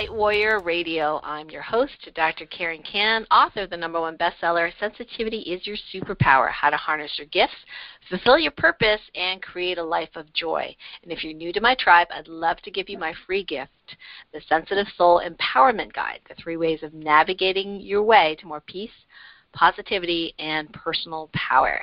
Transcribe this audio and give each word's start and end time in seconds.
Light 0.00 0.14
Warrior 0.14 0.60
Radio. 0.60 1.20
I'm 1.22 1.50
your 1.50 1.60
host, 1.60 2.08
Dr. 2.14 2.46
Karen 2.46 2.82
Kan, 2.90 3.26
author 3.30 3.64
of 3.64 3.68
the 3.68 3.76
number 3.76 4.00
one 4.00 4.16
bestseller, 4.16 4.72
Sensitivity 4.80 5.40
is 5.40 5.66
Your 5.66 5.76
Superpower 5.92 6.50
How 6.50 6.70
to 6.70 6.76
Harness 6.78 7.18
Your 7.18 7.26
Gifts, 7.26 7.52
Fulfill 8.08 8.38
Your 8.38 8.52
Purpose, 8.52 9.02
and 9.14 9.42
Create 9.42 9.76
a 9.76 9.82
Life 9.82 10.08
of 10.14 10.32
Joy. 10.32 10.74
And 11.02 11.12
if 11.12 11.22
you're 11.22 11.34
new 11.34 11.52
to 11.52 11.60
my 11.60 11.76
tribe, 11.78 12.06
I'd 12.14 12.28
love 12.28 12.56
to 12.62 12.70
give 12.70 12.88
you 12.88 12.96
my 12.96 13.12
free 13.26 13.44
gift, 13.44 13.72
the 14.32 14.40
Sensitive 14.48 14.86
Soul 14.96 15.20
Empowerment 15.22 15.92
Guide, 15.92 16.20
the 16.26 16.34
three 16.42 16.56
ways 16.56 16.82
of 16.82 16.94
navigating 16.94 17.78
your 17.78 18.02
way 18.02 18.38
to 18.40 18.46
more 18.46 18.62
peace, 18.62 19.04
positivity, 19.52 20.32
and 20.38 20.72
personal 20.72 21.28
power. 21.34 21.78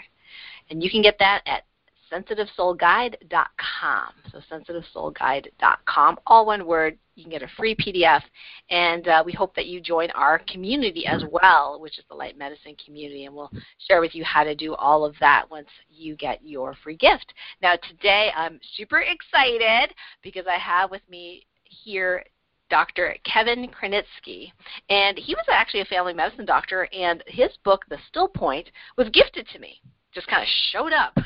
And 0.72 0.82
you 0.82 0.90
can 0.90 1.04
get 1.04 1.20
that 1.20 1.44
at 1.46 1.66
sensitivesoulguide.com. 2.12 4.14
So 4.32 4.42
sensitivesoulguide.com, 4.52 6.20
all 6.26 6.46
one 6.46 6.66
word. 6.66 6.98
You 7.16 7.24
can 7.24 7.32
get 7.32 7.42
a 7.42 7.48
free 7.58 7.76
PDF, 7.76 8.22
and 8.70 9.08
uh, 9.08 9.24
we 9.26 9.32
hope 9.32 9.56
that 9.56 9.66
you 9.66 9.82
join 9.82 10.12
our 10.12 10.40
community 10.48 11.08
as 11.08 11.24
well, 11.32 11.80
which 11.80 11.98
is 11.98 12.06
the 12.10 12.16
Light 12.16 12.38
Medicine 12.38 12.76
community, 12.86 13.26
and 13.26 13.34
we'll 13.34 13.50
share 13.88 14.02
with 14.02 14.14
you 14.14 14.24
how 14.24 14.44
to 14.44 14.54
do 14.54 14.76
all 14.76 15.04
of 15.04 15.16
that 15.20 15.50
once 15.50 15.68
you 15.90 16.16
get 16.16 16.40
your 16.44 16.76
free 16.84 16.96
gift. 16.96 17.34
Now, 17.60 17.74
today 17.90 18.30
I'm 18.36 18.60
super 18.76 19.02
excited 19.02 19.96
because 20.22 20.46
I 20.48 20.60
have 20.60 20.92
with 20.92 21.02
me 21.10 21.48
here 21.64 22.24
Dr. 22.70 23.16
Kevin 23.24 23.70
Krenitsky. 23.70 24.52
And 24.90 25.18
he 25.18 25.34
was 25.34 25.46
actually 25.50 25.82
a 25.82 25.86
family 25.86 26.14
medicine 26.14 26.46
doctor, 26.46 26.88
and 26.94 27.24
his 27.28 27.52
book, 27.64 27.86
The 27.90 27.98
Still 28.10 28.28
Point, 28.28 28.70
was 28.98 29.10
gifted 29.10 29.48
to 29.54 29.60
me 29.60 29.82
just 30.14 30.28
kind 30.28 30.42
of 30.42 30.50
showed 30.72 30.94
up, 30.94 31.18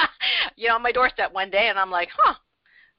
you 0.56 0.68
know, 0.68 0.74
on 0.76 0.82
my 0.82 0.92
doorstep 0.92 1.32
one 1.32 1.50
day, 1.50 1.68
and 1.68 1.78
I'm 1.78 1.90
like, 1.90 2.08
huh, 2.16 2.34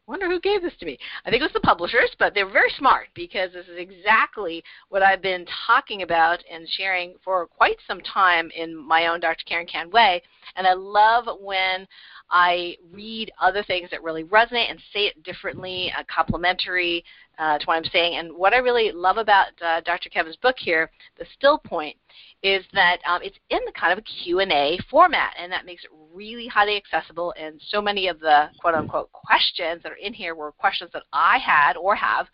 wonder 0.08 0.28
who 0.28 0.39
gave 0.39 0.61
this 0.61 0.73
to 0.80 0.86
me. 0.86 0.98
I 1.25 1.30
think 1.30 1.42
it 1.42 1.45
was 1.45 1.53
the 1.53 1.61
publishers, 1.61 2.09
but 2.20 2.33
they 2.33 2.44
were 2.44 2.52
very 2.52 2.72
smart 2.78 3.08
because 3.16 3.53
this 3.53 3.67
is 3.67 3.78
exactly 3.78 4.64
what 4.89 5.02
I've 5.02 5.22
been 5.22 5.45
talking 5.67 6.02
about 6.02 6.44
and 6.52 6.67
sharing 6.70 7.16
for 7.23 7.48
quite 7.48 7.78
some 7.88 8.02
time 8.02 8.52
in 8.56 8.75
my 8.75 9.08
own 9.08 9.20
Dr. 9.22 9.44
Karen 9.45 9.67
Kan 9.67 9.89
way. 9.89 10.22
And 10.56 10.67
I 10.67 10.73
love 10.73 11.28
when 11.39 11.88
I 12.30 12.76
read 12.92 13.31
other 13.39 13.64
things 13.64 13.89
that 13.92 14.03
really 14.03 14.26
resonate 14.26 14.70
and 14.70 14.80
say 14.94 15.05
it 15.05 15.23
differently, 15.23 15.94
uh, 15.98 16.03
complementary 16.14 17.05
uh, 17.40 17.58
to 17.58 17.66
what 17.66 17.78
I'm 17.78 17.86
saying. 17.86 18.18
And 18.18 18.36
what 18.36 18.54
I 18.54 18.58
really 18.58 18.92
love 18.92 19.18
about 19.18 19.48
uh, 19.64 19.82
Dr. 19.82 20.10
Kevin's 20.10 20.36
book 20.38 20.56
here, 20.58 20.90
The 21.18 21.26
Still 21.36 21.58
Point, 21.58 21.96
is 22.44 22.64
that 22.73 22.98
um, 23.08 23.22
it's 23.23 23.38
in 23.50 23.60
the 23.66 23.72
kind 23.72 23.94
of 23.94 24.00
a 24.00 24.23
Q&A 24.23 24.78
format, 24.90 25.34
and 25.40 25.52
that 25.52 25.66
makes 25.66 25.84
it 25.84 25.92
really 26.14 26.48
highly 26.48 26.76
accessible. 26.76 27.34
And 27.40 27.60
so 27.70 27.82
many 27.82 28.08
of 28.08 28.20
the 28.20 28.48
quote-unquote 28.60 29.12
questions 29.12 29.84
that 29.84 29.92
are 29.92 29.96
in 29.96 30.14
here 30.14 30.36
were 30.36 30.52
questions 30.52 30.92
that 30.94 31.04
I 31.14 31.38
had 31.38 31.78
or 31.78 31.96
have, 31.96 32.28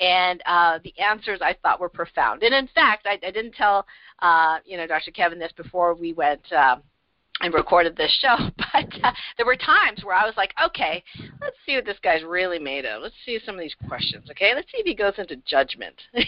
and 0.00 0.42
uh, 0.46 0.78
the 0.82 0.98
answers 0.98 1.40
I 1.42 1.54
thought 1.62 1.80
were 1.80 1.88
profound. 1.88 2.42
And 2.42 2.54
in 2.54 2.68
fact, 2.74 3.06
I, 3.06 3.18
I 3.26 3.30
didn't 3.30 3.54
tell 3.54 3.86
uh, 4.20 4.58
you 4.64 4.76
know 4.76 4.86
Dr. 4.86 5.10
Kevin 5.10 5.38
this 5.38 5.52
before 5.52 5.94
we 5.94 6.12
went. 6.12 6.40
Uh, 6.52 6.76
and 7.42 7.52
recorded 7.52 7.96
this 7.96 8.16
show, 8.20 8.36
but 8.56 9.04
uh, 9.04 9.12
there 9.36 9.46
were 9.46 9.56
times 9.56 10.04
where 10.04 10.16
I 10.16 10.24
was 10.24 10.34
like, 10.36 10.54
okay, 10.64 11.02
let's 11.40 11.56
see 11.66 11.74
what 11.74 11.84
this 11.84 11.98
guy's 12.02 12.22
really 12.22 12.58
made 12.58 12.86
of. 12.86 13.02
Let's 13.02 13.14
see 13.26 13.38
some 13.44 13.56
of 13.56 13.60
these 13.60 13.76
questions, 13.88 14.30
okay? 14.30 14.52
Let's 14.54 14.70
see 14.70 14.78
if 14.78 14.86
he 14.86 14.94
goes 14.94 15.14
into 15.18 15.36
judgment. 15.44 15.96
and 16.14 16.26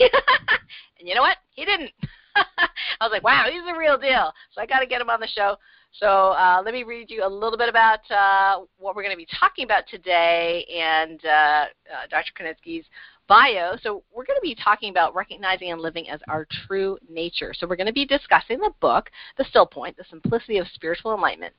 you 0.99 1.15
know 1.15 1.22
what? 1.22 1.38
He 1.53 1.65
didn't. 1.65 1.91
I 2.37 2.69
was 3.00 3.12
like, 3.12 3.22
wow, 3.22 3.47
he's 3.50 3.65
the 3.65 3.78
real 3.78 3.97
deal. 3.97 4.33
So 4.53 4.61
I 4.61 4.66
got 4.66 4.81
to 4.81 4.87
get 4.87 5.00
him 5.00 5.09
on 5.09 5.21
the 5.21 5.28
show. 5.28 5.56
So 6.00 6.06
uh, 6.06 6.61
let 6.65 6.75
me 6.75 6.83
read 6.83 7.09
you 7.09 7.25
a 7.25 7.28
little 7.28 7.56
bit 7.56 7.69
about 7.69 8.00
uh, 8.11 8.65
what 8.78 8.97
we're 8.97 9.05
going 9.05 9.15
to 9.15 9.17
be 9.17 9.28
talking 9.38 9.65
about 9.65 9.84
today 9.88 10.67
and 10.75 11.21
uh, 11.25 11.28
uh 11.28 11.67
Dr. 12.11 12.33
Krenitsky's 12.37 12.84
bio. 13.29 13.77
So 13.83 14.03
we're 14.12 14.25
going 14.25 14.39
to 14.39 14.43
be 14.43 14.55
talking 14.55 14.91
about 14.91 15.15
recognizing 15.15 15.73
and 15.73 15.81
living 15.81 16.09
as 16.09 16.21
our 16.29 16.47
true 16.67 16.99
nature. 17.09 17.55
So 17.57 17.67
we're 17.67 17.77
going 17.77 17.87
to 17.87 17.93
be 17.93 18.07
discussing 18.07 18.59
the 18.59 18.73
book, 18.81 19.11
The 19.39 19.45
Still 19.45 19.67
Point, 19.67 19.97
The 19.97 20.05
Simplicity 20.09 20.59
of 20.59 20.67
Spiritual 20.75 21.15
Enlightenment. 21.15 21.55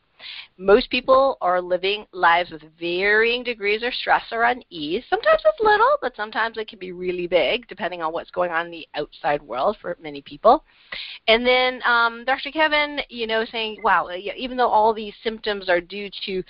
Most 0.58 0.90
people 0.90 1.38
are 1.42 1.62
living 1.62 2.06
lives 2.14 2.52
with 2.52 2.64
varying 2.80 3.44
degrees 3.44 3.84
of 3.84 3.94
stress 3.94 4.24
or 4.32 4.44
unease. 4.44 5.04
Sometimes 5.10 5.42
it's 5.46 5.60
little, 5.60 5.98
but 6.02 6.16
sometimes 6.16 6.58
it 6.58 6.68
can 6.68 6.80
be 6.80 6.94
really 6.94 7.28
big, 7.28 7.68
depending 7.68 8.02
on 8.02 8.14
what's 8.14 8.32
going 8.32 8.52
on 8.52 8.68
in 8.68 8.72
the 8.72 8.88
outside 8.96 9.42
world 9.42 9.78
for 9.82 9.98
many 10.02 10.22
people. 10.22 10.64
And 11.28 11.46
then 11.46 11.82
um, 11.86 12.24
Dr. 12.26 12.52
Kevin, 12.52 13.00
you 13.10 13.28
know, 13.28 13.46
saying, 13.52 13.78
wow, 13.84 14.10
even 14.38 14.58
though 14.58 14.70
all 14.70 14.94
these 14.94 15.14
symptoms 15.24 15.70
are 15.70 15.82
due 15.82 16.10
to 16.26 16.44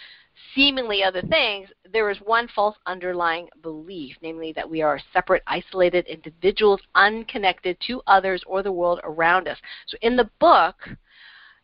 seemingly 0.54 1.04
other 1.04 1.22
things, 1.22 1.70
there 1.92 2.10
is 2.10 2.18
one 2.20 2.48
false 2.50 2.76
underlying 2.86 3.48
belief, 3.62 4.16
namely 4.22 4.54
that 4.54 4.70
we 4.70 4.82
are 4.82 5.00
separate, 5.14 5.44
isolated 5.48 6.06
individuals, 6.08 6.82
unconnected 6.96 7.78
to 7.88 8.02
others 8.08 8.44
or 8.46 8.64
the 8.64 8.72
world 8.72 9.00
around 9.04 9.48
us. 9.48 9.58
So 9.88 9.98
in 10.02 10.16
the 10.16 10.30
book, 10.40 10.76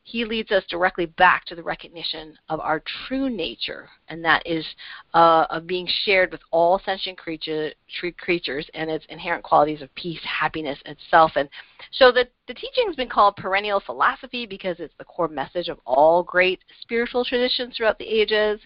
he 0.03 0.25
leads 0.25 0.51
us 0.51 0.63
directly 0.67 1.05
back 1.05 1.45
to 1.45 1.55
the 1.55 1.61
recognition 1.61 2.37
of 2.49 2.59
our 2.59 2.81
true 3.07 3.29
nature, 3.29 3.87
and 4.07 4.25
that 4.25 4.41
is 4.45 4.65
uh, 5.13 5.45
of 5.49 5.67
being 5.67 5.87
shared 6.03 6.31
with 6.31 6.41
all 6.49 6.81
sentient 6.83 7.17
creature, 7.17 7.71
creatures 8.17 8.67
and 8.73 8.89
its 8.89 9.05
inherent 9.09 9.43
qualities 9.43 9.81
of 9.81 9.93
peace, 9.95 10.19
happiness, 10.23 10.79
itself. 10.85 11.33
And 11.35 11.47
so 11.91 12.11
the, 12.11 12.27
the 12.47 12.53
teaching 12.53 12.85
has 12.87 12.95
been 12.95 13.09
called 13.09 13.35
perennial 13.35 13.79
philosophy 13.79 14.45
because 14.45 14.77
it's 14.79 14.93
the 14.97 15.05
core 15.05 15.27
message 15.27 15.67
of 15.67 15.79
all 15.85 16.23
great 16.23 16.59
spiritual 16.81 17.25
traditions 17.25 17.75
throughout 17.75 17.97
the 17.97 18.05
ages. 18.05 18.59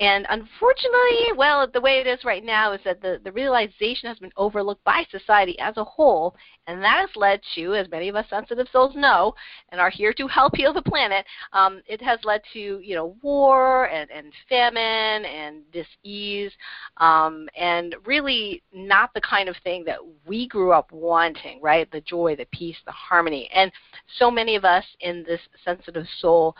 And 0.00 0.26
unfortunately, 0.28 1.32
well, 1.36 1.66
the 1.72 1.80
way 1.80 1.98
it 1.98 2.06
is 2.06 2.24
right 2.24 2.44
now 2.44 2.72
is 2.72 2.80
that 2.84 3.00
the, 3.00 3.20
the 3.24 3.32
realization 3.32 4.08
has 4.08 4.18
been 4.18 4.32
overlooked 4.36 4.84
by 4.84 5.04
society 5.10 5.58
as 5.58 5.76
a 5.76 5.84
whole, 5.84 6.34
and 6.66 6.82
that 6.82 7.00
has 7.00 7.10
led 7.16 7.40
to, 7.54 7.74
as 7.74 7.90
many 7.90 8.08
of 8.08 8.16
us 8.16 8.26
sensitive 8.30 8.66
souls 8.72 8.94
know, 8.96 9.34
and 9.70 9.80
are 9.80 9.90
here 9.90 10.12
to 10.14 10.26
help 10.26 10.56
heal 10.56 10.72
the 10.72 10.82
planet, 10.82 11.24
um, 11.52 11.80
it 11.86 12.00
has 12.02 12.18
led 12.24 12.40
to, 12.52 12.80
you 12.80 12.94
know, 12.94 13.16
war 13.22 13.88
and, 13.88 14.10
and 14.10 14.32
famine 14.48 15.24
and 15.24 15.62
dis-ease, 15.72 16.52
um, 16.96 17.48
and 17.56 17.94
really 18.04 18.62
not 18.72 19.12
the 19.14 19.20
kind 19.20 19.48
of 19.48 19.56
thing 19.62 19.84
that 19.84 19.98
we 20.26 20.48
grew 20.48 20.72
up 20.72 20.90
wanting, 20.92 21.60
right? 21.60 21.90
The 21.90 22.00
joy, 22.00 22.36
the 22.36 22.46
peace, 22.56 22.76
the 22.86 22.92
harmony. 22.92 23.48
And 23.52 23.70
so 24.18 24.30
many 24.30 24.56
of 24.56 24.64
us 24.64 24.84
in 25.00 25.24
this 25.24 25.40
sensitive 25.64 26.06
soul 26.18 26.56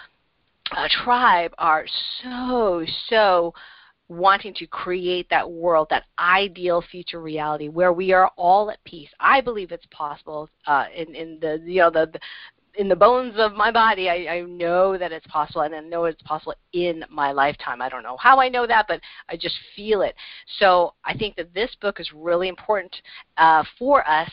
uh, 0.72 0.88
tribe 1.04 1.52
are 1.58 1.86
so, 2.22 2.84
so 3.08 3.54
wanting 4.08 4.52
to 4.54 4.66
create 4.66 5.26
that 5.30 5.50
world, 5.50 5.86
that 5.90 6.04
ideal 6.18 6.82
future 6.82 7.20
reality 7.20 7.68
where 7.68 7.92
we 7.92 8.12
are 8.12 8.30
all 8.36 8.70
at 8.70 8.82
peace. 8.84 9.08
I 9.18 9.40
believe 9.40 9.72
it's 9.72 9.86
possible 9.90 10.48
uh, 10.66 10.86
in, 10.94 11.14
in 11.14 11.38
the 11.40 11.62
you 11.64 11.80
know 11.80 11.90
the, 11.90 12.12
in 12.76 12.88
the 12.88 12.96
bones 12.96 13.34
of 13.36 13.54
my 13.54 13.70
body, 13.70 14.08
I, 14.08 14.34
I 14.34 14.40
know 14.42 14.98
that 14.98 15.12
it's 15.12 15.26
possible, 15.26 15.62
and 15.62 15.74
I 15.74 15.80
know 15.80 16.04
it's 16.04 16.20
possible 16.22 16.54
in 16.72 17.04
my 17.08 17.32
lifetime. 17.32 17.80
I 17.80 17.88
don't 17.88 18.02
know 18.02 18.16
how 18.16 18.40
I 18.40 18.48
know 18.48 18.66
that, 18.66 18.86
but 18.88 19.00
I 19.28 19.36
just 19.36 19.54
feel 19.76 20.02
it. 20.02 20.14
So 20.58 20.94
I 21.04 21.16
think 21.16 21.36
that 21.36 21.54
this 21.54 21.70
book 21.80 22.00
is 22.00 22.10
really 22.14 22.48
important 22.48 22.94
uh, 23.36 23.64
for 23.78 24.08
us 24.08 24.30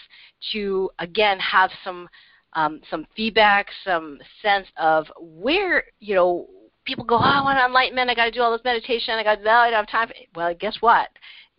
to 0.54 0.90
again 1.00 1.40
have 1.40 1.72
some 1.84 2.10
um, 2.54 2.82
some 2.90 3.06
feedback, 3.16 3.68
some 3.84 4.20
sense 4.42 4.68
of 4.78 5.08
where 5.20 5.84
you 6.00 6.16
know 6.16 6.48
people 6.86 7.06
go. 7.06 7.16
Oh, 7.16 7.20
I 7.20 7.44
want 7.44 7.60
enlightenment. 7.60 8.10
I 8.10 8.16
got 8.16 8.26
to 8.26 8.32
do 8.32 8.42
all 8.42 8.52
this 8.52 8.66
meditation. 8.66 9.14
I 9.16 9.24
got 9.24 9.36
to. 9.36 9.50
I 9.50 9.70
don't 9.70 9.86
have 9.86 9.88
time. 9.88 10.12
Well, 10.36 10.54
guess 10.60 10.78
what? 10.82 11.10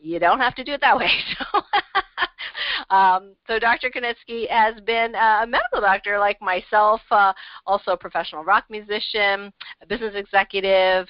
You 0.02 0.19
don't 0.19 0.40
have 0.40 0.56
to 0.56 0.64
do 0.64 0.72
it 0.72 0.81
that 0.81 0.96
way. 0.96 1.10
So, 1.52 2.96
um, 2.96 3.34
so 3.46 3.58
Dr. 3.58 3.90
Krenitsky 3.90 4.49
has 4.50 4.75
been 4.82 5.14
a 5.14 5.46
medical 5.46 5.81
doctor 5.81 6.19
like 6.19 6.40
myself, 6.43 7.00
uh, 7.10 7.32
also 7.66 7.93
a 7.93 7.96
professional 7.96 8.44
rock 8.44 8.64
musician, 8.69 9.52
a 9.81 9.87
business 9.88 10.14
executive, 10.14 11.08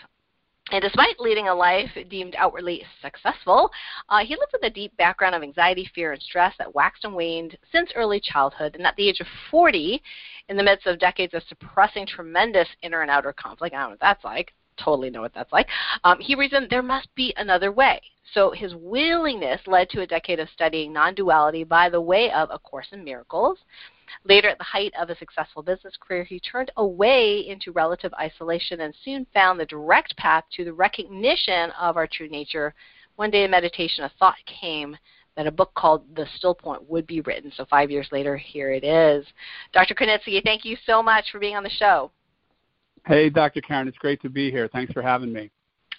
and 0.70 0.80
despite 0.80 1.18
leading 1.18 1.48
a 1.48 1.54
life 1.54 1.90
deemed 2.08 2.36
outwardly 2.38 2.84
successful, 3.02 3.70
uh, 4.08 4.24
he 4.24 4.36
lived 4.36 4.52
with 4.52 4.62
a 4.64 4.70
deep 4.70 4.96
background 4.96 5.34
of 5.34 5.42
anxiety, 5.42 5.90
fear, 5.94 6.12
and 6.12 6.22
stress 6.22 6.54
that 6.58 6.74
waxed 6.74 7.04
and 7.04 7.14
waned 7.14 7.58
since 7.72 7.90
early 7.96 8.20
childhood. 8.20 8.76
And 8.76 8.86
at 8.86 8.94
the 8.96 9.08
age 9.08 9.20
of 9.20 9.26
40, 9.50 10.00
in 10.48 10.56
the 10.56 10.62
midst 10.62 10.86
of 10.86 10.98
decades 10.98 11.34
of 11.34 11.42
suppressing 11.48 12.06
tremendous 12.06 12.68
inner 12.82 13.02
and 13.02 13.10
outer 13.10 13.32
conflict, 13.32 13.74
I 13.74 13.80
don't 13.80 13.88
know 13.88 13.90
what 13.90 14.00
that's 14.00 14.24
like, 14.24 14.54
totally 14.84 15.10
know 15.10 15.20
what 15.20 15.34
that's 15.34 15.52
like, 15.52 15.68
um, 16.04 16.18
he 16.20 16.34
reasoned 16.34 16.68
there 16.70 16.82
must 16.82 17.14
be 17.14 17.34
another 17.36 17.72
way. 17.72 18.00
So 18.34 18.50
his 18.50 18.74
willingness 18.74 19.60
led 19.66 19.90
to 19.90 20.00
a 20.00 20.06
decade 20.06 20.40
of 20.40 20.48
studying 20.50 20.92
non 20.92 21.14
duality 21.14 21.64
by 21.64 21.90
the 21.90 22.00
way 22.00 22.30
of 22.30 22.48
A 22.50 22.58
Course 22.58 22.88
in 22.92 23.04
Miracles, 23.04 23.58
Later, 24.24 24.48
at 24.48 24.58
the 24.58 24.64
height 24.64 24.92
of 24.98 25.10
a 25.10 25.16
successful 25.16 25.62
business 25.62 25.96
career, 25.96 26.24
he 26.24 26.40
turned 26.40 26.70
away 26.76 27.46
into 27.46 27.72
relative 27.72 28.12
isolation 28.14 28.82
and 28.82 28.94
soon 29.04 29.26
found 29.32 29.58
the 29.58 29.66
direct 29.66 30.16
path 30.16 30.44
to 30.52 30.64
the 30.64 30.72
recognition 30.72 31.70
of 31.72 31.96
our 31.96 32.06
true 32.06 32.28
nature. 32.28 32.74
One 33.16 33.30
day 33.30 33.44
in 33.44 33.50
meditation, 33.50 34.04
a 34.04 34.12
thought 34.18 34.36
came 34.46 34.96
that 35.36 35.46
a 35.46 35.52
book 35.52 35.72
called 35.74 36.14
The 36.14 36.26
Still 36.36 36.54
Point 36.54 36.88
would 36.88 37.06
be 37.06 37.22
written. 37.22 37.50
So 37.56 37.64
five 37.64 37.90
years 37.90 38.08
later, 38.12 38.36
here 38.36 38.70
it 38.70 38.84
is. 38.84 39.26
Dr. 39.72 39.94
Krenitsky, 39.94 40.42
thank 40.44 40.64
you 40.64 40.76
so 40.84 41.02
much 41.02 41.30
for 41.30 41.38
being 41.38 41.56
on 41.56 41.62
the 41.62 41.70
show. 41.70 42.10
Hey, 43.06 43.30
Dr. 43.30 43.60
Karen, 43.60 43.88
it's 43.88 43.98
great 43.98 44.22
to 44.22 44.30
be 44.30 44.50
here. 44.50 44.68
Thanks 44.68 44.92
for 44.92 45.02
having 45.02 45.32
me. 45.32 45.50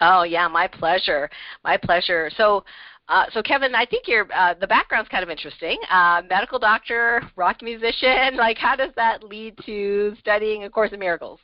Oh 0.01 0.23
yeah, 0.23 0.47
my 0.47 0.67
pleasure. 0.67 1.29
My 1.63 1.77
pleasure. 1.77 2.29
So 2.37 2.63
Uh, 3.09 3.25
so, 3.33 3.43
Kevin, 3.43 3.75
I 3.75 3.85
think 3.85 4.07
your 4.07 4.27
uh, 4.33 4.53
the 4.59 4.67
background's 4.67 5.09
kind 5.09 5.23
of 5.23 5.29
interesting. 5.29 5.77
Uh, 5.91 6.21
medical 6.29 6.57
doctor, 6.57 7.21
rock 7.35 7.61
musician. 7.61 8.37
Like, 8.37 8.57
how 8.57 8.75
does 8.75 8.91
that 8.95 9.23
lead 9.23 9.57
to 9.65 10.15
studying 10.19 10.63
A 10.63 10.69
Course 10.69 10.91
in 10.93 10.99
Miracles? 10.99 11.39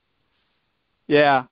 Yeah, 1.07 1.43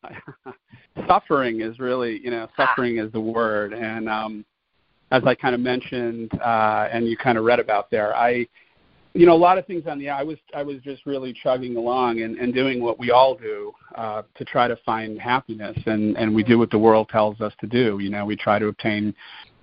suffering 1.07 1.61
is 1.61 1.79
really, 1.79 2.21
you 2.23 2.31
know, 2.31 2.47
ah. 2.57 2.65
suffering 2.65 2.99
ah. 2.99 3.03
is 3.05 3.11
the 3.11 3.19
word. 3.19 3.73
And 3.73 4.07
um, 4.07 4.45
as 5.11 5.23
I 5.25 5.35
kind 5.35 5.55
of 5.55 5.61
mentioned, 5.61 6.31
uh, 6.41 6.87
and 6.91 7.07
you 7.07 7.17
kind 7.17 7.37
of 7.37 7.43
read 7.43 7.59
about 7.59 7.91
there, 7.91 8.15
I 8.15 8.47
you 9.17 9.25
know 9.25 9.33
a 9.33 9.35
lot 9.35 9.57
of 9.57 9.65
things 9.65 9.87
on 9.87 9.97
the 9.97 10.09
i 10.09 10.21
was 10.21 10.37
i 10.55 10.61
was 10.61 10.77
just 10.83 11.05
really 11.05 11.33
chugging 11.33 11.75
along 11.75 12.21
and 12.21 12.37
and 12.37 12.53
doing 12.53 12.81
what 12.81 12.99
we 12.99 13.09
all 13.09 13.35
do 13.35 13.73
uh 13.95 14.21
to 14.35 14.45
try 14.45 14.67
to 14.67 14.75
find 14.85 15.19
happiness. 15.19 15.77
And 15.85 16.15
and 16.17 16.33
we 16.33 16.43
do 16.43 16.57
what 16.59 16.69
the 16.69 16.77
world 16.77 17.09
tells 17.09 17.41
us 17.41 17.53
to 17.59 17.67
do. 17.67 17.99
You 17.99 18.09
know 18.09 18.25
we 18.25 18.35
try 18.35 18.59
to 18.59 18.67
obtain 18.67 19.13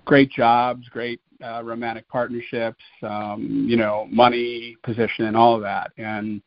great 0.03 0.29
jobs 0.29 0.87
great 0.89 1.21
uh 1.43 1.63
romantic 1.63 2.07
partnerships 2.09 2.83
um 3.01 3.65
you 3.67 3.77
know 3.77 4.07
money 4.11 4.75
position 4.83 5.25
and 5.25 5.37
all 5.37 5.55
of 5.55 5.61
that. 5.61 5.91
And 5.97 6.41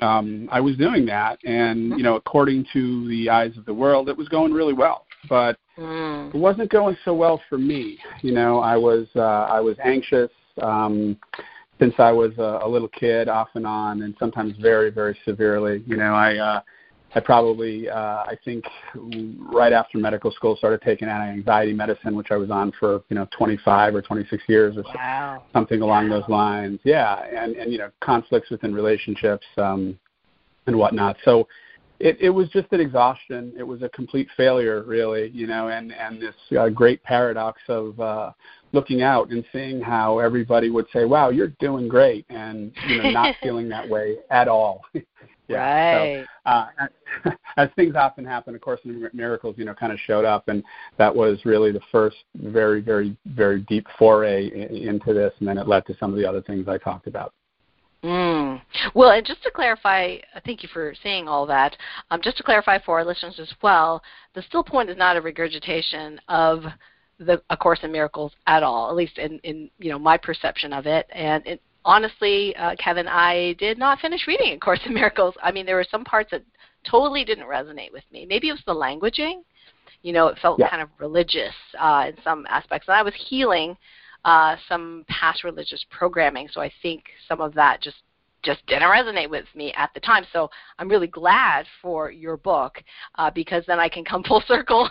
um 0.00 0.48
i 0.52 0.60
was 0.60 0.76
doing 0.76 1.04
that. 1.06 1.38
And 1.44 1.90
you 1.90 2.04
know 2.04 2.14
according 2.14 2.66
to 2.72 3.08
the 3.08 3.28
eyes 3.30 3.56
of 3.56 3.64
the 3.64 3.74
world 3.74 4.08
it 4.08 4.16
was 4.16 4.28
going 4.28 4.52
really 4.52 4.74
well. 4.74 5.06
But 5.28 5.58
mm. 5.78 6.34
it 6.34 6.38
wasn't 6.38 6.70
going 6.70 6.96
so 7.04 7.14
well 7.14 7.40
for 7.48 7.58
me. 7.58 7.98
You 8.22 8.32
know 8.32 8.60
i 8.60 8.76
was 8.76 9.08
uh 9.16 9.46
i 9.50 9.60
was 9.60 9.76
anxious. 9.82 10.30
Um 10.62 11.18
since 11.78 11.94
I 11.98 12.12
was 12.12 12.32
a, 12.38 12.60
a 12.62 12.68
little 12.68 12.88
kid, 12.88 13.28
off 13.28 13.48
and 13.54 13.66
on, 13.66 14.02
and 14.02 14.14
sometimes 14.18 14.54
very, 14.60 14.90
very 14.90 15.18
severely. 15.24 15.82
You 15.86 15.96
know, 15.96 16.14
I 16.14 16.36
uh, 16.36 16.60
I 17.14 17.20
probably 17.20 17.88
uh, 17.88 17.96
I 17.96 18.36
think 18.44 18.64
right 18.94 19.72
after 19.72 19.98
medical 19.98 20.30
school 20.32 20.56
started 20.56 20.82
taking 20.82 21.08
anti-anxiety 21.08 21.72
medicine, 21.72 22.16
which 22.16 22.30
I 22.30 22.36
was 22.36 22.50
on 22.50 22.72
for 22.78 23.02
you 23.08 23.16
know 23.16 23.28
25 23.36 23.94
or 23.94 24.02
26 24.02 24.42
years 24.48 24.76
or 24.76 24.82
wow. 24.94 25.42
something 25.52 25.80
along 25.80 26.10
wow. 26.10 26.20
those 26.20 26.28
lines. 26.28 26.80
Yeah, 26.84 27.22
and 27.24 27.54
and 27.56 27.72
you 27.72 27.78
know 27.78 27.90
conflicts 28.00 28.50
within 28.50 28.74
relationships 28.74 29.46
um, 29.58 29.98
and 30.66 30.76
whatnot. 30.76 31.16
So 31.24 31.46
it, 32.00 32.18
it 32.20 32.30
was 32.30 32.48
just 32.48 32.66
an 32.72 32.80
exhaustion. 32.80 33.52
It 33.56 33.62
was 33.62 33.82
a 33.82 33.88
complete 33.90 34.28
failure, 34.36 34.82
really, 34.82 35.30
you 35.30 35.46
know, 35.46 35.68
and 35.68 35.92
and 35.92 36.20
this 36.20 36.34
uh, 36.58 36.68
great 36.68 37.02
paradox 37.02 37.60
of 37.68 37.98
uh, 38.00 38.32
looking 38.72 39.02
out 39.02 39.30
and 39.30 39.44
seeing 39.52 39.80
how 39.80 40.18
everybody 40.18 40.70
would 40.70 40.86
say, 40.92 41.04
"Wow, 41.04 41.30
you're 41.30 41.52
doing 41.60 41.88
great," 41.88 42.26
and 42.28 42.72
you 42.88 43.02
know, 43.02 43.10
not 43.10 43.36
feeling 43.42 43.68
that 43.68 43.88
way 43.88 44.16
at 44.30 44.48
all. 44.48 44.82
yeah. 45.48 45.56
Right. 45.56 46.26
So, 46.44 46.50
uh, 46.50 47.30
as 47.56 47.68
things 47.76 47.94
often 47.94 48.24
happen, 48.24 48.54
of 48.54 48.60
course, 48.60 48.80
miracles, 49.12 49.54
you 49.56 49.64
know, 49.64 49.74
kind 49.74 49.92
of 49.92 49.98
showed 50.00 50.24
up, 50.24 50.48
and 50.48 50.64
that 50.98 51.14
was 51.14 51.38
really 51.44 51.70
the 51.70 51.80
first 51.92 52.16
very, 52.34 52.80
very, 52.80 53.16
very 53.26 53.60
deep 53.62 53.86
foray 53.98 54.48
into 54.48 55.14
this, 55.14 55.32
and 55.38 55.48
then 55.48 55.58
it 55.58 55.68
led 55.68 55.86
to 55.86 55.96
some 55.98 56.10
of 56.10 56.18
the 56.18 56.28
other 56.28 56.42
things 56.42 56.66
I 56.66 56.78
talked 56.78 57.06
about. 57.06 57.32
Mm. 58.04 58.60
Well, 58.94 59.12
and 59.12 59.24
just 59.24 59.42
to 59.44 59.50
clarify, 59.50 60.16
uh, 60.34 60.40
thank 60.44 60.62
you 60.62 60.68
for 60.72 60.94
saying 61.02 61.26
all 61.26 61.46
that. 61.46 61.74
Um, 62.10 62.20
just 62.22 62.36
to 62.36 62.42
clarify 62.42 62.78
for 62.78 62.98
our 62.98 63.04
listeners 63.04 63.40
as 63.40 63.50
well, 63.62 64.02
the 64.34 64.42
still 64.42 64.62
point 64.62 64.90
is 64.90 64.98
not 64.98 65.16
a 65.16 65.22
regurgitation 65.22 66.20
of 66.28 66.64
the 67.18 67.40
A 67.48 67.56
Course 67.56 67.78
in 67.82 67.90
Miracles 67.90 68.32
at 68.46 68.62
all, 68.62 68.90
at 68.90 68.96
least 68.96 69.16
in, 69.16 69.38
in 69.38 69.70
you 69.78 69.90
know 69.90 69.98
my 69.98 70.18
perception 70.18 70.74
of 70.74 70.86
it. 70.86 71.06
And 71.14 71.46
it, 71.46 71.62
honestly, 71.86 72.54
uh, 72.56 72.74
Kevin, 72.78 73.08
I 73.08 73.54
did 73.58 73.78
not 73.78 74.00
finish 74.00 74.26
reading 74.26 74.52
A 74.52 74.58
Course 74.58 74.80
in 74.84 74.92
Miracles. 74.92 75.34
I 75.42 75.50
mean, 75.50 75.64
there 75.64 75.76
were 75.76 75.86
some 75.90 76.04
parts 76.04 76.30
that 76.32 76.42
totally 76.88 77.24
didn't 77.24 77.46
resonate 77.46 77.92
with 77.92 78.04
me. 78.12 78.26
Maybe 78.26 78.50
it 78.50 78.52
was 78.52 78.62
the 78.66 78.74
languaging. 78.74 79.42
You 80.02 80.12
know, 80.12 80.26
it 80.26 80.38
felt 80.42 80.58
yeah. 80.58 80.68
kind 80.68 80.82
of 80.82 80.90
religious 80.98 81.54
uh, 81.80 82.06
in 82.08 82.22
some 82.22 82.44
aspects, 82.50 82.86
and 82.86 82.96
I 82.96 83.02
was 83.02 83.14
healing 83.16 83.78
uh, 84.24 84.56
some 84.68 85.04
past 85.08 85.44
religious 85.44 85.84
programming. 85.90 86.48
So 86.52 86.60
I 86.60 86.70
think 86.82 87.04
some 87.28 87.40
of 87.40 87.54
that 87.54 87.80
just 87.82 87.96
just 88.44 88.64
didn't 88.66 88.82
resonate 88.82 89.30
with 89.30 89.46
me 89.54 89.72
at 89.74 89.90
the 89.94 90.00
time. 90.00 90.24
So 90.32 90.50
I'm 90.78 90.88
really 90.88 91.06
glad 91.06 91.64
for 91.80 92.10
your 92.10 92.36
book 92.36 92.82
uh, 93.16 93.30
because 93.30 93.64
then 93.66 93.80
I 93.80 93.88
can 93.88 94.04
come 94.04 94.22
full 94.28 94.42
circle 94.46 94.88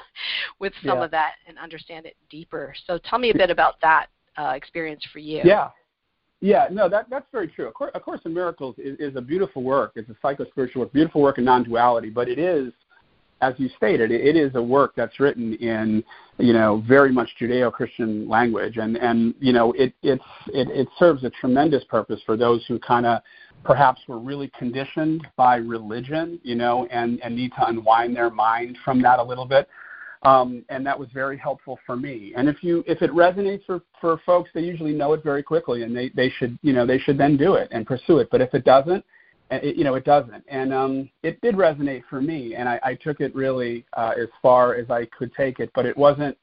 with 0.58 0.72
some 0.84 0.98
yeah. 0.98 1.04
of 1.04 1.10
that 1.10 1.32
and 1.46 1.58
understand 1.58 2.06
it 2.06 2.16
deeper. 2.30 2.74
So 2.86 2.98
tell 2.98 3.18
me 3.18 3.30
a 3.30 3.34
bit 3.34 3.50
about 3.50 3.74
that 3.82 4.06
uh, 4.38 4.52
experience 4.56 5.04
for 5.12 5.18
you. 5.18 5.42
Yeah. 5.44 5.68
Yeah, 6.40 6.66
no, 6.70 6.90
that 6.90 7.08
that's 7.08 7.24
very 7.32 7.48
true. 7.48 7.66
Of 7.66 7.72
course, 7.72 7.92
A 7.94 8.00
Course 8.00 8.20
in 8.26 8.34
Miracles 8.34 8.74
is, 8.76 8.98
is 8.98 9.16
a 9.16 9.20
beautiful 9.22 9.62
work. 9.62 9.92
It's 9.94 10.10
a 10.10 10.16
psycho 10.20 10.44
spiritual 10.44 10.82
work, 10.82 10.92
beautiful 10.92 11.22
work 11.22 11.38
in 11.38 11.44
non-duality. 11.44 12.10
But 12.10 12.28
it 12.28 12.38
is 12.38 12.70
as 13.40 13.54
you 13.58 13.68
stated, 13.76 14.10
it 14.10 14.36
is 14.36 14.54
a 14.54 14.62
work 14.62 14.94
that's 14.96 15.20
written 15.20 15.54
in, 15.54 16.02
you 16.38 16.52
know, 16.52 16.82
very 16.86 17.12
much 17.12 17.28
Judeo-Christian 17.40 18.28
language, 18.28 18.76
and 18.78 18.96
and 18.96 19.34
you 19.40 19.52
know, 19.52 19.72
it 19.72 19.92
it's 20.02 20.24
it, 20.48 20.68
it 20.70 20.88
serves 20.98 21.24
a 21.24 21.30
tremendous 21.30 21.84
purpose 21.84 22.20
for 22.24 22.36
those 22.36 22.64
who 22.66 22.78
kind 22.78 23.06
of 23.06 23.22
perhaps 23.64 24.00
were 24.08 24.18
really 24.18 24.50
conditioned 24.58 25.26
by 25.36 25.56
religion, 25.56 26.38
you 26.42 26.54
know, 26.54 26.86
and 26.90 27.20
and 27.22 27.34
need 27.34 27.52
to 27.56 27.66
unwind 27.66 28.16
their 28.16 28.30
mind 28.30 28.78
from 28.84 29.02
that 29.02 29.18
a 29.18 29.22
little 29.22 29.46
bit. 29.46 29.68
Um, 30.22 30.64
and 30.70 30.86
that 30.86 30.98
was 30.98 31.10
very 31.12 31.36
helpful 31.36 31.78
for 31.84 31.96
me. 31.96 32.32
And 32.34 32.48
if 32.48 32.62
you 32.62 32.82
if 32.86 33.02
it 33.02 33.10
resonates 33.10 33.64
for 33.66 33.82
for 34.00 34.18
folks, 34.24 34.50
they 34.54 34.62
usually 34.62 34.94
know 34.94 35.12
it 35.12 35.22
very 35.22 35.42
quickly, 35.42 35.82
and 35.82 35.94
they 35.94 36.08
they 36.10 36.30
should 36.30 36.58
you 36.62 36.72
know 36.72 36.86
they 36.86 36.98
should 36.98 37.18
then 37.18 37.36
do 37.36 37.54
it 37.54 37.68
and 37.72 37.86
pursue 37.86 38.18
it. 38.18 38.28
But 38.30 38.40
if 38.40 38.54
it 38.54 38.64
doesn't, 38.64 39.04
it, 39.62 39.76
you 39.76 39.84
know, 39.84 39.94
it 39.94 40.04
doesn't. 40.04 40.44
And 40.48 40.72
um, 40.72 41.10
it 41.22 41.40
did 41.40 41.54
resonate 41.54 42.02
for 42.08 42.20
me, 42.20 42.54
and 42.54 42.68
I, 42.68 42.80
I 42.82 42.94
took 42.94 43.20
it 43.20 43.34
really 43.34 43.84
uh, 43.96 44.12
as 44.20 44.28
far 44.42 44.74
as 44.74 44.90
I 44.90 45.06
could 45.06 45.32
take 45.34 45.60
it, 45.60 45.70
but 45.74 45.86
it 45.86 45.96
wasn't. 45.96 46.36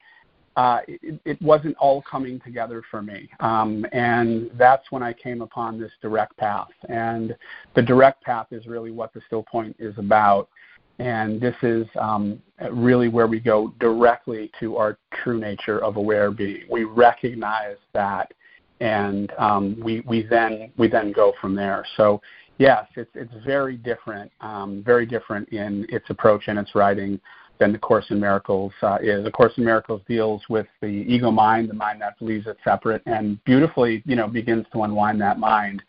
Uh, 0.54 0.80
it, 0.86 1.18
it 1.24 1.40
wasn't 1.40 1.74
all 1.78 2.02
coming 2.02 2.38
together 2.40 2.82
for 2.90 3.00
me, 3.00 3.26
um, 3.40 3.86
and 3.92 4.50
that's 4.58 4.92
when 4.92 5.02
I 5.02 5.14
came 5.14 5.40
upon 5.40 5.80
this 5.80 5.90
direct 6.02 6.36
path. 6.36 6.68
And 6.90 7.34
the 7.74 7.80
direct 7.80 8.22
path 8.22 8.48
is 8.50 8.66
really 8.66 8.90
what 8.90 9.14
the 9.14 9.22
still 9.26 9.42
point 9.42 9.74
is 9.78 9.96
about. 9.96 10.50
And 10.98 11.40
this 11.40 11.54
is 11.62 11.86
um, 11.98 12.38
really 12.70 13.08
where 13.08 13.26
we 13.26 13.40
go 13.40 13.72
directly 13.80 14.50
to 14.60 14.76
our 14.76 14.98
true 15.22 15.40
nature 15.40 15.82
of 15.82 15.96
aware 15.96 16.30
being. 16.30 16.64
We 16.70 16.84
recognize 16.84 17.78
that, 17.94 18.34
and 18.80 19.32
um, 19.38 19.80
we 19.82 20.00
we 20.00 20.22
then 20.22 20.70
we 20.76 20.86
then 20.86 21.12
go 21.12 21.32
from 21.40 21.54
there. 21.54 21.84
So 21.96 22.20
yes, 22.62 22.86
it's 22.94 23.10
it's 23.14 23.32
very 23.44 23.76
different, 23.76 24.30
um, 24.40 24.82
very 24.86 25.04
different 25.04 25.48
in 25.48 25.84
its 25.88 26.08
approach 26.10 26.44
and 26.46 26.58
its 26.58 26.74
writing 26.74 27.20
than 27.58 27.72
the 27.72 27.78
Course 27.78 28.06
in 28.10 28.20
Miracles 28.20 28.72
uh, 28.82 28.98
is. 29.02 29.24
The 29.24 29.30
Course 29.30 29.52
in 29.56 29.64
Miracles 29.64 30.00
deals 30.08 30.42
with 30.48 30.66
the 30.80 30.86
ego 30.86 31.30
mind, 31.30 31.68
the 31.68 31.74
mind 31.74 32.00
that 32.00 32.18
believes 32.18 32.46
it's 32.46 32.60
separate, 32.64 33.02
and 33.06 33.42
beautifully, 33.44 34.02
you 34.06 34.16
know, 34.16 34.28
begins 34.28 34.64
to 34.72 34.82
unwind 34.84 35.20
that 35.20 35.38
mind. 35.38 35.82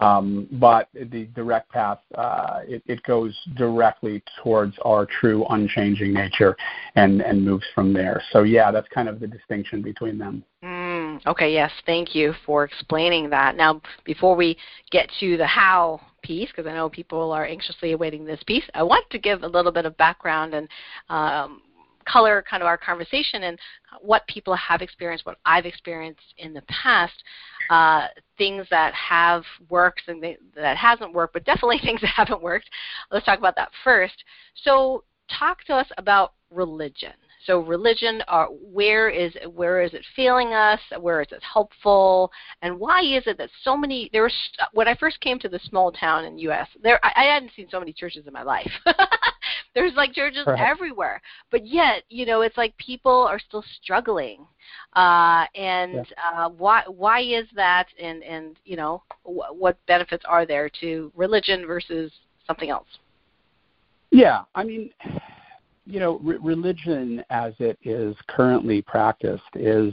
Um, 0.00 0.48
but 0.52 0.88
the 0.92 1.28
direct 1.36 1.70
path, 1.70 2.00
uh, 2.16 2.60
it, 2.66 2.82
it, 2.86 3.00
goes 3.04 3.32
directly 3.54 4.24
towards 4.42 4.74
our 4.84 5.06
true 5.06 5.46
unchanging 5.50 6.12
nature 6.12 6.56
and, 6.96 7.20
and 7.20 7.44
moves 7.44 7.64
from 7.76 7.92
there. 7.92 8.20
So 8.32 8.42
yeah, 8.42 8.72
that's 8.72 8.88
kind 8.88 9.08
of 9.08 9.20
the 9.20 9.28
distinction 9.28 9.82
between 9.82 10.18
them. 10.18 10.42
Mm, 10.64 11.24
okay, 11.28 11.52
yes, 11.52 11.70
thank 11.86 12.12
you 12.12 12.34
for 12.44 12.64
explaining 12.64 13.30
that. 13.30 13.56
Now, 13.56 13.80
before 14.04 14.34
we 14.34 14.56
get 14.90 15.08
to 15.20 15.36
the 15.36 15.46
how 15.46 16.00
piece, 16.24 16.48
because 16.48 16.66
I 16.66 16.74
know 16.74 16.88
people 16.88 17.30
are 17.30 17.46
anxiously 17.46 17.92
awaiting 17.92 18.24
this 18.24 18.42
piece, 18.46 18.64
I 18.74 18.82
want 18.82 19.08
to 19.10 19.18
give 19.18 19.44
a 19.44 19.48
little 19.48 19.70
bit 19.70 19.86
of 19.86 19.96
background 19.96 20.54
and 20.54 20.68
um, 21.08 21.62
color 22.06 22.44
kind 22.48 22.62
of 22.62 22.66
our 22.66 22.76
conversation 22.76 23.44
and 23.44 23.58
what 24.00 24.26
people 24.26 24.54
have 24.54 24.82
experienced, 24.82 25.26
what 25.26 25.38
I've 25.44 25.66
experienced 25.66 26.34
in 26.38 26.52
the 26.52 26.62
past, 26.62 27.14
uh, 27.70 28.08
things 28.38 28.66
that 28.70 28.92
have 28.94 29.44
worked 29.68 30.02
and 30.08 30.22
they, 30.22 30.36
that 30.56 30.76
hasn't 30.76 31.14
worked, 31.14 31.32
but 31.32 31.44
definitely 31.44 31.78
things 31.82 32.00
that 32.00 32.10
haven't 32.16 32.42
worked. 32.42 32.68
Let's 33.10 33.26
talk 33.26 33.38
about 33.38 33.56
that 33.56 33.70
first. 33.82 34.24
So, 34.62 35.04
talk 35.38 35.64
to 35.64 35.74
us 35.74 35.86
about 35.96 36.34
religion. 36.50 37.12
So 37.46 37.60
religion, 37.60 38.22
uh, 38.28 38.46
where 38.46 39.10
is 39.10 39.34
where 39.54 39.82
is 39.82 39.92
it 39.92 40.04
failing 40.16 40.54
us? 40.54 40.80
Where 40.98 41.20
is 41.20 41.28
it 41.30 41.42
helpful? 41.42 42.32
And 42.62 42.78
why 42.78 43.02
is 43.02 43.24
it 43.26 43.36
that 43.38 43.50
so 43.62 43.76
many? 43.76 44.08
There 44.12 44.22
was 44.22 44.32
when 44.72 44.88
I 44.88 44.94
first 44.94 45.20
came 45.20 45.38
to 45.40 45.48
the 45.48 45.60
small 45.64 45.92
town 45.92 46.24
in 46.24 46.36
the 46.36 46.42
U.S. 46.42 46.68
There 46.82 46.98
I, 47.04 47.12
I 47.16 47.24
hadn't 47.24 47.52
seen 47.54 47.68
so 47.70 47.78
many 47.78 47.92
churches 47.92 48.26
in 48.26 48.32
my 48.32 48.42
life. 48.42 48.70
There's 49.74 49.92
like 49.94 50.14
churches 50.14 50.46
right. 50.46 50.58
everywhere, 50.58 51.20
but 51.50 51.66
yet 51.66 52.04
you 52.08 52.24
know 52.24 52.40
it's 52.40 52.56
like 52.56 52.76
people 52.78 53.26
are 53.28 53.38
still 53.38 53.64
struggling. 53.82 54.46
Uh, 54.96 55.44
and 55.54 56.06
yeah. 56.06 56.44
uh, 56.44 56.48
why 56.48 56.84
why 56.86 57.20
is 57.20 57.46
that? 57.54 57.88
And 58.00 58.22
and 58.22 58.56
you 58.64 58.76
know 58.76 59.02
wh- 59.24 59.52
what 59.52 59.76
benefits 59.86 60.24
are 60.26 60.46
there 60.46 60.70
to 60.80 61.12
religion 61.14 61.66
versus 61.66 62.10
something 62.46 62.70
else? 62.70 62.88
Yeah, 64.10 64.42
I 64.54 64.64
mean 64.64 64.90
you 65.86 66.00
know, 66.00 66.18
re- 66.22 66.38
religion 66.40 67.24
as 67.30 67.52
it 67.58 67.78
is 67.84 68.16
currently 68.28 68.82
practiced 68.82 69.42
is 69.54 69.92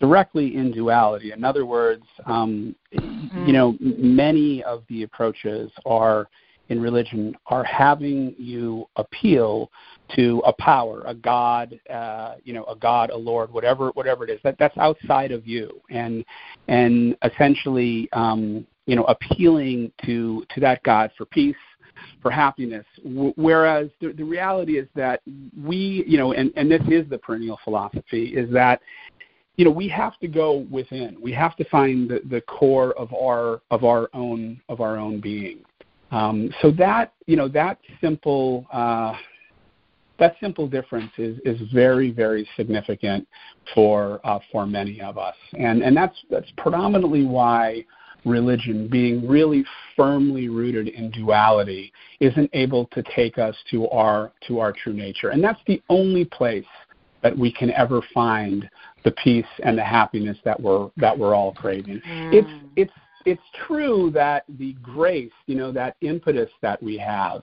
directly 0.00 0.56
in 0.56 0.72
duality. 0.72 1.32
In 1.32 1.44
other 1.44 1.66
words, 1.66 2.04
um, 2.26 2.74
mm-hmm. 2.94 3.46
you 3.46 3.52
know, 3.52 3.76
many 3.80 4.62
of 4.64 4.82
the 4.88 5.02
approaches 5.02 5.70
are 5.84 6.28
in 6.68 6.80
religion 6.80 7.34
are 7.46 7.64
having 7.64 8.34
you 8.38 8.88
appeal 8.96 9.70
to 10.16 10.42
a 10.46 10.52
power, 10.54 11.02
a 11.06 11.14
God, 11.14 11.78
uh, 11.90 12.34
you 12.44 12.52
know, 12.52 12.64
a 12.64 12.74
God, 12.74 13.10
a 13.10 13.16
Lord, 13.16 13.52
whatever, 13.52 13.90
whatever 13.90 14.24
it 14.24 14.30
is. 14.30 14.40
That 14.42 14.56
that's 14.58 14.76
outside 14.78 15.32
of 15.32 15.46
you, 15.46 15.80
and 15.90 16.24
and 16.68 17.16
essentially, 17.22 18.08
um, 18.12 18.66
you 18.86 18.96
know, 18.96 19.04
appealing 19.04 19.92
to 20.04 20.44
to 20.54 20.60
that 20.60 20.82
God 20.82 21.10
for 21.16 21.24
peace, 21.24 21.56
for 22.22 22.30
happiness. 22.30 22.84
W- 23.04 23.32
whereas 23.36 23.88
the, 24.00 24.12
the 24.12 24.24
reality 24.24 24.78
is 24.78 24.88
that 24.94 25.22
we, 25.64 26.04
you 26.06 26.18
know, 26.18 26.32
and 26.32 26.52
and 26.56 26.70
this 26.70 26.82
is 26.88 27.08
the 27.08 27.18
perennial 27.18 27.58
philosophy, 27.64 28.36
is 28.36 28.52
that 28.52 28.80
you 29.56 29.64
know 29.64 29.70
we 29.70 29.88
have 29.88 30.18
to 30.20 30.28
go 30.28 30.66
within. 30.70 31.16
We 31.20 31.32
have 31.32 31.56
to 31.56 31.64
find 31.64 32.10
the, 32.10 32.20
the 32.30 32.40
core 32.42 32.92
of 32.98 33.12
our 33.14 33.62
of 33.70 33.84
our 33.84 34.08
own 34.14 34.60
of 34.68 34.80
our 34.80 34.96
own 34.96 35.20
being. 35.20 35.60
Um, 36.10 36.50
so 36.62 36.70
that 36.72 37.12
you 37.26 37.36
know 37.36 37.48
that 37.48 37.78
simple 38.00 38.66
uh, 38.72 39.14
that 40.18 40.36
simple 40.40 40.66
difference 40.68 41.12
is 41.18 41.38
is 41.44 41.60
very 41.72 42.10
very 42.10 42.48
significant 42.56 43.26
for 43.74 44.20
uh, 44.24 44.38
for 44.52 44.66
many 44.66 45.00
of 45.00 45.18
us. 45.18 45.36
And 45.58 45.82
and 45.82 45.96
that's 45.96 46.16
that's 46.30 46.50
predominantly 46.56 47.24
why 47.24 47.84
religion 48.26 48.88
being 48.88 49.26
really 49.26 49.64
firmly 49.96 50.48
rooted 50.48 50.88
in 50.88 51.10
duality 51.12 51.92
isn't 52.20 52.50
able 52.52 52.86
to 52.86 53.02
take 53.14 53.38
us 53.38 53.56
to 53.70 53.88
our 53.88 54.32
to 54.46 54.58
our 54.58 54.72
true 54.72 54.92
nature 54.92 55.30
and 55.30 55.42
that's 55.42 55.60
the 55.66 55.80
only 55.88 56.24
place 56.24 56.64
that 57.22 57.36
we 57.36 57.52
can 57.52 57.70
ever 57.70 58.00
find 58.12 58.68
the 59.04 59.10
peace 59.12 59.46
and 59.62 59.78
the 59.78 59.84
happiness 59.84 60.36
that 60.44 60.60
we're 60.60 60.90
that 60.96 61.16
we're 61.16 61.34
all 61.34 61.52
craving. 61.52 62.02
Mm. 62.06 62.34
It's 62.34 62.64
it's 62.76 62.92
it's 63.26 63.42
true 63.66 64.10
that 64.14 64.44
the 64.56 64.72
grace, 64.74 65.32
you 65.46 65.56
know, 65.56 65.72
that 65.72 65.96
impetus 66.00 66.48
that 66.62 66.80
we 66.80 66.96
have 66.96 67.42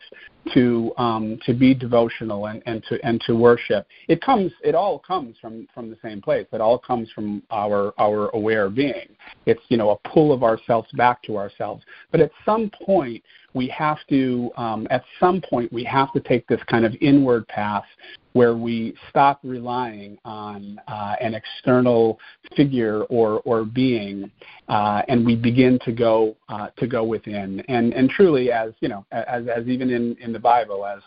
to 0.53 0.93
um, 0.97 1.37
to 1.45 1.53
be 1.53 1.73
devotional 1.73 2.45
and, 2.45 2.63
and 2.65 2.81
to 2.87 2.97
and 3.05 3.21
to 3.27 3.35
worship, 3.35 3.85
it 4.07 4.21
comes 4.21 4.51
it 4.63 4.75
all 4.75 4.97
comes 4.97 5.35
from 5.41 5.67
from 5.73 5.89
the 5.89 5.97
same 6.01 6.21
place. 6.21 6.47
It 6.53 6.61
all 6.61 6.79
comes 6.79 7.11
from 7.11 7.43
our 7.51 7.93
our 7.99 8.29
aware 8.29 8.69
being. 8.69 9.09
It's 9.45 9.61
you 9.67 9.75
know 9.75 9.89
a 9.91 10.09
pull 10.09 10.31
of 10.31 10.41
ourselves 10.41 10.87
back 10.93 11.21
to 11.23 11.37
ourselves. 11.37 11.83
But 12.11 12.21
at 12.21 12.31
some 12.45 12.71
point 12.85 13.21
we 13.53 13.67
have 13.67 13.97
to 14.09 14.51
um, 14.57 14.87
at 14.89 15.03
some 15.19 15.41
point 15.41 15.71
we 15.71 15.83
have 15.83 16.11
to 16.13 16.19
take 16.19 16.47
this 16.47 16.61
kind 16.67 16.85
of 16.85 16.93
inward 17.01 17.47
path 17.47 17.85
where 18.33 18.55
we 18.55 18.95
stop 19.09 19.39
relying 19.43 20.17
on 20.25 20.79
uh, 20.87 21.15
an 21.21 21.35
external 21.35 22.19
figure 22.55 23.03
or 23.03 23.41
or 23.41 23.63
being, 23.63 24.29
uh, 24.67 25.03
and 25.07 25.25
we 25.25 25.35
begin 25.35 25.79
to 25.85 25.91
go 25.91 26.35
uh, 26.49 26.69
to 26.77 26.87
go 26.87 27.03
within. 27.03 27.61
And 27.67 27.93
and 27.93 28.09
truly, 28.09 28.51
as 28.51 28.73
you 28.79 28.89
know, 28.89 29.05
as 29.11 29.47
as 29.47 29.67
even 29.67 29.89
in 29.89 30.15
in 30.19 30.33
the 30.33 30.39
Bible, 30.39 30.85
as 30.85 31.01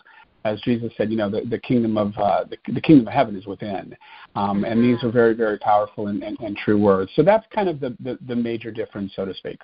as 0.45 0.61
Jesus 0.61 0.91
said, 0.95 1.11
you 1.11 1.17
know, 1.17 1.29
the, 1.29 1.41
the 1.41 1.59
kingdom 1.59 1.97
of 1.97 2.17
uh, 2.17 2.45
the, 2.45 2.57
the 2.71 2.81
kingdom 2.81 3.07
of 3.07 3.13
heaven 3.13 3.35
is 3.35 3.45
within, 3.45 3.95
um, 4.35 4.63
and 4.63 4.81
these 4.81 5.03
are 5.03 5.11
very, 5.11 5.33
very 5.33 5.59
powerful 5.59 6.07
and, 6.07 6.23
and, 6.23 6.39
and 6.39 6.55
true 6.57 6.79
words. 6.79 7.11
So 7.15 7.23
that's 7.23 7.45
kind 7.53 7.67
of 7.67 7.79
the, 7.79 7.97
the, 7.99 8.17
the 8.27 8.35
major 8.35 8.71
difference, 8.71 9.11
so 9.15 9.25
to 9.25 9.33
speak. 9.33 9.59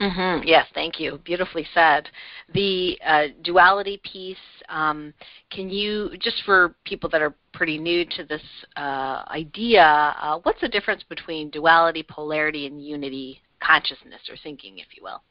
Mm-hmm. 0.00 0.46
Yes, 0.46 0.66
thank 0.74 0.98
you. 0.98 1.20
Beautifully 1.24 1.66
said. 1.72 2.08
The 2.52 2.98
uh, 3.06 3.26
duality 3.42 4.00
piece. 4.02 4.36
Um, 4.68 5.14
can 5.50 5.70
you, 5.70 6.10
just 6.20 6.42
for 6.44 6.74
people 6.84 7.08
that 7.10 7.22
are 7.22 7.34
pretty 7.52 7.78
new 7.78 8.04
to 8.16 8.24
this 8.24 8.42
uh, 8.76 9.24
idea, 9.28 9.82
uh, 10.20 10.40
what's 10.42 10.60
the 10.60 10.68
difference 10.68 11.04
between 11.08 11.50
duality, 11.50 12.02
polarity, 12.02 12.66
and 12.66 12.84
unity 12.84 13.40
consciousness 13.60 14.20
or 14.28 14.36
thinking, 14.42 14.78
if 14.78 14.86
you 14.96 15.02
will? 15.02 15.22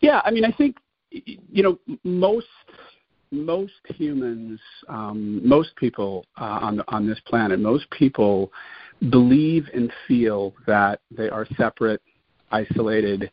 Yeah, 0.00 0.20
I 0.24 0.30
mean, 0.30 0.44
I 0.44 0.52
think 0.52 0.76
you 1.10 1.62
know 1.62 1.78
most 2.04 2.46
most 3.32 3.72
humans, 3.96 4.60
um, 4.88 5.46
most 5.46 5.74
people 5.76 6.24
uh, 6.40 6.58
on 6.62 6.82
on 6.88 7.06
this 7.06 7.18
planet, 7.26 7.58
most 7.58 7.90
people 7.90 8.52
believe 9.10 9.66
and 9.74 9.92
feel 10.06 10.54
that 10.66 11.00
they 11.10 11.28
are 11.28 11.46
separate 11.56 12.00
isolated 12.50 13.30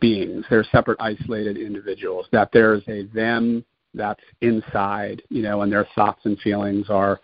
beings. 0.00 0.44
They're 0.50 0.64
separate, 0.64 1.00
isolated 1.00 1.56
individuals. 1.56 2.26
That 2.32 2.50
there's 2.52 2.82
a 2.88 3.04
them 3.14 3.64
that's 3.94 4.22
inside, 4.40 5.22
you 5.28 5.42
know, 5.42 5.62
and 5.62 5.72
their 5.72 5.86
thoughts 5.94 6.20
and 6.24 6.38
feelings 6.40 6.88
are 6.88 7.20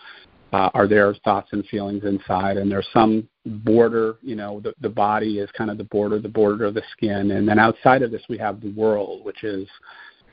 uh, 0.53 0.71
are 0.73 0.87
their 0.87 1.15
thoughts 1.25 1.51
and 1.53 1.67
feelings 1.67 2.05
inside, 2.05 2.57
and 2.57 2.71
there's 2.71 2.89
some 2.93 3.29
border, 3.45 4.17
you 4.23 4.35
know, 4.35 4.61
the, 4.61 4.73
the 4.81 4.89
body 4.89 5.41
is 5.41 5.51
kind 5.57 5.71
of 5.71 5.77
the 5.77 5.85
border, 5.85 6.19
the 6.19 6.29
border 6.29 6.65
of 6.65 6.73
the 6.73 6.83
skin, 6.93 7.33
and 7.33 7.47
then 7.47 7.59
outside 7.59 8.01
of 8.03 8.11
this 8.11 8.23
we 8.31 8.39
have 8.39 8.61
the 8.61 8.73
world, 8.73 9.25
which 9.27 9.45
is 9.45 9.69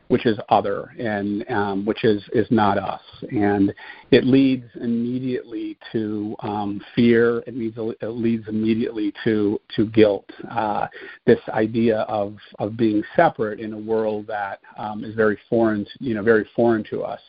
which 0.08 0.26
is 0.26 0.38
other 0.50 0.92
and 1.00 1.50
um, 1.50 1.86
which 1.86 2.04
is 2.04 2.24
is 2.34 2.48
not 2.52 2.78
us, 2.78 3.02
and 3.32 3.74
it 4.12 4.26
leads 4.26 4.66
immediately 4.82 5.78
to 5.92 6.36
um, 6.40 6.82
fear. 6.96 7.40
It 7.48 7.56
leads 7.56 7.78
it 7.78 8.08
leads 8.08 8.48
immediately 8.48 9.14
to 9.24 9.60
to 9.76 9.86
guilt. 9.88 10.30
Uh, 10.50 10.88
this 11.26 11.40
idea 11.50 12.02
of 12.02 12.38
of 12.60 12.78
being 12.78 13.04
separate 13.16 13.60
in 13.60 13.74
a 13.74 13.78
world 13.78 14.28
that 14.28 14.60
um, 14.78 15.04
is 15.04 15.16
very 15.16 15.38
foreign, 15.50 15.86
you 16.00 16.14
know, 16.14 16.24
very 16.24 16.48
foreign 16.56 16.84
to 16.86 17.02
us. 17.02 17.22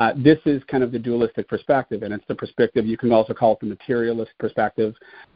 Uh, 0.00 0.12
this 0.16 0.38
is 0.44 0.60
kind 0.64 0.82
of 0.82 0.90
the 0.90 0.98
dualistic 0.98 1.48
perspective, 1.48 2.02
and 2.02 2.12
it's 2.12 2.24
the 2.26 2.34
perspective 2.34 2.84
you 2.84 2.96
can 2.96 3.12
also 3.12 3.32
call 3.32 3.52
it 3.52 3.60
the 3.60 3.66
materialist 3.66 4.32
perspective. 4.40 4.92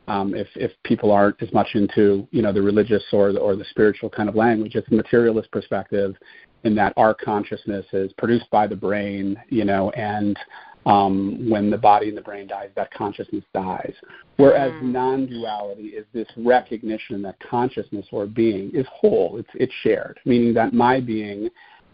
Um, 0.09 0.35
if 0.35 0.49
if 0.57 0.73
people 0.83 1.13
aren't 1.13 1.41
as 1.41 1.53
much 1.53 1.69
into 1.75 2.27
you 2.33 2.43
know 2.43 2.53
the 2.53 2.61
religious 2.61 3.05
or 3.13 3.33
the, 3.33 3.39
or 3.39 3.55
the 3.55 3.65
spiritual 3.71 4.11
kind 4.11 4.29
of 4.29 4.35
language, 4.35 4.75
it's 4.75 4.89
the 4.89 4.97
materialist 4.97 5.51
perspective, 5.53 6.17
in 6.65 6.75
that 6.75 6.93
our 6.97 7.15
consciousness 7.15 7.87
is 7.93 8.13
produced 8.15 8.51
by 8.51 8.67
the 8.67 8.77
brain, 8.77 9.41
you 9.49 9.65
know, 9.65 9.91
and 9.91 10.39
um, 10.87 11.49
when 11.51 11.71
the 11.71 11.79
body 11.79 12.09
and 12.09 12.17
the 12.17 12.23
brain 12.23 12.47
dies, 12.47 12.71
that 12.75 12.93
consciousness 12.93 13.45
dies. 13.53 13.93
Whereas 14.37 14.73
mm. 14.73 14.85
non-duality 14.85 15.89
is 15.89 16.07
this 16.13 16.29
recognition 16.37 17.21
that 17.23 17.37
consciousness 17.41 18.07
or 18.11 18.27
being 18.27 18.71
is 18.75 18.87
whole. 18.91 19.37
It's 19.39 19.51
it's 19.55 19.73
shared, 19.83 20.19
meaning 20.25 20.55
that 20.55 20.73
my 20.73 21.01
being 21.01 21.51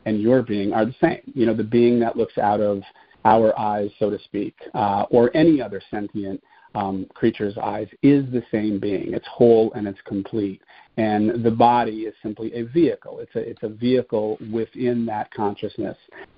and 0.06 0.20
your 0.20 0.42
being 0.42 0.72
are 0.72 0.84
the 0.84 0.94
same. 1.00 1.20
You 1.34 1.46
know, 1.46 1.54
the 1.54 1.64
being 1.64 1.98
that 2.00 2.16
looks 2.16 2.38
out 2.38 2.60
of 2.60 2.82
our 3.24 3.58
eyes, 3.58 3.90
so 3.98 4.10
to 4.10 4.18
speak, 4.24 4.54
uh, 4.74 5.06
or 5.10 5.34
any 5.34 5.60
other 5.60 5.80
sentient 5.90 6.42
um, 6.74 7.06
creature's 7.14 7.56
eyes, 7.58 7.88
is 8.02 8.24
the 8.32 8.42
same 8.50 8.78
being. 8.78 9.14
It's 9.14 9.26
whole 9.26 9.72
and 9.74 9.86
it's 9.86 10.00
complete 10.04 10.60
and 10.96 11.42
the 11.42 11.50
body 11.50 12.02
is 12.02 12.14
simply 12.22 12.54
a 12.54 12.62
vehicle. 12.62 13.18
It's 13.18 13.34
a 13.34 13.40
it's 13.40 13.62
a 13.62 13.68
vehicle 13.68 14.38
within 14.52 15.04
that 15.06 15.32
consciousness, 15.32 15.96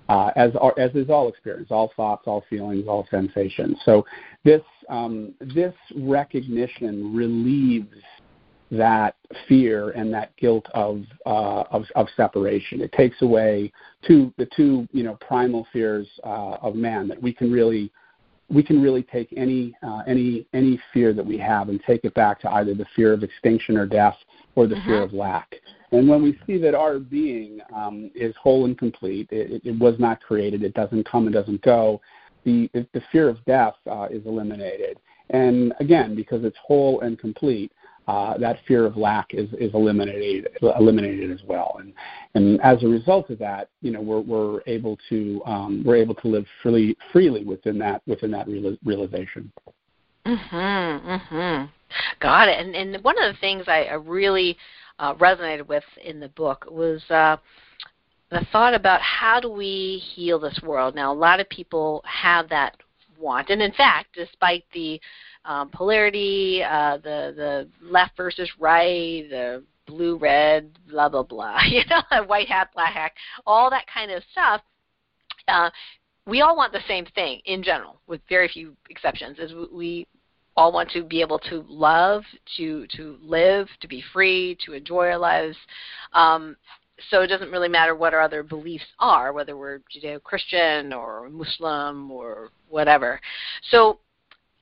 uh, 0.08 0.30
as 0.34 0.52
as 0.78 0.94
is 0.94 1.10
all 1.10 1.28
experience, 1.28 1.68
all 1.70 1.92
thoughts, 1.94 2.22
all 2.26 2.44
feelings, 2.48 2.86
all 2.88 3.06
sensations. 3.10 3.76
So 3.84 4.06
this 4.44 4.62
um, 4.88 5.34
this 5.40 5.74
recognition 5.94 7.14
relieves 7.14 7.96
that 8.70 9.14
fear 9.46 9.90
and 9.90 10.12
that 10.12 10.34
guilt 10.36 10.66
of, 10.72 11.04
uh, 11.26 11.64
of 11.70 11.84
of 11.94 12.06
separation. 12.16 12.80
It 12.80 12.92
takes 12.92 13.20
away 13.20 13.70
two 14.06 14.32
the 14.38 14.48
two 14.56 14.88
you 14.92 15.02
know 15.02 15.16
primal 15.16 15.66
fears 15.70 16.08
uh, 16.24 16.56
of 16.62 16.76
man 16.76 17.08
that 17.08 17.20
we 17.20 17.32
can 17.32 17.52
really 17.52 17.92
we 18.48 18.62
can 18.62 18.80
really 18.80 19.02
take 19.02 19.32
any 19.36 19.74
uh, 19.82 20.02
any 20.06 20.46
any 20.52 20.80
fear 20.92 21.12
that 21.12 21.26
we 21.26 21.36
have 21.38 21.68
and 21.68 21.80
take 21.86 22.04
it 22.04 22.14
back 22.14 22.40
to 22.40 22.50
either 22.52 22.74
the 22.74 22.86
fear 22.94 23.12
of 23.12 23.22
extinction 23.22 23.76
or 23.76 23.86
death 23.86 24.16
or 24.54 24.66
the 24.66 24.76
fear 24.86 24.96
uh-huh. 24.96 25.04
of 25.04 25.12
lack. 25.12 25.54
And 25.92 26.08
when 26.08 26.22
we 26.22 26.38
see 26.46 26.58
that 26.58 26.74
our 26.74 26.98
being 26.98 27.60
um, 27.74 28.10
is 28.14 28.34
whole 28.36 28.64
and 28.64 28.76
complete, 28.76 29.28
it, 29.30 29.62
it, 29.64 29.78
was 29.78 29.94
not 29.98 30.20
created, 30.20 30.64
it 30.64 30.74
doesn't 30.74 31.08
come 31.08 31.26
and 31.26 31.34
doesn't 31.34 31.62
go, 31.62 32.00
the, 32.44 32.68
the 32.74 33.02
fear 33.12 33.28
of 33.28 33.44
death 33.44 33.74
uh, 33.88 34.08
is 34.10 34.26
eliminated. 34.26 34.98
And 35.30 35.72
again, 35.78 36.14
because 36.14 36.44
it's 36.44 36.56
whole 36.64 37.00
and 37.00 37.18
complete, 37.18 37.72
uh, 38.06 38.38
that 38.38 38.60
fear 38.66 38.86
of 38.86 38.96
lack 38.96 39.34
is, 39.34 39.48
is 39.54 39.74
eliminated 39.74 40.48
eliminated 40.78 41.30
as 41.30 41.42
well. 41.44 41.78
And 41.80 41.92
and 42.34 42.60
as 42.60 42.82
a 42.82 42.86
result 42.86 43.30
of 43.30 43.38
that, 43.40 43.68
you 43.82 43.90
know, 43.90 44.00
we're 44.00 44.20
we're 44.20 44.60
able 44.66 44.98
to 45.08 45.42
um, 45.44 45.82
we're 45.84 45.96
able 45.96 46.14
to 46.16 46.28
live 46.28 46.46
freely 46.62 46.96
freely 47.12 47.44
within 47.44 47.78
that 47.78 48.02
within 48.06 48.30
that 48.32 48.46
real, 48.46 48.76
realization. 48.84 49.52
Mhm. 50.24 51.02
Mhm. 51.02 51.68
Got 52.20 52.48
it. 52.48 52.58
And 52.58 52.74
and 52.74 53.02
one 53.04 53.20
of 53.22 53.32
the 53.32 53.40
things 53.40 53.64
I, 53.66 53.84
I 53.84 53.94
really 53.94 54.56
uh, 54.98 55.14
resonated 55.14 55.66
with 55.66 55.84
in 56.04 56.20
the 56.20 56.28
book 56.28 56.66
was 56.70 57.02
uh, 57.10 57.36
the 58.30 58.46
thought 58.52 58.74
about 58.74 59.00
how 59.00 59.40
do 59.40 59.50
we 59.50 60.02
heal 60.14 60.38
this 60.38 60.58
world. 60.62 60.94
Now, 60.94 61.12
a 61.12 61.14
lot 61.14 61.40
of 61.40 61.48
people 61.48 62.02
have 62.06 62.48
that 62.48 62.76
want, 63.18 63.50
and 63.50 63.62
in 63.62 63.72
fact, 63.72 64.08
despite 64.14 64.64
the 64.72 65.00
um, 65.46 65.70
polarity, 65.70 66.62
uh, 66.62 66.98
the 66.98 67.32
the 67.36 67.68
left 67.80 68.16
versus 68.16 68.50
right, 68.58 69.28
the 69.30 69.62
blue 69.86 70.16
red, 70.16 70.70
blah 70.90 71.08
blah 71.08 71.22
blah, 71.22 71.58
you 71.68 71.82
know, 71.88 72.24
white 72.24 72.48
hat, 72.48 72.70
black 72.74 72.92
hat, 72.92 73.12
all 73.46 73.70
that 73.70 73.86
kind 73.92 74.10
of 74.10 74.22
stuff. 74.32 74.60
Uh, 75.48 75.70
we 76.26 76.40
all 76.40 76.56
want 76.56 76.72
the 76.72 76.80
same 76.88 77.06
thing 77.14 77.40
in 77.44 77.62
general, 77.62 78.00
with 78.06 78.20
very 78.28 78.48
few 78.48 78.76
exceptions. 78.90 79.38
Is 79.38 79.52
we 79.72 80.06
all 80.56 80.72
want 80.72 80.90
to 80.90 81.04
be 81.04 81.20
able 81.20 81.38
to 81.38 81.64
love, 81.68 82.24
to 82.56 82.86
to 82.96 83.18
live, 83.22 83.68
to 83.80 83.88
be 83.88 84.02
free, 84.12 84.56
to 84.66 84.72
enjoy 84.72 85.06
our 85.06 85.18
lives. 85.18 85.56
Um, 86.12 86.56
so 87.10 87.20
it 87.20 87.26
doesn't 87.26 87.50
really 87.50 87.68
matter 87.68 87.94
what 87.94 88.14
our 88.14 88.22
other 88.22 88.42
beliefs 88.42 88.86
are, 88.98 89.34
whether 89.34 89.54
we're 89.54 89.80
Judeo-Christian 89.94 90.94
or 90.94 91.28
Muslim 91.28 92.10
or 92.10 92.48
whatever. 92.70 93.20
So 93.70 93.98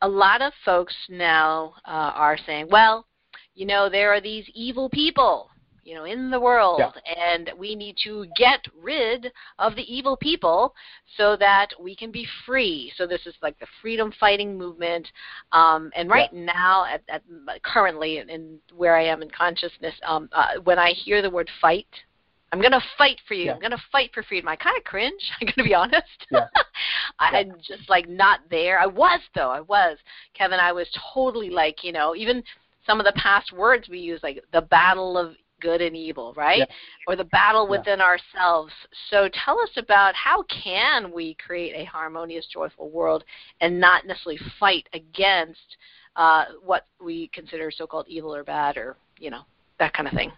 a 0.05 0.09
lot 0.09 0.43
of 0.43 0.53
folks 0.67 0.95
now 1.09 1.73
uh, 1.87 2.13
are 2.15 2.37
saying, 2.37 2.69
well, 2.71 3.07
you 3.55 3.65
know, 3.65 3.89
there 3.89 4.13
are 4.13 4.21
these 4.21 4.45
evil 4.55 4.91
people 4.91 5.49
you 5.83 5.95
know, 5.95 6.05
in 6.05 6.31
the 6.31 6.41
world, 6.41 6.81
yeah. 6.81 7.35
and 7.35 7.51
we 7.59 7.75
need 7.75 7.95
to 8.03 8.25
get 8.37 8.65
rid 8.81 9.31
of 9.59 9.77
the 9.77 9.83
evil 9.83 10.17
people 10.17 10.75
so 11.19 11.37
that 11.37 11.69
we 11.79 11.95
can 11.95 12.11
be 12.11 12.27
free. 12.47 12.91
So 12.97 13.07
this 13.07 13.27
is 13.27 13.35
like 13.43 13.59
the 13.59 13.67
freedom 13.83 14.11
fighting 14.19 14.57
movement. 14.57 15.07
Um, 15.53 15.91
and 15.95 16.09
right 16.09 16.31
yeah. 16.33 16.45
now, 16.47 16.87
at, 16.87 17.03
at 17.11 17.23
currently, 17.63 18.17
in 18.19 18.59
where 18.75 18.97
I 18.97 19.05
am 19.05 19.21
in 19.21 19.29
consciousness, 19.31 19.95
um, 20.07 20.31
uh, 20.33 20.55
when 20.65 20.79
I 20.79 20.93
hear 20.93 21.21
the 21.21 21.29
word 21.29 21.51
fight, 21.61 21.89
I'm 22.55 22.63
gonna 22.63 22.81
fight 22.97 23.21
for 23.27 23.35
you. 23.35 23.47
Yeah. 23.47 23.55
I'm 23.55 23.61
gonna 23.61 23.83
fight 23.91 24.11
for 24.15 24.23
freedom. 24.23 24.49
I 24.49 24.55
kind 24.55 24.77
of 24.79 24.85
cringe. 24.85 25.21
I'm 25.41 25.49
gonna 25.49 25.67
be 25.67 25.75
honest. 25.75 26.27
Yeah. 26.31 26.47
I'm 27.19 27.55
just 27.67 27.91
like 27.91 28.09
not 28.09 28.41
there. 28.49 28.79
I 28.79 28.87
was 28.87 29.19
though. 29.35 29.51
I 29.51 29.61
was 29.61 29.99
Kevin. 30.35 30.61
I 30.61 30.71
was 30.71 30.87
totally 31.13 31.51
like 31.51 31.83
you 31.83 31.91
know 31.91 32.15
even 32.15 32.45
some 32.87 33.01
of 33.01 33.07
the 33.07 33.13
past 33.17 33.53
words 33.53 33.89
we 33.89 33.99
use 33.99 34.21
like 34.23 34.41
the 34.53 34.61
battle 34.63 35.19
of 35.19 35.35
good 35.61 35.83
and 35.83 35.97
evil, 35.97 36.33
right? 36.37 36.61
Yeah. 36.61 36.67
Or 37.09 37.17
the 37.17 37.25
battle 37.25 37.67
within 37.67 37.99
yeah. 37.99 38.05
ourselves. 38.05 38.73
So 39.11 39.29
tell 39.45 39.59
us 39.59 39.71
about 39.77 40.15
how 40.15 40.45
can 40.45 41.11
we 41.11 41.35
create 41.45 41.75
a 41.75 41.85
harmonious, 41.87 42.47
joyful 42.53 42.89
world 42.89 43.25
and 43.63 43.81
not 43.81 44.07
necessarily 44.07 44.39
fight 44.61 44.89
against 44.93 45.77
uh, 46.15 46.45
what 46.63 46.87
we 47.03 47.29
consider 47.35 47.73
so-called 47.73 48.07
evil 48.09 48.33
or 48.33 48.45
bad 48.45 48.77
or 48.77 48.97
you 49.19 49.31
know 49.31 49.41
that 49.81 49.93
kind 49.93 50.07
of 50.07 50.15
thing. 50.15 50.31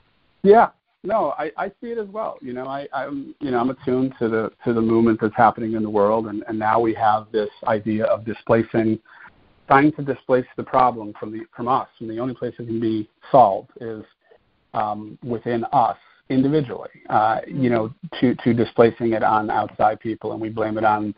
Yeah, 0.42 0.68
no, 1.06 1.34
I, 1.38 1.52
I 1.56 1.68
see 1.80 1.92
it 1.92 1.98
as 1.98 2.08
well. 2.08 2.36
You 2.42 2.52
know, 2.52 2.66
I, 2.66 2.88
I'm 2.92 3.34
you 3.40 3.52
know 3.52 3.60
I'm 3.60 3.70
attuned 3.70 4.14
to 4.18 4.28
the 4.28 4.50
to 4.64 4.72
the 4.72 4.80
movement 4.80 5.20
that's 5.20 5.36
happening 5.36 5.74
in 5.74 5.82
the 5.82 5.90
world, 5.90 6.26
and, 6.26 6.44
and 6.48 6.58
now 6.58 6.80
we 6.80 6.92
have 6.94 7.28
this 7.30 7.48
idea 7.66 8.04
of 8.06 8.24
displacing, 8.24 8.98
trying 9.68 9.92
to 9.92 10.02
displace 10.02 10.46
the 10.56 10.64
problem 10.64 11.14
from 11.18 11.30
the 11.32 11.44
from 11.54 11.68
us, 11.68 11.88
and 12.00 12.10
the 12.10 12.18
only 12.18 12.34
place 12.34 12.54
it 12.58 12.66
can 12.66 12.80
be 12.80 13.08
solved 13.30 13.70
is 13.80 14.04
um, 14.74 15.16
within 15.24 15.64
us 15.72 15.96
individually. 16.28 16.90
Uh, 17.08 17.38
you 17.46 17.70
know, 17.70 17.94
to 18.20 18.34
to 18.42 18.52
displacing 18.52 19.12
it 19.12 19.22
on 19.22 19.48
outside 19.48 20.00
people, 20.00 20.32
and 20.32 20.40
we 20.40 20.48
blame 20.48 20.76
it 20.76 20.84
on 20.84 21.14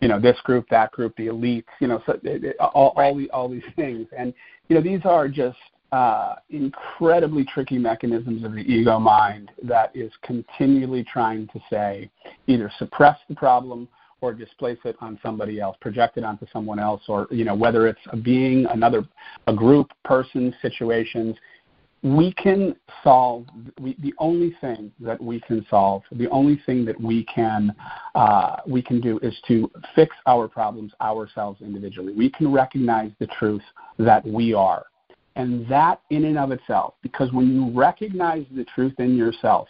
you 0.00 0.06
know 0.06 0.20
this 0.20 0.38
group, 0.44 0.68
that 0.70 0.92
group, 0.92 1.16
the 1.16 1.26
elites. 1.26 1.64
You 1.80 1.88
know, 1.88 2.00
so 2.06 2.12
it, 2.22 2.44
it, 2.44 2.56
all 2.60 2.92
all, 2.96 3.16
the, 3.16 3.28
all 3.30 3.48
these 3.48 3.62
things, 3.74 4.06
and 4.16 4.32
you 4.68 4.76
know 4.76 4.82
these 4.82 5.00
are 5.04 5.26
just 5.26 5.58
uh, 5.92 6.36
incredibly 6.48 7.44
tricky 7.44 7.76
mechanisms 7.76 8.44
of 8.44 8.52
the 8.52 8.60
ego 8.60 8.98
mind 8.98 9.50
that 9.62 9.94
is 9.94 10.10
continually 10.22 11.04
trying 11.04 11.46
to 11.48 11.60
say 11.68 12.10
either 12.46 12.72
suppress 12.78 13.18
the 13.28 13.34
problem 13.34 13.86
or 14.22 14.32
displace 14.32 14.78
it 14.84 14.96
on 15.00 15.18
somebody 15.22 15.60
else, 15.60 15.76
project 15.80 16.16
it 16.16 16.24
onto 16.24 16.46
someone 16.52 16.78
else, 16.78 17.02
or 17.08 17.26
you 17.30 17.44
know 17.44 17.54
whether 17.54 17.86
it's 17.86 18.00
a 18.10 18.16
being, 18.16 18.64
another, 18.66 19.04
a 19.48 19.54
group, 19.54 19.90
person, 20.04 20.54
situations. 20.62 21.36
We 22.04 22.32
can 22.32 22.74
solve 23.04 23.46
we, 23.78 23.96
the 24.00 24.14
only 24.18 24.56
thing 24.60 24.90
that 25.00 25.22
we 25.22 25.40
can 25.40 25.64
solve 25.68 26.02
the 26.10 26.28
only 26.30 26.60
thing 26.66 26.84
that 26.86 27.00
we 27.00 27.24
can 27.24 27.74
uh, 28.14 28.56
we 28.66 28.80
can 28.82 29.00
do 29.00 29.18
is 29.22 29.34
to 29.48 29.70
fix 29.94 30.16
our 30.26 30.48
problems 30.48 30.92
ourselves 31.00 31.60
individually. 31.60 32.12
We 32.12 32.30
can 32.30 32.50
recognize 32.50 33.12
the 33.18 33.26
truth 33.26 33.62
that 33.98 34.26
we 34.26 34.54
are 34.54 34.86
and 35.36 35.66
that 35.68 36.00
in 36.10 36.24
and 36.24 36.38
of 36.38 36.50
itself 36.52 36.94
because 37.02 37.32
when 37.32 37.52
you 37.52 37.70
recognize 37.70 38.44
the 38.54 38.64
truth 38.74 38.94
in 38.98 39.16
yourself 39.16 39.68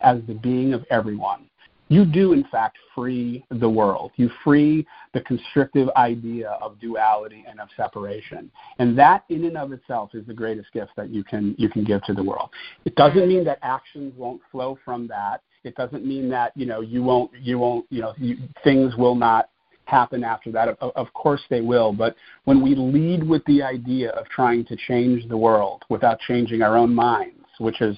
as 0.00 0.20
the 0.26 0.34
being 0.34 0.72
of 0.72 0.84
everyone 0.90 1.48
you 1.92 2.06
do 2.06 2.32
in 2.32 2.44
fact 2.44 2.78
free 2.94 3.44
the 3.50 3.68
world. 3.68 4.12
You 4.16 4.30
free 4.42 4.86
the 5.12 5.20
constrictive 5.20 5.90
idea 5.94 6.52
of 6.62 6.80
duality 6.80 7.44
and 7.46 7.60
of 7.60 7.68
separation. 7.76 8.50
And 8.78 8.98
that 8.98 9.24
in 9.28 9.44
and 9.44 9.58
of 9.58 9.72
itself 9.72 10.14
is 10.14 10.26
the 10.26 10.32
greatest 10.32 10.72
gift 10.72 10.92
that 10.96 11.10
you 11.10 11.22
can 11.22 11.54
you 11.58 11.68
can 11.68 11.84
give 11.84 12.02
to 12.04 12.14
the 12.14 12.22
world. 12.22 12.48
It 12.86 12.94
doesn't 12.94 13.28
mean 13.28 13.44
that 13.44 13.58
actions 13.60 14.14
won't 14.16 14.40
flow 14.50 14.78
from 14.86 15.06
that. 15.08 15.42
It 15.64 15.76
doesn't 15.76 16.06
mean 16.06 16.30
that, 16.30 16.52
you 16.56 16.64
know, 16.64 16.80
you 16.80 17.02
won't 17.02 17.30
you 17.38 17.58
won't, 17.58 17.84
you 17.90 18.00
know, 18.00 18.14
you, 18.16 18.38
things 18.64 18.96
will 18.96 19.14
not 19.14 19.50
happen 19.84 20.24
after 20.24 20.50
that. 20.52 20.68
Of, 20.68 20.92
of 20.94 21.12
course 21.12 21.42
they 21.50 21.60
will, 21.60 21.92
but 21.92 22.14
when 22.44 22.62
we 22.62 22.74
lead 22.74 23.22
with 23.22 23.44
the 23.46 23.62
idea 23.62 24.10
of 24.10 24.26
trying 24.28 24.64
to 24.66 24.76
change 24.76 25.28
the 25.28 25.36
world 25.36 25.84
without 25.88 26.18
changing 26.20 26.62
our 26.62 26.76
own 26.76 26.94
minds, 26.94 27.46
which 27.58 27.80
is 27.80 27.96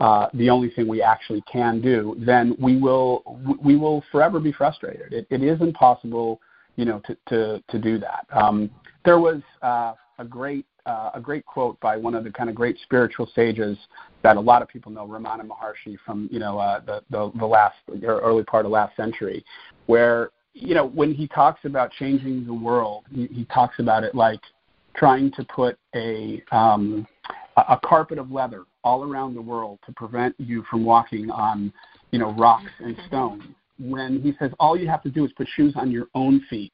uh, 0.00 0.28
the 0.34 0.50
only 0.50 0.70
thing 0.70 0.88
we 0.88 1.02
actually 1.02 1.42
can 1.42 1.80
do, 1.80 2.16
then 2.18 2.56
we 2.58 2.76
will 2.76 3.22
we 3.62 3.76
will 3.76 4.02
forever 4.10 4.40
be 4.40 4.52
frustrated. 4.52 5.12
It, 5.12 5.26
it 5.30 5.42
is 5.42 5.60
impossible, 5.60 6.40
you 6.76 6.84
know, 6.84 7.00
to 7.06 7.16
to, 7.28 7.62
to 7.68 7.78
do 7.78 7.98
that. 7.98 8.26
Um, 8.32 8.70
there 9.04 9.18
was 9.18 9.40
uh, 9.62 9.94
a 10.18 10.24
great 10.24 10.66
uh, 10.86 11.10
a 11.14 11.20
great 11.20 11.46
quote 11.46 11.78
by 11.80 11.96
one 11.96 12.14
of 12.14 12.24
the 12.24 12.30
kind 12.30 12.50
of 12.50 12.54
great 12.54 12.76
spiritual 12.82 13.30
sages 13.34 13.78
that 14.22 14.36
a 14.36 14.40
lot 14.40 14.60
of 14.62 14.68
people 14.68 14.92
know, 14.92 15.06
Ramana 15.06 15.42
Maharshi, 15.42 15.96
from 16.04 16.28
you 16.30 16.38
know 16.38 16.58
uh, 16.58 16.80
the, 16.80 17.02
the 17.10 17.30
the 17.38 17.46
last 17.46 17.76
or 18.02 18.20
early 18.20 18.42
part 18.42 18.66
of 18.66 18.72
last 18.72 18.96
century, 18.96 19.44
where 19.86 20.30
you 20.54 20.74
know 20.74 20.86
when 20.86 21.12
he 21.12 21.28
talks 21.28 21.64
about 21.64 21.90
changing 21.92 22.46
the 22.46 22.54
world, 22.54 23.04
he, 23.12 23.26
he 23.26 23.44
talks 23.46 23.78
about 23.78 24.04
it 24.04 24.14
like 24.14 24.40
trying 24.96 25.30
to 25.32 25.44
put 25.44 25.78
a 25.94 26.42
um, 26.52 27.06
a 27.56 27.78
carpet 27.84 28.18
of 28.18 28.30
leather 28.30 28.64
all 28.82 29.04
around 29.04 29.34
the 29.34 29.42
world 29.42 29.78
to 29.86 29.92
prevent 29.92 30.34
you 30.38 30.64
from 30.70 30.84
walking 30.84 31.30
on, 31.30 31.72
you 32.10 32.18
know, 32.18 32.32
rocks 32.34 32.70
and 32.80 32.96
mm-hmm. 32.96 33.06
stones. 33.06 33.42
When 33.78 34.20
he 34.20 34.34
says 34.38 34.52
all 34.60 34.76
you 34.76 34.88
have 34.88 35.02
to 35.02 35.10
do 35.10 35.24
is 35.24 35.32
put 35.32 35.48
shoes 35.56 35.74
on 35.76 35.90
your 35.90 36.06
own 36.14 36.44
feet. 36.48 36.72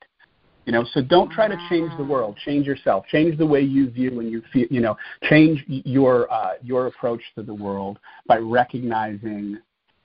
You 0.66 0.72
know, 0.72 0.84
so 0.92 1.00
don't 1.00 1.32
try 1.32 1.48
to 1.48 1.56
change 1.70 1.90
the 1.96 2.04
world. 2.04 2.38
Change 2.44 2.66
yourself. 2.66 3.06
Change 3.06 3.38
the 3.38 3.46
way 3.46 3.62
you 3.62 3.90
view 3.90 4.20
and 4.20 4.30
you 4.30 4.42
feel. 4.52 4.66
You 4.70 4.80
know, 4.80 4.96
change 5.28 5.64
your 5.66 6.30
uh, 6.30 6.52
your 6.62 6.86
approach 6.86 7.22
to 7.36 7.42
the 7.42 7.54
world 7.54 7.98
by 8.26 8.36
recognizing 8.36 9.58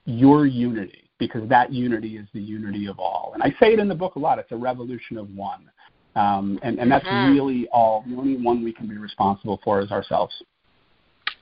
your 0.06 0.46
unity, 0.46 1.05
because 1.18 1.48
that 1.48 1.72
unity 1.72 2.16
is 2.16 2.26
the 2.34 2.40
unity 2.40 2.86
of 2.86 2.98
all. 2.98 3.32
And 3.34 3.42
I 3.42 3.50
say 3.60 3.72
it 3.72 3.78
in 3.78 3.88
the 3.88 3.94
book 3.94 4.16
a 4.16 4.18
lot. 4.18 4.38
It's 4.38 4.52
a 4.52 4.56
revolution 4.56 5.16
of 5.16 5.28
one, 5.34 5.70
um, 6.14 6.58
and 6.62 6.78
and 6.78 6.90
that's 6.90 7.06
mm-hmm. 7.06 7.32
really 7.32 7.68
all. 7.72 8.04
The 8.06 8.16
only 8.16 8.36
one 8.36 8.62
we 8.62 8.72
can 8.72 8.86
be 8.86 8.98
responsible 8.98 9.60
for 9.64 9.80
is 9.80 9.90
ourselves. 9.90 10.34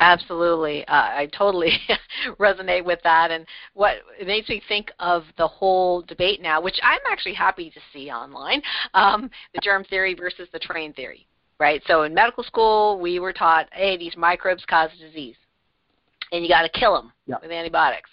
Absolutely, 0.00 0.86
uh, 0.88 0.92
I 0.92 1.28
totally 1.36 1.72
resonate 2.40 2.84
with 2.84 2.98
that, 3.04 3.30
and 3.30 3.46
what 3.74 3.98
it 4.18 4.26
makes 4.26 4.48
me 4.48 4.60
think 4.68 4.90
of 4.98 5.24
the 5.38 5.46
whole 5.46 6.02
debate 6.02 6.42
now, 6.42 6.60
which 6.60 6.78
I'm 6.82 7.00
actually 7.10 7.34
happy 7.34 7.70
to 7.70 7.80
see 7.92 8.10
online, 8.10 8.60
um, 8.94 9.30
the 9.54 9.60
germ 9.62 9.84
theory 9.84 10.14
versus 10.14 10.48
the 10.52 10.58
terrain 10.58 10.92
theory, 10.92 11.26
right? 11.60 11.80
So 11.86 12.02
in 12.02 12.12
medical 12.12 12.42
school, 12.42 12.98
we 13.00 13.20
were 13.20 13.32
taught, 13.32 13.68
hey, 13.72 13.96
these 13.96 14.16
microbes 14.16 14.64
cause 14.68 14.90
disease, 14.98 15.36
and 16.32 16.42
you 16.42 16.48
got 16.48 16.62
to 16.62 16.78
kill 16.78 16.94
them 16.94 17.12
yeah. 17.26 17.36
with 17.40 17.52
antibiotics. 17.52 18.10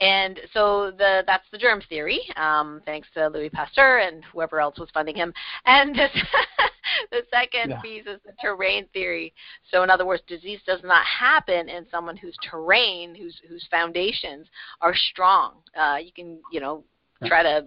And 0.00 0.40
so 0.52 0.90
the, 0.90 1.22
that's 1.26 1.46
the 1.52 1.58
germ 1.58 1.82
theory, 1.88 2.20
um, 2.36 2.82
thanks 2.84 3.08
to 3.14 3.28
Louis 3.28 3.50
Pasteur 3.50 3.98
and 3.98 4.24
whoever 4.32 4.60
else 4.60 4.78
was 4.78 4.90
funding 4.92 5.16
him. 5.16 5.32
And 5.64 5.94
the 7.10 7.22
second 7.32 7.70
yeah. 7.70 7.80
piece 7.80 8.06
is 8.06 8.20
the 8.24 8.32
terrain 8.40 8.86
theory. 8.92 9.32
So 9.70 9.82
in 9.82 9.90
other 9.90 10.06
words, 10.06 10.22
disease 10.26 10.60
does 10.66 10.80
not 10.84 11.04
happen 11.06 11.68
in 11.68 11.86
someone 11.90 12.16
whose 12.16 12.36
terrain, 12.48 13.14
whose 13.14 13.40
whose 13.48 13.66
foundations 13.70 14.46
are 14.80 14.94
strong. 14.94 15.54
Uh, 15.78 15.96
you 16.02 16.12
can, 16.12 16.40
you 16.52 16.60
know, 16.60 16.84
try 17.24 17.42
to 17.42 17.66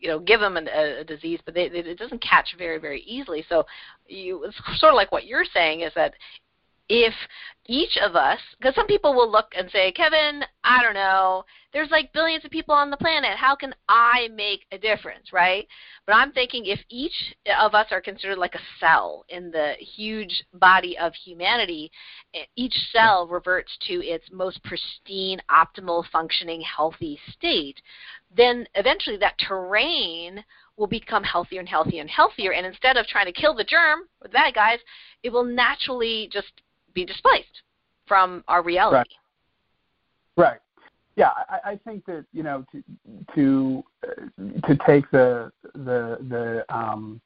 you 0.00 0.08
know 0.08 0.18
give 0.18 0.40
them 0.40 0.56
an, 0.56 0.68
a, 0.68 1.00
a 1.00 1.04
disease, 1.04 1.40
but 1.44 1.54
they, 1.54 1.64
it 1.64 1.98
doesn't 1.98 2.22
catch 2.22 2.54
very 2.56 2.78
very 2.78 3.02
easily. 3.02 3.44
So 3.48 3.64
you, 4.06 4.44
it's 4.44 4.80
sort 4.80 4.92
of 4.92 4.96
like 4.96 5.12
what 5.12 5.26
you're 5.26 5.44
saying 5.44 5.80
is 5.80 5.92
that 5.94 6.14
if 6.88 7.14
each 7.66 7.98
of 8.02 8.16
us, 8.16 8.38
because 8.58 8.74
some 8.74 8.86
people 8.86 9.14
will 9.14 9.30
look 9.30 9.52
and 9.56 9.70
say, 9.70 9.92
Kevin, 9.92 10.42
I 10.64 10.82
don't 10.82 10.94
know, 10.94 11.44
there's 11.74 11.90
like 11.90 12.14
billions 12.14 12.42
of 12.46 12.50
people 12.50 12.74
on 12.74 12.88
the 12.88 12.96
planet. 12.96 13.36
How 13.36 13.54
can 13.54 13.74
I 13.90 14.28
make 14.34 14.60
a 14.72 14.78
difference, 14.78 15.34
right? 15.34 15.68
But 16.06 16.14
I'm 16.14 16.32
thinking 16.32 16.64
if 16.64 16.80
each 16.88 17.34
of 17.60 17.74
us 17.74 17.88
are 17.90 18.00
considered 18.00 18.38
like 18.38 18.54
a 18.54 18.60
cell 18.80 19.26
in 19.28 19.50
the 19.50 19.74
huge 19.78 20.44
body 20.54 20.96
of 20.96 21.12
humanity, 21.14 21.92
each 22.56 22.74
cell 22.90 23.28
reverts 23.28 23.76
to 23.88 24.02
its 24.02 24.24
most 24.32 24.64
pristine, 24.64 25.42
optimal, 25.50 26.04
functioning, 26.10 26.62
healthy 26.62 27.20
state, 27.32 27.82
then 28.34 28.66
eventually 28.76 29.18
that 29.18 29.38
terrain 29.46 30.42
will 30.78 30.86
become 30.86 31.24
healthier 31.24 31.60
and 31.60 31.68
healthier 31.68 32.00
and 32.00 32.08
healthier. 32.08 32.52
And 32.54 32.64
instead 32.64 32.96
of 32.96 33.06
trying 33.06 33.26
to 33.26 33.32
kill 33.32 33.54
the 33.54 33.64
germ, 33.64 34.08
the 34.22 34.30
bad 34.30 34.54
guys, 34.54 34.78
it 35.22 35.30
will 35.30 35.44
naturally 35.44 36.30
just 36.32 36.52
be 36.98 37.04
displaced 37.04 37.62
from 38.06 38.42
our 38.48 38.62
reality. 38.62 38.96
Right. 40.36 40.46
right. 40.46 40.60
Yeah, 41.16 41.30
I, 41.48 41.72
I 41.72 41.80
think 41.84 42.04
that 42.06 42.24
you 42.32 42.42
know 42.42 42.64
to 42.72 42.82
to 43.34 43.82
uh, 44.06 44.66
to 44.68 44.78
take 44.86 45.10
the 45.10 45.50
the 45.74 46.18
the 46.28 46.64
um, 46.68 47.20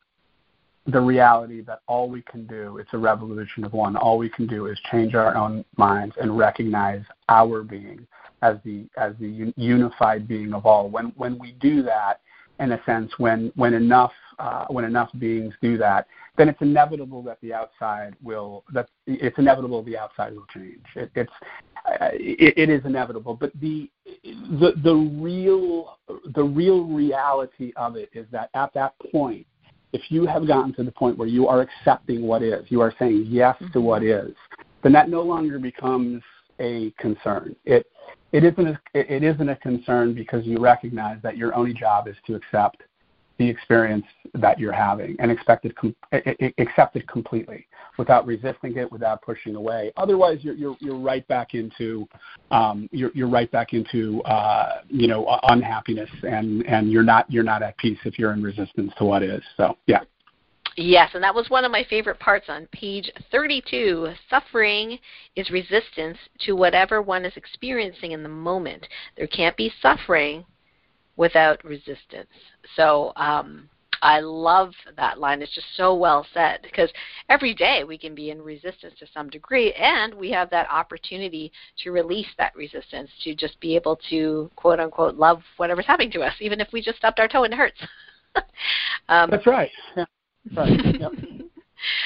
the 0.87 1.01
reality 1.01 1.61
that 1.63 1.81
all 1.87 2.09
we 2.09 2.23
can 2.23 2.45
do 2.47 2.79
it's 2.79 2.93
a 2.93 2.99
revolution 2.99 3.63
of 3.63 3.73
one 3.73 3.95
all 3.95 4.19
we 4.19 4.29
can 4.29 4.49
do 4.49 4.67
is 4.67 4.77
change 4.91 5.15
our 5.15 5.37
own 5.37 5.65
minds 5.77 6.13
and 6.21 6.37
recognize 6.37 7.05
our 7.29 7.63
being 7.63 8.05
as 8.43 8.57
the 8.65 8.87
as 8.97 9.13
the 9.21 9.53
unified 9.57 10.27
being 10.27 10.53
of 10.53 10.67
all. 10.67 10.89
When 10.89 11.13
when 11.17 11.39
we 11.39 11.53
do 11.53 11.83
that, 11.83 12.21
in 12.61 12.73
a 12.73 12.83
sense, 12.85 13.13
when 13.19 13.53
when 13.57 13.75
enough 13.75 14.13
uh, 14.39 14.67
when 14.69 14.85
enough 14.85 15.11
beings 15.19 15.55
do 15.63 15.77
that, 15.79 16.07
then 16.37 16.49
it's 16.49 16.61
inevitable 16.61 17.23
that 17.23 17.39
the 17.43 17.53
outside 17.53 18.15
will 18.23 18.65
that 18.73 18.89
it's 19.07 19.39
inevitable 19.39 19.83
the 19.83 19.97
outside 19.97 20.35
will 20.35 20.47
change. 20.53 20.85
It, 20.95 21.11
it's 21.15 21.33
uh, 21.87 22.09
it, 22.13 22.55
it 22.57 22.71
is 22.71 22.85
inevitable, 22.85 23.35
but 23.35 23.53
the 23.61 23.91
the 24.25 24.73
the 24.83 24.95
real 24.95 25.99
the 26.35 26.45
real 26.45 26.85
reality 26.85 27.73
of 27.77 27.97
it 27.97 28.11
is 28.13 28.27
that 28.31 28.51
at 28.55 28.73
that 28.75 28.95
point, 29.11 29.47
if 29.93 30.03
you 30.11 30.27
have 30.27 30.47
gotten 30.47 30.73
to 30.75 30.85
the 30.85 30.93
point 30.93 31.19
where 31.19 31.29
you 31.29 31.49
are 31.49 31.61
accepting 31.61 32.23
what 32.23 32.43
is, 32.43 32.65
you 32.69 32.81
are 32.81 32.95
saying 32.99 33.27
yes 33.29 33.57
mm-hmm. 33.57 33.73
to 33.73 33.81
what 33.81 34.03
is, 34.03 34.35
then 34.83 34.93
that 34.93 35.09
no 35.09 35.23
longer 35.23 35.59
becomes 35.59 36.23
a 36.61 36.93
concern. 36.99 37.57
It 37.65 37.87
it 38.33 38.45
isn't 38.45 38.67
a, 38.67 38.81
it 38.95 39.23
isn't 39.23 39.49
a 39.49 39.57
concern 39.57 40.15
because 40.15 40.45
you 40.47 40.59
recognize 40.59 41.19
that 41.23 41.37
your 41.37 41.55
only 41.55 41.75
job 41.75 42.09
is 42.09 42.17
to 42.27 42.35
accept 42.35 42.83
the 43.39 43.49
experience 43.49 44.07
that 44.35 44.59
you're 44.59 44.73
having 44.73 45.17
and 45.19 45.31
expect 45.31 45.65
it, 45.65 45.75
com- 45.77 45.97
accept 46.59 46.97
it 46.97 47.07
completely 47.09 47.67
without 47.99 48.27
resisting 48.27 48.77
it, 48.77 48.91
without 48.91 49.21
pushing 49.23 49.57
away. 49.57 49.93
Otherwise, 49.97 50.39
you're 50.43 50.55
you're, 50.55 50.77
you're 50.81 50.99
right 50.99 51.27
back 51.29 51.55
into 51.55 52.09
um, 52.51 52.89
you're 52.93 53.11
you're 53.15 53.29
right 53.29 53.51
back 53.51 53.73
into 53.73 54.23
uh, 54.23 54.81
you 54.89 55.09
know 55.09 55.39
unhappiness 55.45 56.11
and 56.23 56.65
and 56.67 56.91
you're 56.91 57.03
not 57.03 57.31
you're 57.31 57.43
not 57.43 57.63
at 57.63 57.77
peace 57.79 57.99
if 58.05 58.19
you're 58.19 58.33
in 58.33 58.43
resistance 58.43 58.93
to 58.99 59.05
what 59.05 59.23
is. 59.23 59.43
So 59.57 59.77
yeah. 59.87 60.01
Yes, 60.77 61.11
and 61.15 61.23
that 61.23 61.35
was 61.35 61.51
one 61.51 61.65
of 61.65 61.73
my 61.73 61.85
favorite 61.85 62.19
parts 62.19 62.47
on 62.49 62.67
page 62.73 63.11
32. 63.31 64.13
Suffering 64.31 64.99
is 65.37 65.51
resistance 65.51 66.19
to 66.41 66.57
whatever 66.57 67.03
one 67.03 67.25
is 67.25 67.37
experiencing 67.37 68.13
in 68.13 68.23
the 68.23 68.29
moment. 68.29 68.87
There 69.17 69.27
can't 69.27 69.57
be 69.57 69.73
suffering 69.81 70.45
without 71.17 71.63
resistance. 71.65 72.31
So 72.75 73.13
um, 73.17 73.69
I 74.01 74.21
love 74.21 74.73
that 74.97 75.21
line. 75.21 75.43
It's 75.43 75.55
just 75.55 75.77
so 75.77 75.95
well 75.95 76.27
said 76.35 76.61
because 76.63 76.91
every 77.29 77.55
day 77.55 77.85
we 77.85 77.99
can 77.99 78.15
be 78.15 78.31
in 78.31 78.41
resistance 78.41 78.95
to 78.99 79.07
some 79.13 79.29
degree, 79.29 79.73
and 79.75 80.15
we 80.15 80.31
have 80.31 80.51
that 80.51 80.71
opportunity 80.71 81.53
to 81.85 81.93
release 81.93 82.27
that 82.39 82.55
resistance, 82.57 83.11
to 83.25 83.35
just 83.35 83.61
be 83.61 83.77
able 83.77 83.99
to 84.11 84.51
quote 84.57 84.81
unquote 84.81 85.17
love 85.17 85.43
whatever's 85.59 85.87
happening 85.87 86.11
to 86.13 86.23
us, 86.23 86.35
even 86.41 86.61
if 86.61 86.69
we 86.73 86.83
just 86.83 86.99
stubbed 86.99 87.21
our 87.21 87.29
toe 87.29 87.45
and 87.45 87.53
it 87.53 87.59
hurts. 87.59 87.81
um, 89.09 89.31
That's 89.31 89.47
right. 89.47 89.71
Right. 90.57 90.81
Yep. 91.01 91.13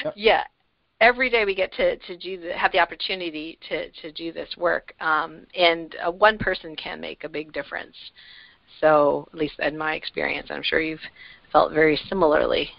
yep. 0.03 0.13
Yeah 0.15 0.43
every 0.99 1.29
day 1.29 1.45
we 1.45 1.55
get 1.55 1.71
to, 1.73 1.97
to 1.97 2.17
do 2.17 2.39
the, 2.39 2.53
have 2.53 2.71
the 2.71 2.79
opportunity 2.79 3.57
to, 3.69 3.89
to 3.91 4.11
do 4.11 4.31
this 4.31 4.49
work, 4.57 4.93
um, 4.99 5.45
and 5.55 5.95
uh, 6.05 6.11
one 6.11 6.37
person 6.37 6.75
can 6.75 6.99
make 6.99 7.23
a 7.23 7.29
big 7.29 7.53
difference. 7.53 7.95
So, 8.81 9.27
at 9.33 9.39
least 9.39 9.55
in 9.59 9.77
my 9.77 9.95
experience, 9.95 10.47
I'm 10.49 10.63
sure 10.63 10.81
you've 10.81 10.99
felt 11.51 11.73
very 11.73 11.99
similarly. 12.09 12.69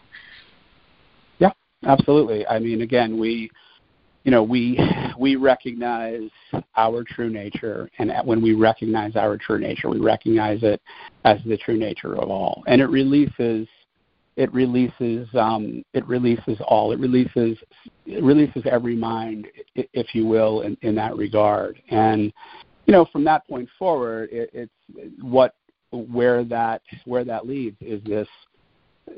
Yeah, 1.39 1.53
absolutely. 1.85 2.47
I 2.47 2.59
mean, 2.59 2.83
again, 2.83 3.19
we, 3.19 3.51
you 4.25 4.31
know, 4.31 4.43
we 4.43 4.79
we 5.19 5.37
recognize 5.37 6.29
our 6.77 7.03
true 7.03 7.31
nature, 7.31 7.91
and 7.99 8.13
when 8.25 8.43
we 8.43 8.53
recognize 8.53 9.17
our 9.17 9.39
true 9.39 9.59
nature, 9.59 9.89
we 9.89 9.99
recognize 9.99 10.63
it 10.63 10.81
as 11.25 11.39
the 11.47 11.57
true 11.57 11.79
nature 11.79 12.17
of 12.17 12.29
all, 12.31 12.63
and 12.67 12.83
it 12.83 12.87
releases 12.87 13.67
it 14.39 14.55
releases 14.55 15.29
um, 15.35 15.83
it 15.93 16.07
releases 16.07 16.59
all 16.67 16.93
it 16.93 17.01
releases 17.01 17.59
it 18.07 18.23
releases 18.23 18.63
every 18.71 18.95
mind 18.95 19.49
if 19.75 20.15
you 20.15 20.25
will 20.25 20.63
in, 20.63 20.79
in 20.83 20.95
that 20.95 21.17
regard 21.17 21.83
and 21.91 22.33
you 22.87 22.93
know 22.93 23.05
from 23.13 23.25
that 23.25 23.47
point 23.49 23.69
forward 23.79 24.29
it, 24.31 24.49
it's 24.55 24.73
what 25.21 25.57
where 25.91 26.45
that 26.45 26.83
where 27.05 27.25
that 27.25 27.47
leads 27.47 27.77
is 27.81 28.03
this 28.05 28.29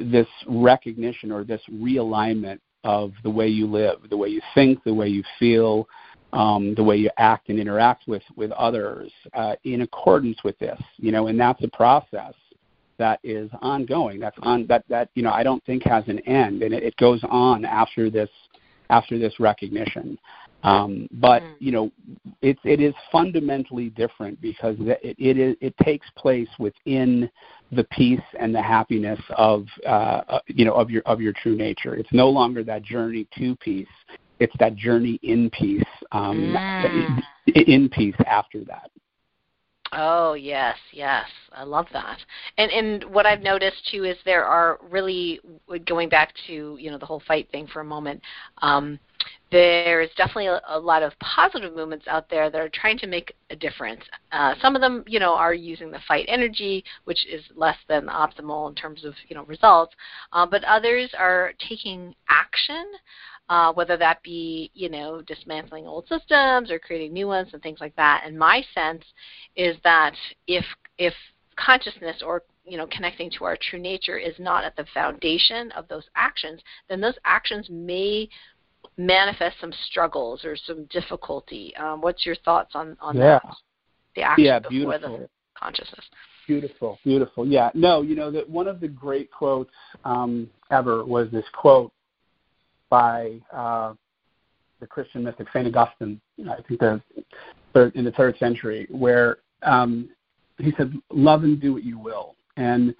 this 0.00 0.26
recognition 0.46 1.30
or 1.30 1.44
this 1.44 1.61
realignment 1.70 2.59
of 2.85 3.12
the 3.24 3.30
way 3.30 3.46
you 3.46 3.66
live, 3.66 3.98
the 4.09 4.16
way 4.16 4.28
you 4.28 4.40
think, 4.54 4.83
the 4.85 4.94
way 4.94 5.09
you 5.09 5.22
feel, 5.38 5.87
um, 6.33 6.74
the 6.76 6.83
way 6.83 6.96
you 6.96 7.11
act 7.18 7.50
and 7.50 7.59
interact 7.59 8.06
with 8.06 8.22
with 8.37 8.52
others 8.52 9.12
uh, 9.35 9.54
in 9.64 9.83
accordance 9.83 10.38
with 10.44 10.59
this. 10.59 10.80
You 10.96 11.12
know, 11.12 11.26
and 11.26 11.38
that's 11.38 11.62
a 11.62 11.68
process 11.68 12.35
that 13.00 13.18
is 13.24 13.50
ongoing. 13.62 14.20
That's 14.20 14.36
on 14.42 14.66
that 14.68 14.84
that 14.88 15.08
you 15.14 15.22
know 15.22 15.32
I 15.32 15.42
don't 15.42 15.64
think 15.64 15.82
has 15.84 16.04
an 16.06 16.20
end, 16.20 16.62
and 16.62 16.72
it, 16.72 16.84
it 16.84 16.96
goes 16.96 17.20
on 17.28 17.64
after 17.64 18.10
this 18.10 18.30
after 18.90 19.18
this 19.18 19.40
recognition. 19.40 20.18
Um, 20.62 21.08
but 21.12 21.42
mm. 21.42 21.54
you 21.58 21.72
know, 21.72 21.90
it 22.42 22.58
it 22.64 22.80
is 22.80 22.94
fundamentally 23.10 23.88
different 23.90 24.40
because 24.42 24.76
it 24.80 25.16
it, 25.18 25.38
is, 25.38 25.56
it 25.62 25.74
takes 25.82 26.06
place 26.16 26.48
within 26.58 27.30
the 27.72 27.84
peace 27.84 28.20
and 28.38 28.54
the 28.54 28.62
happiness 28.62 29.20
of 29.36 29.64
uh, 29.86 30.22
uh, 30.28 30.40
you 30.46 30.66
know 30.66 30.74
of 30.74 30.90
your 30.90 31.02
of 31.06 31.20
your 31.20 31.32
true 31.32 31.56
nature. 31.56 31.94
It's 31.94 32.12
no 32.12 32.28
longer 32.28 32.62
that 32.64 32.82
journey 32.82 33.26
to 33.38 33.56
peace; 33.56 33.88
it's 34.38 34.54
that 34.58 34.76
journey 34.76 35.18
in 35.22 35.48
peace, 35.50 35.82
um, 36.12 36.54
mm. 36.54 37.22
in 37.66 37.88
peace 37.88 38.16
after 38.26 38.62
that. 38.64 38.90
Oh 39.92 40.35
yes, 40.35 40.76
yes, 40.92 41.26
I 41.53 41.64
love 41.64 41.87
that. 41.92 42.18
And 42.59 42.70
and 42.70 43.05
what 43.12 43.26
I've 43.26 43.42
noticed 43.42 43.88
too 43.90 44.05
is 44.05 44.16
there 44.24 44.44
are 44.44 44.79
really 44.88 45.40
going 45.87 46.09
back 46.09 46.33
to 46.46 46.76
you 46.79 46.90
know 46.90 46.98
the 46.98 47.07
whole 47.07 47.22
fight 47.26 47.50
thing 47.50 47.66
for 47.66 47.81
a 47.81 47.85
moment. 47.85 48.22
Um, 48.62 49.00
there 49.50 50.00
is 50.00 50.11
definitely 50.16 50.46
a, 50.46 50.61
a, 50.68 50.79
lot 50.79 51.03
of 51.03 51.12
positive 51.18 51.74
movements 51.74 52.07
out 52.07 52.31
there 52.31 52.50
that 52.50 52.61
are 52.61 52.70
trying 52.72 52.98
to 52.98 53.07
make 53.07 53.35
a 53.50 53.57
difference. 53.57 54.03
Uh, 54.31 54.55
some 54.62 54.76
of 54.76 54.81
them, 54.81 55.03
you 55.09 55.18
know, 55.18 55.35
are 55.35 55.53
using 55.53 55.90
the 55.90 55.98
fight 56.07 56.24
energy, 56.29 56.85
which 57.05 57.26
is 57.26 57.42
less 57.57 57.76
than 57.88 58.07
optimal 58.07 58.68
in 58.68 58.74
terms 58.76 59.05
of, 59.05 59.14
you 59.29 59.35
know, 59.35 59.44
results. 59.44 59.94
Uh, 60.33 60.46
but 60.46 60.62
others 60.64 61.11
are 61.18 61.53
taking 61.68 62.14
action, 62.29 62.85
uh, 63.50 63.72
whether 63.72 63.98
that 63.98 64.22
be, 64.22 64.70
you 64.72 64.88
know, 64.88 65.20
dismantling 65.22 65.86
old 65.86 66.08
systems 66.08 66.70
or 66.70 66.78
creating 66.78 67.12
new 67.12 67.26
ones 67.26 67.50
and 67.52 67.62
things 67.62 67.80
like 67.80 67.94
that. 67.96 68.22
And 68.24 68.38
my 68.38 68.62
sense 68.74 69.04
is 69.56 69.76
that 69.84 70.14
if 70.46 70.64
if 70.96 71.12
consciousness 71.56 72.22
or 72.24 72.42
you 72.64 72.78
know 72.78 72.86
connecting 72.86 73.30
to 73.30 73.44
our 73.44 73.58
true 73.60 73.78
nature 73.78 74.16
is 74.16 74.34
not 74.38 74.64
at 74.64 74.74
the 74.76 74.86
foundation 74.94 75.70
of 75.72 75.86
those 75.88 76.04
actions 76.14 76.58
then 76.88 77.00
those 77.02 77.16
actions 77.26 77.66
may 77.68 78.26
manifest 78.96 79.56
some 79.60 79.72
struggles 79.88 80.44
or 80.44 80.56
some 80.56 80.84
difficulty. 80.86 81.74
Um, 81.76 82.00
what's 82.00 82.24
your 82.24 82.36
thoughts 82.44 82.72
on 82.74 82.96
on 83.00 83.16
yeah. 83.16 83.40
that? 83.42 83.56
The 84.16 84.22
action 84.22 84.44
yeah, 84.44 84.58
before 84.58 84.70
beautiful. 84.70 85.18
the 85.18 85.28
consciousness. 85.54 86.04
Beautiful, 86.46 86.98
beautiful. 87.04 87.46
Yeah, 87.46 87.70
no, 87.74 88.02
you 88.02 88.16
know 88.16 88.30
that 88.30 88.48
one 88.48 88.66
of 88.66 88.80
the 88.80 88.88
great 88.88 89.30
quotes 89.30 89.72
um, 90.04 90.50
ever 90.70 91.04
was 91.04 91.30
this 91.30 91.44
quote 91.54 91.92
by 92.90 93.40
uh, 93.53 93.94
the 94.81 94.87
Christian 94.87 95.24
mystic 95.24 95.46
Saint 95.53 95.74
Augustine. 95.74 96.20
I 96.50 96.57
think 96.68 96.81
the 96.81 97.00
third, 97.72 97.94
in 97.94 98.05
the 98.05 98.12
third 98.12 98.37
century, 98.38 98.87
where 98.90 99.38
um, 99.62 100.11
he 100.59 100.72
said, 100.76 100.92
"Love 101.11 101.44
and 101.44 101.61
do 101.61 101.72
what 101.72 101.85
you 101.85 101.98
will," 101.98 102.35
and 102.57 102.94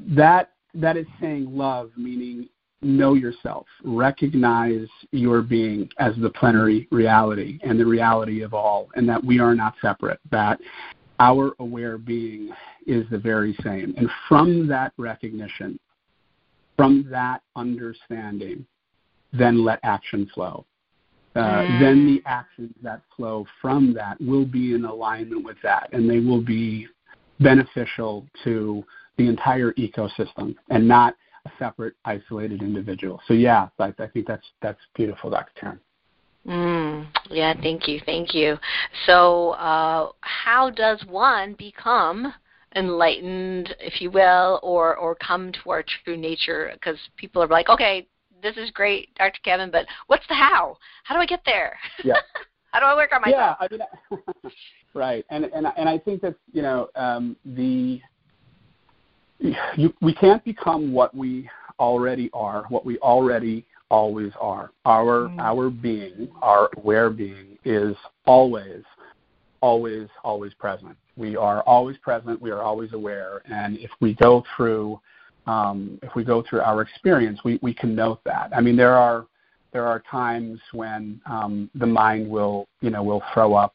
that 0.00 0.50
that 0.74 0.96
is 0.96 1.06
saying 1.20 1.46
love, 1.56 1.90
meaning 1.96 2.48
know 2.80 3.14
yourself, 3.14 3.66
recognize 3.84 4.88
your 5.12 5.40
being 5.40 5.88
as 5.98 6.14
the 6.20 6.30
plenary 6.30 6.88
reality 6.90 7.58
and 7.62 7.78
the 7.78 7.86
reality 7.86 8.42
of 8.42 8.54
all, 8.54 8.88
and 8.96 9.08
that 9.08 9.22
we 9.22 9.38
are 9.38 9.54
not 9.54 9.74
separate, 9.80 10.18
that 10.30 10.58
our 11.20 11.54
aware 11.60 11.98
being 11.98 12.50
is 12.86 13.08
the 13.10 13.18
very 13.18 13.56
same. 13.62 13.94
And 13.96 14.08
from 14.28 14.66
that 14.68 14.92
recognition, 14.96 15.78
from 16.76 17.06
that 17.10 17.42
understanding, 17.54 18.66
then 19.32 19.64
let 19.64 19.80
action 19.82 20.30
flow. 20.34 20.64
Uh, 21.34 21.40
mm. 21.40 21.80
Then 21.80 22.06
the 22.06 22.22
actions 22.26 22.74
that 22.82 23.00
flow 23.16 23.46
from 23.60 23.94
that 23.94 24.20
will 24.20 24.44
be 24.44 24.74
in 24.74 24.84
alignment 24.84 25.44
with 25.44 25.56
that, 25.62 25.88
and 25.92 26.08
they 26.08 26.20
will 26.20 26.42
be 26.42 26.86
beneficial 27.40 28.26
to 28.44 28.84
the 29.16 29.28
entire 29.28 29.72
ecosystem 29.72 30.54
and 30.70 30.86
not 30.86 31.14
a 31.46 31.50
separate, 31.58 31.94
isolated 32.04 32.62
individual. 32.62 33.20
So 33.26 33.34
yeah, 33.34 33.68
I, 33.78 33.94
I 33.98 34.06
think 34.08 34.26
that's 34.26 34.46
that's 34.60 34.80
beautiful, 34.94 35.30
Dr. 35.30 35.52
Karen. 35.58 35.80
Mm, 36.46 37.06
yeah, 37.30 37.54
thank 37.62 37.86
you, 37.86 38.00
thank 38.04 38.34
you. 38.34 38.56
So, 39.06 39.50
uh, 39.50 40.10
how 40.20 40.70
does 40.70 41.02
one 41.08 41.54
become 41.54 42.34
enlightened, 42.74 43.74
if 43.78 44.00
you 44.00 44.10
will, 44.10 44.58
or 44.62 44.96
or 44.96 45.14
come 45.14 45.52
to 45.52 45.70
our 45.70 45.84
true 46.04 46.16
nature? 46.16 46.70
Because 46.74 46.98
people 47.16 47.42
are 47.42 47.48
like, 47.48 47.68
okay, 47.68 48.08
this 48.42 48.56
is 48.56 48.70
great, 48.70 49.14
Dr. 49.16 49.38
Kevin, 49.44 49.70
but 49.70 49.86
what's 50.06 50.26
the 50.28 50.34
how? 50.34 50.76
How 51.04 51.14
do 51.14 51.20
I 51.20 51.26
get 51.26 51.42
there? 51.44 51.78
Yeah. 52.04 52.14
how 52.72 52.80
do 52.80 52.86
I 52.86 52.94
work 52.94 53.10
on 53.14 53.22
myself? 53.22 53.56
Yeah, 53.60 53.78
I 53.80 54.16
mean, 54.16 54.52
right, 54.94 55.24
and 55.30 55.44
and 55.46 55.66
and 55.76 55.88
I 55.88 55.98
think 55.98 56.22
that 56.22 56.34
you 56.52 56.62
know 56.62 56.88
um, 56.96 57.36
the 57.44 58.00
you, 59.76 59.92
we 60.00 60.14
can't 60.14 60.44
become 60.44 60.92
what 60.92 61.14
we 61.14 61.48
already 61.80 62.30
are, 62.32 62.64
what 62.68 62.84
we 62.84 62.98
already 62.98 63.66
always 63.90 64.32
are. 64.40 64.70
Our 64.84 65.28
mm. 65.28 65.38
our 65.38 65.70
being, 65.70 66.28
our 66.40 66.68
aware 66.76 67.10
being, 67.10 67.58
is 67.64 67.96
always 68.26 68.82
always, 69.62 70.08
always 70.24 70.52
present. 70.54 70.96
We 71.16 71.36
are 71.36 71.62
always 71.62 71.96
present. 71.98 72.42
We 72.42 72.50
are 72.50 72.62
always 72.62 72.92
aware. 72.92 73.42
And 73.46 73.78
if 73.78 73.90
we 74.00 74.14
go 74.14 74.44
through, 74.54 75.00
um, 75.46 75.98
if 76.02 76.14
we 76.14 76.24
go 76.24 76.42
through 76.48 76.60
our 76.60 76.82
experience, 76.82 77.40
we, 77.44 77.58
we 77.62 77.74
can 77.74 77.94
note 77.94 78.20
that. 78.24 78.50
I 78.54 78.60
mean, 78.60 78.76
there 78.76 78.96
are 78.96 79.26
there 79.72 79.86
are 79.86 80.02
times 80.10 80.60
when 80.72 81.20
um, 81.24 81.70
the 81.74 81.86
mind 81.86 82.28
will, 82.28 82.68
you 82.82 82.90
know, 82.90 83.02
will 83.02 83.22
throw 83.32 83.54
up 83.54 83.74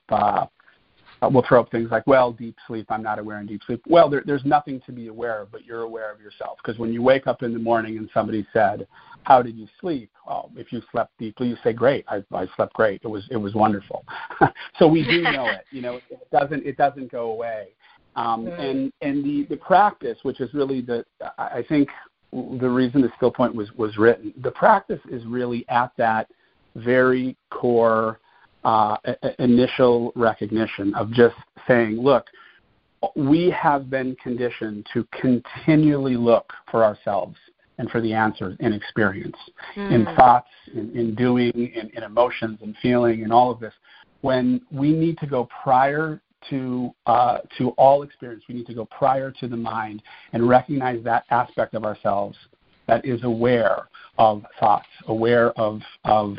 uh, 1.22 1.30
we'll 1.30 1.44
throw 1.48 1.60
up 1.60 1.72
things 1.72 1.90
like, 1.92 2.06
well, 2.06 2.32
deep 2.32 2.56
sleep, 2.68 2.86
I'm 2.90 3.02
not 3.02 3.20
aware 3.20 3.40
in 3.40 3.48
deep 3.48 3.62
sleep. 3.66 3.82
Well, 3.88 4.10
there, 4.10 4.24
there's 4.26 4.46
nothing 4.46 4.82
to 4.86 4.92
be 4.92 5.08
aware 5.08 5.42
of, 5.42 5.52
but 5.52 5.66
you're 5.66 5.82
aware 5.82 6.12
of 6.12 6.22
yourself. 6.22 6.58
Because 6.64 6.80
when 6.80 6.94
you 6.94 7.02
wake 7.02 7.28
up 7.28 7.44
in 7.44 7.54
the 7.54 7.60
morning 7.60 7.98
and 7.98 8.10
somebody 8.14 8.46
said, 8.54 8.88
how 9.24 9.42
did 9.42 9.58
you 9.58 9.68
sleep? 9.82 10.12
Well, 10.28 10.52
if 10.56 10.72
you 10.72 10.82
slept 10.92 11.18
deeply, 11.18 11.50
you 11.50 11.58
say, 11.64 11.74
great, 11.74 12.06
I, 12.08 12.24
I 12.34 12.48
slept 12.56 12.74
great. 12.74 13.02
It 13.04 13.08
was, 13.08 13.26
it 13.32 13.38
was 13.38 13.56
wonderful. 13.56 14.06
so 14.80 14.88
we 14.88 15.04
do 15.04 15.22
know 15.24 15.48
it. 15.48 15.66
You 15.72 15.82
know, 15.82 15.96
it 16.10 16.30
doesn't, 16.32 16.66
it 16.66 16.78
doesn't 16.78 17.12
go 17.12 17.32
away. 17.32 17.70
Um, 18.18 18.48
and 18.48 18.92
and 19.02 19.24
the, 19.24 19.46
the 19.48 19.58
practice, 19.58 20.18
which 20.24 20.42
is 20.42 20.52
really 20.54 20.82
the, 20.82 21.06
I 21.38 21.64
think 21.70 21.88
the 22.34 22.70
reason 22.70 23.02
the 23.02 23.12
still 23.16 23.32
point 23.32 23.56
was, 23.56 23.72
was 23.78 23.96
written, 23.98 24.34
the 24.42 24.52
practice 24.52 25.00
is 25.10 25.24
really 25.26 25.66
at 25.70 25.92
that 25.98 26.28
very 26.76 27.38
core 27.52 28.20
uh, 28.64 28.98
initial 29.38 30.12
recognition 30.16 30.94
of 30.96 31.12
just 31.12 31.36
saying, 31.68 31.98
look, 32.02 32.26
we 33.16 33.52
have 33.52 33.90
been 33.90 34.16
conditioned 34.22 34.88
to 34.94 35.08
continually 35.22 36.18
look 36.18 36.52
for 36.72 36.84
ourselves 36.84 37.38
and 37.78 37.90
for 37.92 38.02
the 38.02 38.14
answers 38.14 38.58
in 38.60 38.74
experience, 38.74 39.38
mm. 39.76 39.92
in 39.92 40.16
thoughts, 40.16 40.50
in, 40.74 40.92
in 40.98 41.14
doing, 41.14 41.52
in, 41.54 41.92
in, 41.94 42.04
emotions, 42.04 42.58
and 42.64 42.76
feeling, 42.82 43.24
and 43.24 43.32
all 43.32 43.52
of 43.52 43.60
this. 43.60 43.74
When 44.22 44.62
we 44.72 44.92
need 44.92 45.20
to 45.20 45.28
go 45.28 45.48
prior 45.64 46.20
to 46.50 46.94
uh, 47.06 47.40
to 47.58 47.70
all 47.72 48.04
experience, 48.04 48.44
we 48.48 48.56
need 48.56 48.68
to 48.68 48.74
go 48.74 48.86
prior 48.86 49.32
to 49.32 49.48
the 49.48 49.58
mind 49.58 50.02
and 50.34 50.48
recognize 50.48 51.04
that 51.04 51.24
aspect 51.30 51.74
of 51.74 51.84
ourselves 51.84 52.38
that 52.88 53.06
is 53.06 53.24
aware 53.24 53.88
of 54.18 54.44
thoughts, 54.60 54.88
aware 55.08 55.52
of 55.60 55.82
of 56.06 56.38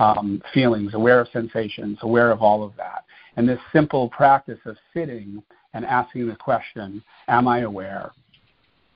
um, 0.00 0.42
feelings, 0.54 0.94
aware 0.94 1.20
of 1.20 1.28
sensations, 1.32 1.98
aware 2.02 2.30
of 2.30 2.42
all 2.42 2.62
of 2.62 2.72
that. 2.76 3.04
And 3.36 3.48
this 3.48 3.60
simple 3.72 4.08
practice 4.08 4.58
of 4.64 4.76
sitting 4.94 5.42
and 5.74 5.84
asking 5.84 6.28
the 6.28 6.36
question, 6.36 7.02
Am 7.28 7.46
I 7.46 7.60
aware? 7.60 8.12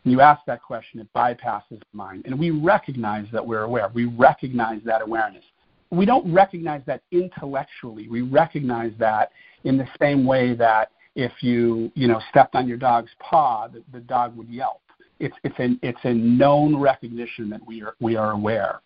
When 0.02 0.12
you 0.12 0.20
ask 0.20 0.44
that 0.46 0.62
question, 0.62 0.98
it 0.98 1.06
bypasses 1.14 1.78
the 1.78 1.86
mind. 1.92 2.24
And 2.26 2.38
we 2.38 2.50
recognize 2.50 3.26
that 3.32 3.46
we're 3.46 3.62
aware. 3.62 3.88
We 3.94 4.06
recognize 4.06 4.80
that 4.84 5.00
awareness. 5.00 5.44
We 5.92 6.06
don't 6.06 6.32
recognize 6.32 6.82
that 6.86 7.02
intellectually. 7.12 8.08
We 8.08 8.22
recognize 8.22 8.92
that 8.98 9.30
in 9.64 9.76
the 9.76 9.86
same 10.00 10.24
way 10.24 10.54
that 10.54 10.90
if 11.14 11.32
you, 11.40 11.92
you 11.94 12.08
know, 12.08 12.20
stepped 12.30 12.54
on 12.54 12.66
your 12.66 12.78
dog's 12.78 13.10
paw, 13.20 13.68
the, 13.68 13.82
the 13.92 14.00
dog 14.00 14.34
would 14.36 14.48
yelp. 14.48 14.80
It's, 15.20 15.36
it's, 15.44 15.58
a, 15.58 15.76
it's 15.86 16.00
a 16.04 16.12
known 16.12 16.80
recognition 16.80 17.48
that 17.50 17.64
we 17.66 17.82
are, 17.82 17.94
we 18.00 18.16
are 18.16 18.32
aware. 18.32 18.80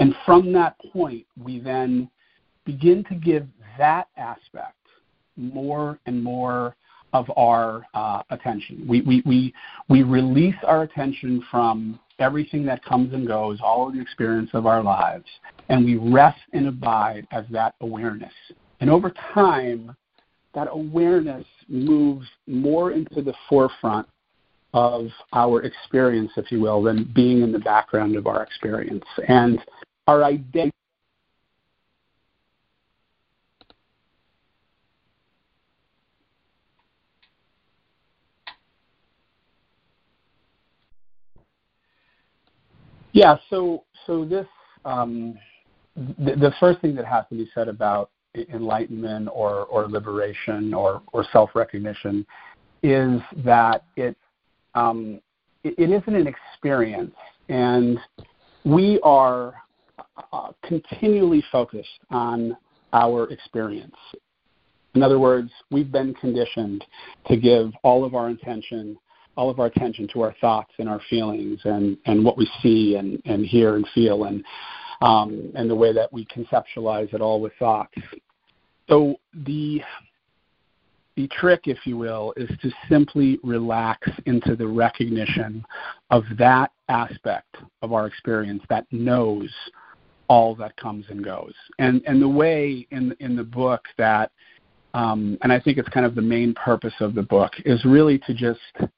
And 0.00 0.14
from 0.26 0.52
that 0.54 0.76
point, 0.92 1.24
we 1.42 1.60
then 1.60 2.10
begin 2.64 3.04
to 3.04 3.14
give 3.14 3.46
that 3.78 4.08
aspect 4.16 4.74
more 5.36 5.98
and 6.06 6.22
more 6.22 6.76
of 7.12 7.30
our 7.36 7.86
uh, 7.94 8.22
attention. 8.30 8.84
We, 8.88 9.00
we, 9.02 9.22
we, 9.24 9.54
we 9.88 10.02
release 10.02 10.54
our 10.66 10.82
attention 10.82 11.44
from 11.50 11.98
everything 12.20 12.64
that 12.66 12.84
comes 12.84 13.12
and 13.12 13.26
goes, 13.26 13.58
all 13.62 13.88
of 13.88 13.94
the 13.94 14.00
experience 14.00 14.50
of 14.52 14.66
our 14.66 14.82
lives, 14.82 15.26
and 15.68 15.84
we 15.84 15.96
rest 15.96 16.40
and 16.52 16.68
abide 16.68 17.26
as 17.32 17.44
that 17.50 17.74
awareness. 17.80 18.32
And 18.80 18.90
over 18.90 19.12
time, 19.34 19.94
that 20.54 20.68
awareness 20.70 21.46
moves 21.68 22.26
more 22.46 22.92
into 22.92 23.22
the 23.22 23.34
forefront 23.48 24.06
of 24.72 25.08
our 25.32 25.62
experience, 25.62 26.30
if 26.36 26.50
you 26.52 26.60
will, 26.60 26.82
than 26.82 27.10
being 27.14 27.42
in 27.42 27.52
the 27.52 27.58
background 27.58 28.16
of 28.16 28.26
our 28.26 28.42
experience. 28.42 29.04
And 29.28 29.58
our 30.06 30.24
identity 30.24 30.72
Yeah, 43.12 43.36
so 43.48 43.84
so 44.06 44.24
this 44.24 44.46
um, 44.84 45.36
the, 45.96 46.52
first 46.60 46.80
thing 46.80 46.94
that 46.94 47.04
has 47.04 47.24
to 47.30 47.34
be 47.34 47.50
said 47.54 47.68
about 47.68 48.10
enlightenment 48.52 49.28
or, 49.32 49.64
or 49.66 49.88
liberation 49.88 50.72
or, 50.72 51.02
or 51.12 51.24
self 51.32 51.50
recognition 51.54 52.24
is 52.82 53.20
that 53.38 53.84
it, 53.96 54.16
um, 54.74 55.20
it 55.64 55.74
it 55.78 55.90
isn't 55.90 56.14
an 56.14 56.26
experience, 56.26 57.14
and 57.48 57.98
we 58.64 59.00
are 59.02 59.54
uh, 60.32 60.52
continually 60.64 61.42
focused 61.50 61.88
on 62.10 62.56
our 62.92 63.28
experience. 63.30 63.96
In 64.94 65.02
other 65.02 65.18
words, 65.18 65.50
we've 65.70 65.92
been 65.92 66.14
conditioned 66.14 66.84
to 67.28 67.36
give 67.36 67.72
all 67.82 68.04
of 68.04 68.14
our 68.14 68.28
attention, 68.28 68.96
all 69.40 69.48
of 69.48 69.58
our 69.58 69.66
attention 69.66 70.06
to 70.12 70.20
our 70.20 70.34
thoughts 70.38 70.70
and 70.78 70.86
our 70.86 71.00
feelings 71.08 71.58
and, 71.64 71.96
and 72.04 72.22
what 72.22 72.36
we 72.36 72.46
see 72.62 72.96
and, 72.96 73.22
and 73.24 73.46
hear 73.46 73.76
and 73.76 73.86
feel 73.94 74.24
and 74.24 74.44
um, 75.00 75.50
and 75.54 75.70
the 75.70 75.74
way 75.74 75.94
that 75.94 76.12
we 76.12 76.26
conceptualize 76.26 77.14
it 77.14 77.22
all 77.22 77.40
with 77.40 77.54
thoughts. 77.58 77.94
So 78.90 79.16
the 79.32 79.80
the 81.16 81.26
trick, 81.28 81.62
if 81.64 81.78
you 81.86 81.96
will, 81.96 82.34
is 82.36 82.50
to 82.60 82.70
simply 82.86 83.38
relax 83.42 84.10
into 84.26 84.56
the 84.56 84.66
recognition 84.66 85.64
of 86.10 86.24
that 86.38 86.70
aspect 86.90 87.56
of 87.80 87.94
our 87.94 88.06
experience 88.06 88.62
that 88.68 88.86
knows 88.90 89.50
all 90.28 90.54
that 90.56 90.76
comes 90.76 91.06
and 91.08 91.24
goes. 91.24 91.54
And 91.78 92.02
and 92.06 92.20
the 92.20 92.28
way 92.28 92.86
in 92.90 93.16
in 93.20 93.36
the 93.36 93.44
book 93.44 93.84
that 93.96 94.32
um, 94.92 95.38
and 95.40 95.50
I 95.50 95.58
think 95.58 95.78
it's 95.78 95.88
kind 95.88 96.04
of 96.04 96.14
the 96.14 96.20
main 96.20 96.52
purpose 96.52 96.94
of 97.00 97.14
the 97.14 97.22
book 97.22 97.52
is 97.64 97.82
really 97.86 98.18
to 98.18 98.34
just 98.34 98.90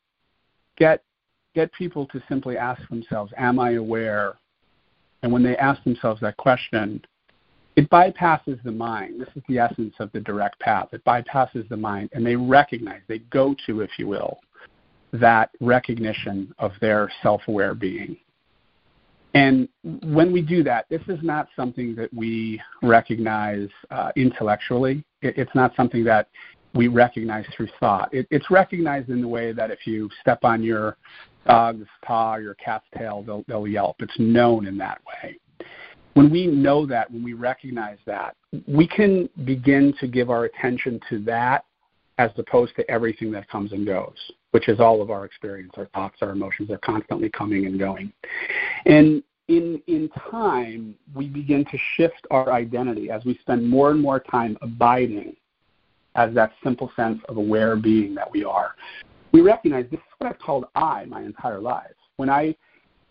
get 0.83 0.99
get 1.55 1.69
people 1.83 2.05
to 2.07 2.19
simply 2.29 2.57
ask 2.57 2.83
themselves, 2.89 3.31
"Am 3.37 3.57
I 3.69 3.71
aware?" 3.85 4.27
And 5.23 5.29
when 5.33 5.45
they 5.45 5.57
ask 5.69 5.79
themselves 5.85 6.21
that 6.23 6.37
question, 6.37 7.01
it 7.77 7.89
bypasses 7.89 8.59
the 8.65 8.73
mind. 8.73 9.21
This 9.21 9.29
is 9.37 9.43
the 9.49 9.59
essence 9.67 9.95
of 10.01 10.11
the 10.13 10.21
direct 10.21 10.59
path. 10.59 10.89
It 10.93 11.05
bypasses 11.05 11.69
the 11.69 11.77
mind, 11.77 12.11
and 12.13 12.27
they 12.27 12.37
recognize, 12.37 13.03
they 13.07 13.21
go 13.41 13.55
to, 13.67 13.81
if 13.87 13.93
you 13.99 14.09
will, 14.09 14.41
that 15.13 15.51
recognition 15.61 16.37
of 16.59 16.73
their 16.81 17.11
self-aware 17.23 17.75
being. 17.75 18.17
And 19.35 19.69
when 20.03 20.33
we 20.33 20.43
do 20.43 20.63
that, 20.65 20.87
this 20.91 21.05
is 21.07 21.21
not 21.23 21.45
something 21.55 21.95
that 22.01 22.13
we 22.13 22.61
recognize 22.83 23.71
uh, 23.91 24.11
intellectually. 24.17 25.05
It, 25.23 25.39
it's 25.39 25.55
not 25.55 25.71
something 25.77 26.05
that 26.05 26.29
we 26.75 26.89
recognize 26.89 27.45
through 27.57 27.69
thought. 27.81 28.13
It, 28.13 28.27
it's 28.31 28.51
recognized 28.51 29.11
in 29.11 29.21
the 29.21 29.29
way 29.29 29.53
that 29.53 29.71
if 29.71 29.87
you 29.87 30.09
step 30.21 30.41
on 30.43 30.63
your 30.63 30.97
dog's 31.47 31.87
paw 32.05 32.37
or 32.37 32.41
your 32.41 32.55
cat's 32.55 32.87
tail, 32.97 33.23
they'll, 33.23 33.45
they'll 33.49 33.67
yelp. 33.67 33.97
It's 34.01 34.19
known 34.19 34.67
in 34.67 34.79
that 34.79 35.01
way. 35.07 35.39
When 36.15 36.31
we 36.31 36.47
know 36.47 36.87
that, 36.87 37.11
when 37.11 37.23
we 37.23 37.33
recognize 37.33 37.99
that, 38.07 38.37
we 38.67 38.87
can 38.87 39.29
begin 39.45 39.95
to 40.01 40.07
give 40.07 40.31
our 40.31 40.45
attention 40.45 41.01
to 41.09 41.19
that 41.25 41.65
as 42.19 42.31
opposed 42.37 42.77
to 42.77 42.91
everything 42.91 43.33
that 43.33 43.49
comes 43.49 43.73
and 43.73 43.87
goes, 43.87 44.17
which 44.51 44.69
is 44.69 44.79
all 44.79 45.01
of 45.01 45.11
our 45.11 45.25
experience, 45.25 45.73
our 45.77 45.87
thoughts, 45.95 46.17
our 46.21 46.31
emotions 46.31 46.71
are 46.71 46.79
constantly 46.79 47.31
coming 47.31 47.67
and 47.67 47.79
going. 47.79 48.13
And 48.85 49.23
in 49.49 49.83
in 49.87 50.09
time, 50.31 50.95
we 51.15 51.27
begin 51.29 51.65
to 51.65 51.79
shift 51.97 52.27
our 52.31 52.53
identity 52.53 53.11
as 53.11 53.25
we 53.25 53.37
spend 53.39 53.69
more 53.69 53.91
and 53.91 54.01
more 54.01 54.21
time 54.21 54.57
abiding 54.63 55.35
as 56.15 56.35
that 56.35 56.53
simple 56.63 56.91
sense 56.95 57.21
of 57.29 57.37
aware 57.37 57.77
being 57.77 58.15
that 58.15 58.31
we 58.31 58.45
are. 58.45 58.75
We 59.33 59.41
recognize 59.41 59.87
this 59.91 59.99
is 59.99 60.07
what 60.19 60.31
I've 60.31 60.39
called 60.39 60.67
I 60.75 61.07
my 61.07 61.23
entire 61.23 61.61
life. 61.61 61.95
When 62.17 62.29
I 62.29 62.55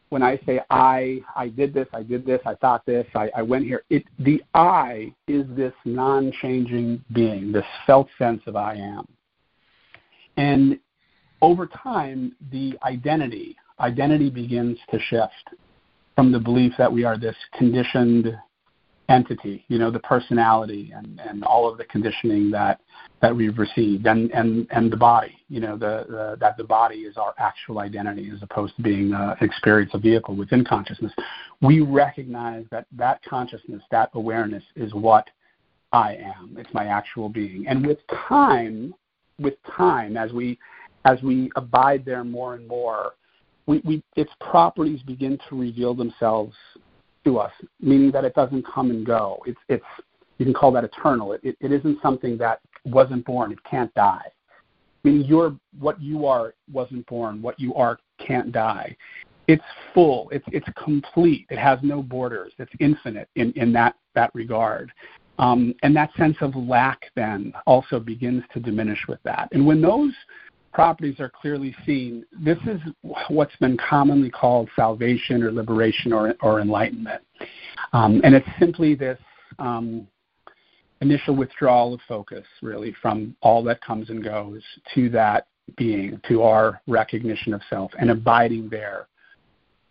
when 0.10 0.22
I 0.22 0.38
say 0.46 0.60
I, 0.70 1.22
I 1.38 1.48
did 1.48 1.74
this, 1.74 1.88
I 1.94 2.04
did 2.04 2.26
this, 2.26 2.42
I 2.46 2.54
thought 2.56 2.86
this, 2.86 3.08
I, 3.16 3.32
I 3.34 3.42
went 3.42 3.64
here, 3.64 3.84
it, 3.90 4.04
the 4.20 4.44
I 4.54 5.16
is 5.30 5.46
this 5.56 5.74
non 5.86 6.34
changing 6.42 7.02
being, 7.14 7.54
this 7.54 7.64
felt 7.88 8.10
sense 8.20 8.42
of 8.46 8.58
I 8.58 8.76
am. 8.76 9.08
And 10.36 10.80
over 11.42 11.66
time, 11.66 12.36
the 12.52 12.78
identity, 12.84 13.56
identity 13.80 14.30
begins 14.30 14.78
to 14.92 15.00
shift 15.00 15.56
from 16.14 16.34
the 16.34 16.40
belief 16.40 16.74
that 16.78 16.92
we 16.92 17.06
are 17.06 17.18
this 17.18 17.36
conditioned 17.58 18.38
entity, 19.12 19.66
you 19.68 19.78
know, 19.78 19.92
the 19.92 20.00
personality 20.00 20.92
and, 20.96 21.20
and 21.20 21.44
all 21.44 21.70
of 21.70 21.78
the 21.78 21.84
conditioning 21.86 22.50
that, 22.52 22.80
that 23.22 23.36
we've 23.36 23.58
received 23.58 24.08
and, 24.08 24.32
and, 24.32 24.68
and 24.72 24.92
the 24.92 24.98
body, 24.98 25.38
you 25.50 25.60
know, 25.60 25.78
the, 25.78 26.06
the, 26.10 26.38
that 26.40 26.58
the 26.58 26.64
body 26.64 27.00
is 27.00 27.18
our 27.18 27.34
actual 27.38 27.80
identity 27.80 28.32
as 28.34 28.42
opposed 28.42 28.76
to 28.78 28.82
being 28.82 29.14
uh, 29.14 29.36
an 29.40 29.46
experience, 29.46 29.92
a 29.94 30.00
vehicle 30.00 30.36
within 30.36 30.64
consciousness. 30.64 31.12
We 31.62 31.82
recognize 31.82 32.66
that 32.72 32.88
that 32.94 33.22
consciousness, 33.24 33.84
that 33.92 34.10
awareness 34.14 34.64
is 34.76 34.94
what 34.94 35.30
I 35.92 36.16
am. 36.16 36.56
It's 36.58 36.74
my 36.74 36.86
actual 36.86 37.30
being. 37.30 37.68
And 37.68 37.86
with 37.86 38.00
time, 38.28 38.94
with 39.40 39.56
time, 39.76 40.16
as 40.18 40.32
we 40.32 40.58
as 41.04 41.22
we 41.24 41.52
abide 41.56 42.06
there 42.06 42.24
more 42.24 42.54
and 42.54 42.68
more, 42.68 43.14
we, 43.66 43.82
we 43.84 44.04
its 44.16 44.32
properties 44.40 45.02
begin 45.02 45.38
to 45.50 45.60
reveal 45.60 45.94
themselves 45.94 46.56
to 47.24 47.40
us, 47.40 47.52
meaning 47.80 48.12
that 48.12 48.26
it 48.26 48.34
doesn't 48.34 48.66
come 48.66 48.90
and 48.90 49.06
go. 49.06 49.42
It's 49.46 49.60
it's 49.70 49.86
you 50.38 50.46
can 50.46 50.54
call 50.54 50.72
that 50.72 50.84
eternal. 50.84 51.34
It, 51.34 51.42
it, 51.44 51.58
it 51.60 51.72
isn't 51.72 52.02
something 52.02 52.38
that 52.38 52.62
wasn't 52.84 53.26
born. 53.26 53.52
It 53.52 53.64
can't 53.64 53.94
die. 53.94 54.26
I 54.26 55.08
mean, 55.08 55.22
you're 55.26 55.56
what 55.80 56.02
you 56.02 56.26
are 56.26 56.54
wasn't 56.72 57.06
born. 57.08 57.42
What 57.42 57.60
you 57.60 57.74
are 57.76 58.00
can't 58.20 58.52
die. 58.52 58.96
It's 59.48 59.64
full. 59.94 60.30
It's 60.32 60.46
it's 60.52 60.68
complete. 60.84 61.48
It 61.50 61.58
has 61.58 61.80
no 61.82 62.02
borders. 62.02 62.54
It's 62.58 62.72
infinite 62.80 63.30
in 63.36 63.52
in 63.54 63.74
that 63.74 63.96
that 64.16 64.34
regard. 64.34 64.92
Um, 65.40 65.74
and 65.82 65.96
that 65.96 66.12
sense 66.18 66.38
of 66.42 66.56
lack 66.56 67.10
then 67.16 67.54
also 67.66 68.00
begins 68.00 68.44
to 68.54 68.60
diminish 68.60 69.06
with 69.08 69.20
that. 69.24 69.50
And 69.54 69.66
when 69.66 69.82
those 69.82 70.14
properties 70.74 71.20
are 71.20 71.30
clearly 71.30 71.76
seen, 71.86 72.26
this 72.40 72.58
is 72.66 72.80
what's 73.30 73.56
been 73.58 73.78
commonly 73.78 74.30
called 74.30 74.70
salvation 74.76 75.44
or 75.44 75.52
liberation 75.52 76.14
or, 76.14 76.34
or 76.42 76.62
enlightenment. 76.62 77.22
Um, 77.94 78.22
and 78.24 78.36
it's 78.36 78.48
simply 78.60 78.96
this 78.96 79.20
um, 79.60 80.08
initial 81.02 81.36
withdrawal 81.36 81.94
of 81.94 82.00
focus, 82.08 82.46
really, 82.62 82.96
from 83.02 83.36
all 83.42 83.64
that 83.64 83.82
comes 83.82 84.10
and 84.10 84.24
goes 84.24 84.62
to 84.96 85.10
that 85.10 85.48
being, 85.78 86.20
to 86.28 86.44
our 86.44 86.82
recognition 86.88 87.54
of 87.54 87.62
self, 87.70 87.92
and 88.00 88.10
abiding 88.10 88.70
there 88.70 89.08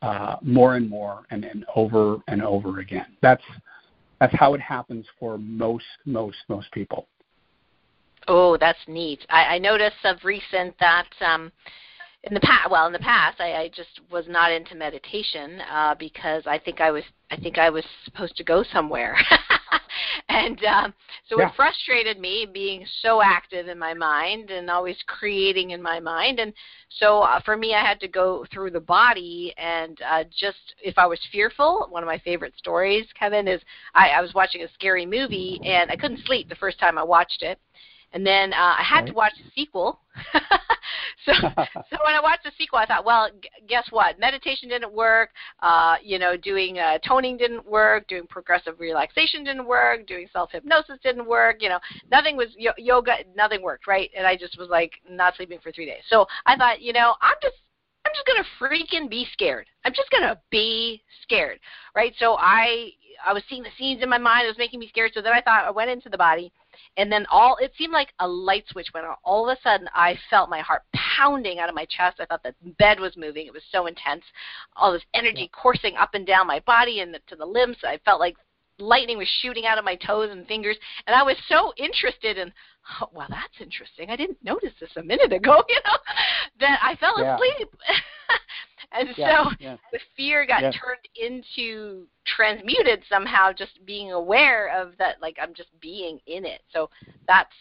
uh, 0.02 0.36
more 0.42 0.76
and 0.76 0.88
more 0.88 1.24
and, 1.30 1.44
and 1.44 1.64
over 1.76 2.18
and 2.28 2.42
over 2.42 2.80
again. 2.80 3.06
That's 3.20 3.42
that's 4.20 4.34
how 4.34 4.52
it 4.52 4.60
happens 4.60 5.06
for 5.18 5.38
most 5.38 5.84
most 6.04 6.38
most 6.48 6.70
people. 6.72 7.08
Oh, 8.28 8.56
that's 8.56 8.78
neat. 8.86 9.26
I, 9.28 9.54
I 9.54 9.58
noticed 9.58 9.96
of 10.04 10.24
recent 10.24 10.74
that 10.78 11.08
um, 11.20 11.50
in 12.24 12.34
the 12.34 12.40
past, 12.40 12.70
well, 12.70 12.86
in 12.86 12.92
the 12.92 12.98
past, 12.98 13.40
I, 13.40 13.54
I 13.54 13.68
just 13.68 14.00
was 14.10 14.26
not 14.28 14.52
into 14.52 14.74
meditation 14.74 15.60
uh, 15.72 15.94
because 15.98 16.42
I 16.46 16.58
think 16.58 16.80
I 16.80 16.90
was 16.90 17.04
I 17.30 17.36
think 17.36 17.58
I 17.58 17.70
was 17.70 17.84
supposed 18.04 18.36
to 18.36 18.44
go 18.44 18.64
somewhere. 18.72 19.16
and 20.28 20.62
um, 20.64 20.94
so 21.28 21.38
yeah. 21.38 21.48
it 21.48 21.54
frustrated 21.54 22.18
me 22.18 22.46
being 22.52 22.84
so 23.02 23.22
active 23.22 23.68
in 23.68 23.78
my 23.78 23.94
mind 23.94 24.50
and 24.50 24.68
always 24.68 24.96
creating 25.06 25.70
in 25.70 25.80
my 25.80 26.00
mind. 26.00 26.40
And 26.40 26.52
so 26.98 27.20
uh, 27.20 27.40
for 27.44 27.56
me, 27.56 27.74
I 27.74 27.86
had 27.86 28.00
to 28.00 28.08
go 28.08 28.44
through 28.52 28.70
the 28.70 28.80
body 28.80 29.54
and 29.56 29.98
uh, 30.08 30.24
just 30.24 30.74
if 30.82 30.98
I 30.98 31.06
was 31.06 31.20
fearful, 31.30 31.86
one 31.88 32.02
of 32.02 32.08
my 32.08 32.18
favorite 32.18 32.54
stories, 32.58 33.06
Kevin, 33.18 33.48
is 33.48 33.60
I, 33.94 34.08
I 34.10 34.20
was 34.20 34.34
watching 34.34 34.62
a 34.62 34.72
scary 34.74 35.06
movie 35.06 35.60
and 35.64 35.90
I 35.90 35.96
couldn't 35.96 36.24
sleep 36.26 36.48
the 36.48 36.56
first 36.56 36.78
time 36.80 36.98
I 36.98 37.04
watched 37.04 37.42
it. 37.42 37.58
And 38.12 38.26
then 38.26 38.52
uh, 38.52 38.74
I 38.78 38.82
had 38.82 39.02
right. 39.02 39.06
to 39.08 39.12
watch 39.12 39.32
the 39.36 39.50
sequel. 39.54 40.00
so, 41.24 41.32
so 41.32 41.96
when 42.04 42.14
I 42.14 42.20
watched 42.20 42.44
the 42.44 42.50
sequel, 42.58 42.78
I 42.78 42.86
thought, 42.86 43.04
well, 43.04 43.30
g- 43.40 43.48
guess 43.68 43.86
what? 43.90 44.18
Meditation 44.18 44.68
didn't 44.68 44.92
work. 44.92 45.30
Uh, 45.60 45.96
you 46.02 46.18
know, 46.18 46.36
doing 46.36 46.78
uh, 46.78 46.98
toning 47.06 47.36
didn't 47.36 47.64
work. 47.64 48.08
Doing 48.08 48.26
progressive 48.28 48.80
relaxation 48.80 49.44
didn't 49.44 49.66
work. 49.66 50.06
Doing 50.08 50.26
self 50.32 50.50
hypnosis 50.50 50.98
didn't 51.04 51.26
work. 51.26 51.56
You 51.60 51.68
know, 51.68 51.78
nothing 52.10 52.36
was 52.36 52.48
y- 52.58 52.74
yoga. 52.78 53.16
Nothing 53.36 53.62
worked, 53.62 53.86
right? 53.86 54.10
And 54.16 54.26
I 54.26 54.36
just 54.36 54.58
was 54.58 54.68
like 54.68 54.92
not 55.08 55.36
sleeping 55.36 55.60
for 55.62 55.70
three 55.70 55.86
days. 55.86 56.02
So 56.08 56.26
I 56.46 56.56
thought, 56.56 56.82
you 56.82 56.92
know, 56.92 57.14
I'm 57.22 57.36
just 57.40 57.56
I'm 58.04 58.12
just 58.14 58.26
gonna 58.26 58.46
freaking 58.58 59.08
be 59.08 59.26
scared. 59.32 59.66
I'm 59.84 59.92
just 59.92 60.10
gonna 60.10 60.40
be 60.50 61.02
scared, 61.22 61.60
right? 61.94 62.12
So 62.18 62.36
I 62.38 62.90
I 63.24 63.32
was 63.32 63.42
seeing 63.48 63.62
the 63.62 63.68
scenes 63.78 64.02
in 64.02 64.08
my 64.08 64.18
mind. 64.18 64.46
It 64.46 64.48
was 64.48 64.58
making 64.58 64.80
me 64.80 64.88
scared. 64.88 65.12
So 65.14 65.22
then 65.22 65.32
I 65.32 65.40
thought 65.42 65.64
I 65.64 65.70
went 65.70 65.90
into 65.90 66.08
the 66.08 66.18
body 66.18 66.52
and 66.96 67.10
then 67.10 67.26
all 67.30 67.56
it 67.60 67.72
seemed 67.76 67.92
like 67.92 68.12
a 68.20 68.28
light 68.28 68.64
switch 68.68 68.88
went 68.92 69.06
on. 69.06 69.16
All 69.24 69.48
of 69.48 69.56
a 69.56 69.60
sudden, 69.62 69.88
I 69.94 70.18
felt 70.28 70.50
my 70.50 70.60
heart 70.60 70.82
pounding 70.94 71.58
out 71.58 71.68
of 71.68 71.74
my 71.74 71.86
chest. 71.86 72.20
I 72.20 72.26
thought 72.26 72.42
the 72.42 72.54
bed 72.78 73.00
was 73.00 73.16
moving. 73.16 73.46
It 73.46 73.52
was 73.52 73.62
so 73.70 73.86
intense. 73.86 74.24
All 74.76 74.92
this 74.92 75.02
energy 75.14 75.50
coursing 75.52 75.96
up 75.96 76.14
and 76.14 76.26
down 76.26 76.46
my 76.46 76.60
body 76.60 77.00
and 77.00 77.18
to 77.26 77.36
the 77.36 77.46
limbs. 77.46 77.76
I 77.84 77.98
felt 78.04 78.20
like 78.20 78.36
lightning 78.78 79.18
was 79.18 79.28
shooting 79.40 79.66
out 79.66 79.78
of 79.78 79.84
my 79.84 79.96
toes 79.96 80.30
and 80.30 80.46
fingers, 80.46 80.76
and 81.06 81.14
I 81.14 81.22
was 81.22 81.36
so 81.48 81.72
interested 81.76 82.38
in. 82.38 82.52
Oh, 83.00 83.08
well, 83.12 83.28
that's 83.28 83.60
interesting. 83.60 84.10
I 84.10 84.16
didn't 84.16 84.42
notice 84.42 84.72
this 84.80 84.90
a 84.96 85.02
minute 85.02 85.32
ago. 85.32 85.62
You 85.68 85.76
know, 85.84 85.98
that 86.60 86.80
I 86.82 86.96
fell 86.96 87.14
asleep. 87.34 87.68
and 88.92 89.08
yeah, 89.16 89.44
so 89.44 89.50
yeah. 89.60 89.76
the 89.92 89.98
fear 90.16 90.46
got 90.46 90.62
yeah. 90.62 90.70
turned 90.72 91.08
into 91.16 92.06
transmuted 92.26 93.02
somehow 93.08 93.52
just 93.52 93.84
being 93.86 94.12
aware 94.12 94.68
of 94.76 94.92
that 94.98 95.16
like 95.20 95.36
i'm 95.40 95.54
just 95.54 95.70
being 95.80 96.18
in 96.26 96.44
it. 96.44 96.62
So 96.72 96.90
that's 97.26 97.52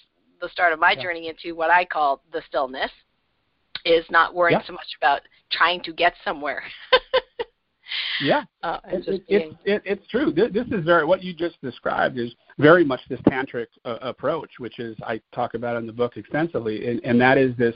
the 0.42 0.50
start 0.50 0.74
of 0.74 0.80
my 0.80 0.96
journey 0.96 1.28
into 1.28 1.56
what 1.56 1.70
i 1.70 1.86
call 1.86 2.24
the 2.32 2.42
stillness 2.48 2.92
is 3.86 4.06
not 4.10 4.34
worrying 4.34 4.60
so 4.66 4.74
much 4.74 4.88
about 5.02 5.22
trying 5.52 5.82
to 5.84 5.94
get 5.94 6.14
somewhere. 6.24 6.64
Yeah. 8.22 8.44
Uh, 8.62 8.80
it, 8.90 9.08
it, 9.08 9.24
it's, 9.28 9.56
it, 9.66 9.82
it's 9.84 10.08
true. 10.10 10.32
This, 10.32 10.52
this, 10.54 10.68
is 10.68 10.86
very 10.86 11.06
what 11.06 11.24
you 11.24 11.34
just 11.34 11.60
described 11.62 12.20
is 12.20 12.32
very 12.60 12.84
much 12.84 13.00
this 13.10 13.20
tantric 13.22 13.68
uh, 13.86 13.98
approach 14.02 14.52
which 14.60 14.80
is 14.80 14.96
i 15.04 15.20
talk 15.34 15.54
about 15.54 15.78
in 15.78 15.88
the 15.88 15.94
book 15.94 16.18
extensively 16.18 16.88
and, 16.88 17.02
and 17.04 17.20
that 17.20 17.38
is 17.38 17.56
this 17.58 17.76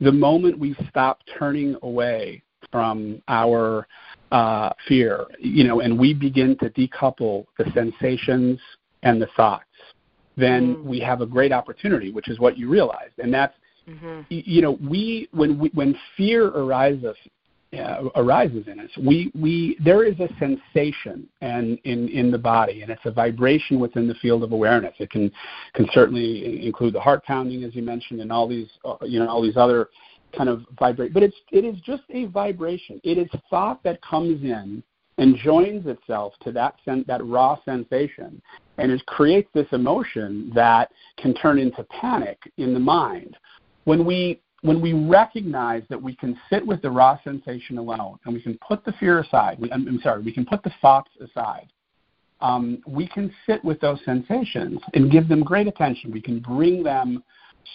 the 0.00 0.12
moment 0.12 0.58
we 0.58 0.76
stop 0.90 1.20
turning 1.38 1.76
away 1.82 2.42
from 2.70 3.22
our 3.28 3.86
uh, 4.32 4.70
fear, 4.86 5.26
you 5.38 5.64
know, 5.64 5.80
and 5.80 5.98
we 5.98 6.12
begin 6.12 6.56
to 6.58 6.70
decouple 6.70 7.46
the 7.58 7.70
sensations 7.74 8.58
and 9.02 9.20
the 9.20 9.28
thoughts, 9.36 9.64
then 10.36 10.76
mm-hmm. 10.76 10.88
we 10.88 11.00
have 11.00 11.20
a 11.20 11.26
great 11.26 11.52
opportunity, 11.52 12.10
which 12.10 12.28
is 12.28 12.38
what 12.38 12.58
you 12.58 12.68
realized, 12.68 13.18
and 13.18 13.32
that's, 13.32 13.54
mm-hmm. 13.88 14.20
you 14.28 14.62
know, 14.62 14.78
we 14.88 15.28
when 15.32 15.58
we, 15.58 15.70
when 15.74 15.96
fear 16.16 16.46
arises 16.48 17.16
uh, 17.76 18.08
arises 18.16 18.66
in 18.66 18.80
us, 18.80 18.90
we 18.96 19.30
we 19.38 19.76
there 19.84 20.04
is 20.04 20.18
a 20.20 20.28
sensation 20.38 21.28
and 21.42 21.78
in 21.84 22.08
in 22.08 22.30
the 22.30 22.38
body, 22.38 22.80
and 22.82 22.90
it's 22.90 23.04
a 23.04 23.10
vibration 23.10 23.78
within 23.78 24.08
the 24.08 24.14
field 24.14 24.42
of 24.42 24.52
awareness. 24.52 24.94
It 24.98 25.10
can 25.10 25.30
can 25.74 25.86
certainly 25.92 26.64
include 26.66 26.94
the 26.94 27.00
heart 27.00 27.24
pounding, 27.24 27.64
as 27.64 27.74
you 27.74 27.82
mentioned, 27.82 28.20
and 28.20 28.32
all 28.32 28.48
these 28.48 28.68
uh, 28.86 28.96
you 29.02 29.18
know 29.18 29.28
all 29.28 29.42
these 29.42 29.58
other 29.58 29.88
kind 30.36 30.48
of 30.48 30.64
vibrate. 30.78 31.12
But 31.12 31.22
it's 31.22 31.36
it 31.52 31.64
is 31.64 31.80
just 31.80 32.02
a 32.10 32.26
vibration. 32.26 33.00
It 33.04 33.18
is 33.18 33.28
thought 33.50 33.82
that 33.84 34.00
comes 34.02 34.42
in 34.42 34.82
and 35.18 35.36
joins 35.36 35.86
itself 35.86 36.34
to 36.42 36.52
that 36.52 36.76
sen- 36.84 37.04
that 37.08 37.24
raw 37.24 37.58
sensation, 37.64 38.40
and 38.78 38.92
it 38.92 39.04
creates 39.06 39.48
this 39.52 39.66
emotion 39.72 40.50
that 40.54 40.90
can 41.16 41.34
turn 41.34 41.58
into 41.58 41.82
panic 41.84 42.38
in 42.56 42.72
the 42.72 42.80
mind. 42.80 43.36
When 43.84 44.04
we 44.04 44.40
when 44.62 44.80
we 44.80 44.92
recognize 44.92 45.82
that 45.88 46.02
we 46.02 46.14
can 46.16 46.38
sit 46.50 46.66
with 46.66 46.82
the 46.82 46.90
raw 46.90 47.18
sensation 47.22 47.78
alone 47.78 48.18
and 48.24 48.34
we 48.34 48.42
can 48.42 48.58
put 48.66 48.84
the 48.84 48.92
fear 48.92 49.20
aside, 49.20 49.58
we, 49.60 49.70
I'm, 49.70 49.86
I'm 49.86 50.00
sorry, 50.00 50.22
we 50.22 50.32
can 50.32 50.44
put 50.44 50.62
the 50.62 50.72
thoughts 50.82 51.10
aside. 51.20 51.68
Um, 52.40 52.82
we 52.86 53.08
can 53.08 53.32
sit 53.46 53.64
with 53.64 53.80
those 53.80 53.98
sensations 54.04 54.80
and 54.94 55.10
give 55.10 55.28
them 55.28 55.42
great 55.42 55.66
attention. 55.66 56.12
We 56.12 56.22
can 56.22 56.40
bring 56.40 56.82
them 56.82 57.22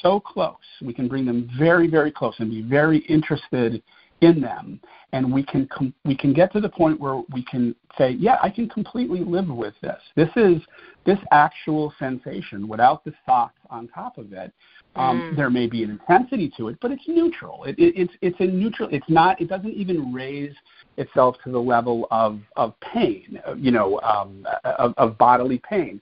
so 0.01 0.19
close. 0.19 0.55
We 0.81 0.93
can 0.93 1.07
bring 1.07 1.25
them 1.25 1.49
very, 1.57 1.87
very 1.87 2.11
close 2.11 2.35
and 2.39 2.49
be 2.49 2.61
very 2.61 2.99
interested 2.99 3.81
in 4.21 4.41
them. 4.41 4.79
And 5.11 5.31
we 5.31 5.43
can 5.43 5.67
com- 5.67 5.93
we 6.05 6.15
can 6.15 6.33
get 6.33 6.51
to 6.53 6.59
the 6.59 6.69
point 6.69 6.99
where 6.99 7.21
we 7.31 7.43
can 7.43 7.75
say, 7.97 8.11
yeah, 8.11 8.37
I 8.41 8.49
can 8.49 8.67
completely 8.67 9.19
live 9.19 9.47
with 9.47 9.75
this. 9.81 9.99
This 10.15 10.29
is 10.35 10.61
this 11.05 11.19
actual 11.31 11.93
sensation 11.99 12.67
without 12.67 13.03
the 13.03 13.13
thoughts 13.25 13.57
on 13.69 13.87
top 13.89 14.17
of 14.17 14.33
it. 14.33 14.51
Um, 14.95 15.21
mm. 15.21 15.35
There 15.35 15.49
may 15.49 15.67
be 15.67 15.83
an 15.83 15.91
intensity 15.91 16.51
to 16.57 16.69
it, 16.69 16.77
but 16.81 16.91
it's 16.91 17.03
neutral. 17.07 17.63
It, 17.65 17.77
it, 17.77 17.93
it's 17.95 18.13
it's 18.21 18.39
a 18.39 18.45
neutral. 18.45 18.89
It's 18.91 19.09
not. 19.09 19.39
It 19.39 19.49
doesn't 19.49 19.73
even 19.73 20.13
raise 20.13 20.53
itself 20.97 21.35
to 21.43 21.51
the 21.51 21.59
level 21.59 22.07
of 22.09 22.39
of 22.55 22.73
pain. 22.79 23.39
You 23.57 23.71
know, 23.71 23.99
um, 24.01 24.47
of, 24.63 24.93
of 24.97 25.17
bodily 25.17 25.61
pain, 25.67 26.01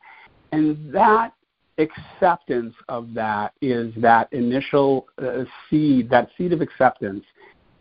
and 0.52 0.94
that 0.94 1.34
acceptance 1.78 2.74
of 2.90 3.14
that 3.14 3.54
is 3.62 3.94
that 3.98 4.32
initial 4.34 5.08
uh, 5.22 5.44
seed, 5.70 6.10
that 6.10 6.30
seed 6.38 6.54
of 6.54 6.62
acceptance 6.62 7.24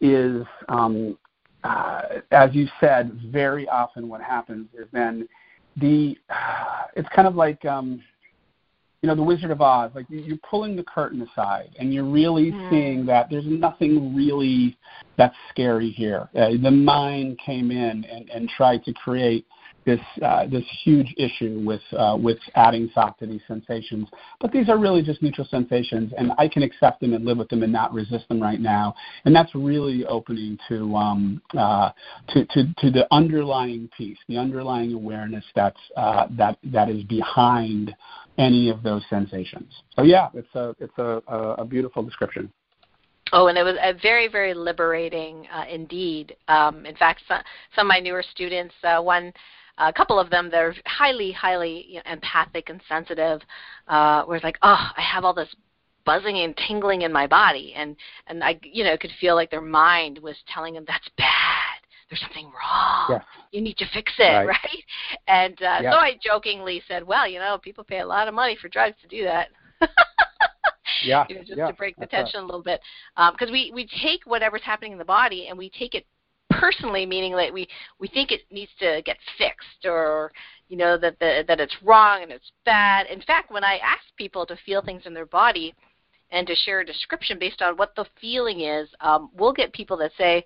is, 0.01 0.45
um, 0.69 1.19
uh, 1.65 2.03
as 2.31 2.55
you 2.55 2.67
said, 2.81 3.13
very 3.27 3.69
often 3.69 4.09
what 4.09 4.21
happens 4.21 4.69
is 4.79 4.87
then 4.93 5.29
the, 5.77 6.17
uh, 6.31 6.85
it's 6.97 7.09
kind 7.15 7.29
of 7.29 7.35
like, 7.35 7.65
um, 7.65 8.03
you 9.03 9.07
know, 9.07 9.15
the 9.15 9.23
Wizard 9.23 9.51
of 9.51 9.63
Oz, 9.63 9.91
like 9.95 10.05
you're 10.11 10.37
pulling 10.49 10.77
the 10.77 10.83
curtain 10.83 11.23
aside 11.23 11.71
and 11.79 11.93
you're 11.93 12.05
really 12.05 12.53
mm. 12.53 12.71
seeing 12.71 13.07
that 13.07 13.29
there's 13.31 13.47
nothing 13.47 14.15
really 14.15 14.77
that's 15.17 15.35
scary 15.49 15.91
here. 15.91 16.29
Uh, 16.35 16.51
the 16.63 16.71
mind 16.71 17.39
came 17.39 17.71
in 17.71 18.05
and, 18.05 18.29
and 18.29 18.49
tried 18.51 18.85
to 18.85 18.93
create 18.93 19.47
this 19.85 20.01
uh, 20.23 20.47
this 20.47 20.65
huge 20.85 21.15
issue 21.17 21.63
with 21.65 21.81
uh, 21.97 22.17
with 22.21 22.39
adding 22.55 22.89
thought 22.95 23.19
to 23.19 23.27
these 23.27 23.41
sensations. 23.49 24.09
But 24.41 24.53
these 24.53 24.69
are 24.69 24.79
really 24.79 25.03
just 25.03 25.23
neutral 25.23 25.47
sensations, 25.51 26.13
and 26.17 26.33
I 26.39 26.49
can 26.49 26.63
accept 26.63 27.01
them 27.01 27.15
and 27.15 27.25
live 27.25 27.39
with 27.39 27.49
them 27.49 27.63
and 27.63 27.73
not 27.73 27.93
resist 27.93 28.29
them 28.29 28.41
right 28.41 28.61
now. 28.61 28.95
And 29.25 29.35
that's 29.35 29.55
really 29.55 30.05
opening 30.07 30.59
to 30.69 30.95
um, 30.97 31.43
uh, 31.57 31.91
to, 32.31 32.45
to 32.47 32.75
to 32.79 32.91
the 32.91 33.07
underlying 33.11 33.89
peace, 33.97 34.19
the 34.29 34.39
underlying 34.39 34.93
awareness 34.93 35.45
that's 35.55 35.81
uh, 35.97 36.27
that 36.37 36.59
that 36.65 36.91
is 36.91 37.03
behind 37.05 37.95
any 38.39 38.71
of 38.71 38.83
those 38.83 39.03
sensations. 39.11 39.73
So 39.97 40.03
yeah, 40.03 40.29
it's 40.35 40.55
a 40.55 40.75
it's 40.79 40.99
a, 40.99 41.23
a, 41.59 41.65
beautiful 41.65 42.03
description. 42.03 42.51
Oh, 43.33 43.47
and 43.47 43.57
it 43.57 43.63
was 43.63 43.77
a 43.81 43.95
very, 43.95 44.29
very 44.29 44.55
liberating 44.55 45.47
uh, 45.53 45.65
indeed. 45.71 46.37
Um, 46.49 46.85
in 46.85 46.97
fact, 46.97 47.23
some, 47.29 47.43
some 47.77 47.87
of 47.87 47.89
my 47.89 48.01
newer 48.01 48.25
students, 48.33 48.75
uh, 48.83 49.01
one, 49.01 49.33
a 49.89 49.93
couple 49.93 50.19
of 50.19 50.31
them, 50.31 50.51
they're 50.51 50.75
highly, 50.87 51.33
highly 51.33 51.87
you 51.89 51.97
know, 51.97 52.13
empathic 52.13 52.69
and 52.69 52.81
sensitive. 52.89 53.41
Uh, 53.89 54.25
where 54.25 54.37
it's 54.37 54.45
like, 54.45 54.59
oh, 54.63 54.89
I 54.97 55.03
have 55.03 55.25
all 55.25 55.35
this 55.35 55.55
buzzing 56.05 56.39
and 56.39 56.57
tingling 56.69 57.03
in 57.03 57.13
my 57.13 57.27
body, 57.27 57.75
and 57.77 57.97
and 58.27 58.45
I, 58.45 58.59
you 58.63 58.85
know, 58.85 58.97
could 58.97 59.13
feel 59.21 59.35
like 59.35 59.51
their 59.51 59.61
mind 59.61 60.19
was 60.19 60.37
telling 60.53 60.75
them 60.75 60.85
that's 60.87 61.09
bad 61.17 61.81
there's 62.11 62.21
something 62.21 62.47
wrong. 62.47 63.07
Yes. 63.09 63.25
You 63.53 63.61
need 63.63 63.77
to 63.79 63.87
fix 63.95 64.13
it, 64.19 64.23
right? 64.23 64.47
right? 64.47 64.85
And 65.29 65.55
uh, 65.63 65.79
yes. 65.83 65.93
so 65.93 65.99
I 65.99 66.19
jokingly 66.23 66.83
said, 66.89 67.07
well, 67.07 67.27
you 67.27 67.39
know, 67.39 67.57
people 67.59 67.85
pay 67.85 68.01
a 68.01 68.07
lot 68.07 68.29
of 68.29 68.35
money 68.35 68.59
for 68.61 68.69
drugs 68.69 68.97
to 69.03 69.09
do 69.09 69.25
that. 69.25 69.49
yeah. 71.05 71.25
You 71.29 71.37
know, 71.37 71.41
just 71.43 71.57
yeah. 71.57 71.69
to 71.69 71.73
break 71.73 71.95
the 71.95 72.01
That's 72.01 72.11
tension 72.11 72.41
right. 72.41 72.45
a 72.45 72.47
little 72.47 72.63
bit, 72.63 72.81
because 73.17 73.49
um, 73.49 73.53
we 73.53 73.71
we 73.73 73.89
take 74.03 74.25
whatever's 74.25 74.63
happening 74.63 74.93
in 74.93 74.99
the 74.99 75.05
body 75.05 75.47
and 75.49 75.57
we 75.57 75.71
take 75.71 75.95
it 75.95 76.05
personally, 76.51 77.07
meaning 77.07 77.35
that 77.37 77.53
we 77.53 77.69
we 77.99 78.09
think 78.09 78.31
it 78.31 78.43
needs 78.51 78.73
to 78.81 79.03
get 79.05 79.17
fixed 79.39 79.85
or 79.85 80.33
you 80.69 80.77
know 80.77 80.99
that 80.99 81.19
the 81.19 81.45
that 81.49 81.61
it's 81.61 81.77
wrong 81.83 82.23
and 82.23 82.33
it's 82.33 82.53
bad. 82.65 83.07
In 83.07 83.21
fact, 83.23 83.51
when 83.51 83.65
I 83.65 83.79
ask 83.79 84.03
people 84.17 84.45
to 84.47 84.57
feel 84.67 84.83
things 84.83 85.03
in 85.07 85.15
their 85.15 85.27
body 85.27 85.75
and 86.31 86.47
to 86.47 86.55
share 86.55 86.81
a 86.81 86.87
description 86.87 87.39
based 87.39 87.63
on 87.63 87.77
what 87.77 87.95
the 87.97 88.07
feeling 88.21 88.61
is, 88.61 88.89
um, 89.01 89.31
we'll 89.37 89.53
get 89.53 89.73
people 89.73 89.97
that 89.99 90.13
say, 90.17 90.45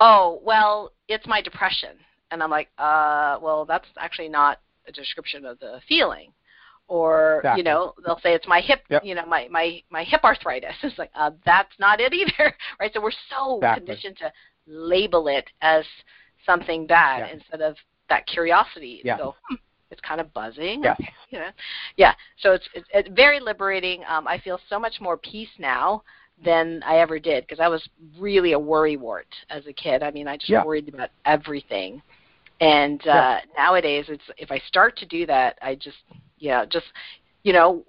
oh, 0.00 0.40
well, 0.44 0.92
it's 1.08 1.26
my 1.26 1.40
depression. 1.40 1.96
And 2.30 2.42
I'm 2.42 2.50
like, 2.50 2.68
uh, 2.78 3.38
well, 3.40 3.64
that's 3.64 3.86
actually 3.98 4.28
not 4.28 4.60
a 4.86 4.92
description 4.92 5.44
of 5.44 5.58
the 5.58 5.80
feeling. 5.88 6.32
Or, 6.88 7.38
exactly. 7.38 7.60
you 7.60 7.64
know, 7.64 7.94
they'll 8.04 8.20
say 8.20 8.34
it's 8.34 8.46
my 8.46 8.60
hip, 8.60 8.82
yep. 8.88 9.04
you 9.04 9.14
know, 9.14 9.26
my, 9.26 9.48
my, 9.50 9.82
my 9.90 10.04
hip 10.04 10.22
arthritis. 10.22 10.74
It's 10.82 10.98
like, 10.98 11.10
uh, 11.16 11.32
that's 11.44 11.72
not 11.80 12.00
it 12.00 12.12
either, 12.12 12.54
right? 12.80 12.92
So 12.92 13.00
we're 13.00 13.10
so 13.30 13.56
exactly. 13.56 13.86
conditioned 13.86 14.16
to 14.18 14.32
label 14.66 15.28
it 15.28 15.48
as 15.62 15.84
something 16.44 16.86
bad 16.86 17.26
yeah. 17.26 17.34
instead 17.34 17.60
of 17.60 17.76
that 18.08 18.26
curiosity. 18.26 19.00
Yeah. 19.04 19.18
Go, 19.18 19.34
hmm, 19.48 19.56
it's 19.90 20.00
kind 20.00 20.20
of 20.20 20.32
buzzing. 20.32 20.82
Yes. 20.82 21.00
You 21.28 21.40
know? 21.40 21.50
Yeah. 21.96 22.14
So 22.38 22.52
it's, 22.52 22.68
it's, 22.72 22.86
it's 22.94 23.08
very 23.12 23.40
liberating. 23.40 24.04
Um, 24.08 24.28
I 24.28 24.38
feel 24.38 24.60
so 24.70 24.78
much 24.78 25.00
more 25.00 25.16
peace 25.16 25.48
now 25.58 26.04
than 26.44 26.82
I 26.86 26.98
ever 26.98 27.18
did 27.18 27.44
because 27.44 27.58
I 27.58 27.66
was 27.66 27.86
really 28.16 28.52
a 28.52 28.58
worrywart 28.58 29.24
as 29.50 29.66
a 29.66 29.72
kid. 29.72 30.04
I 30.04 30.12
mean, 30.12 30.28
I 30.28 30.36
just 30.36 30.50
yeah. 30.50 30.64
worried 30.64 30.88
about 30.88 31.10
everything. 31.24 32.00
And 32.60 33.00
uh, 33.02 33.12
yeah. 33.12 33.40
nowadays, 33.56 34.06
it's 34.08 34.22
if 34.38 34.52
I 34.52 34.58
start 34.68 34.96
to 34.98 35.06
do 35.06 35.26
that, 35.26 35.58
I 35.60 35.74
just 35.74 35.96
yeah, 36.38 36.64
just 36.64 36.86
you 37.42 37.52
know 37.52 37.84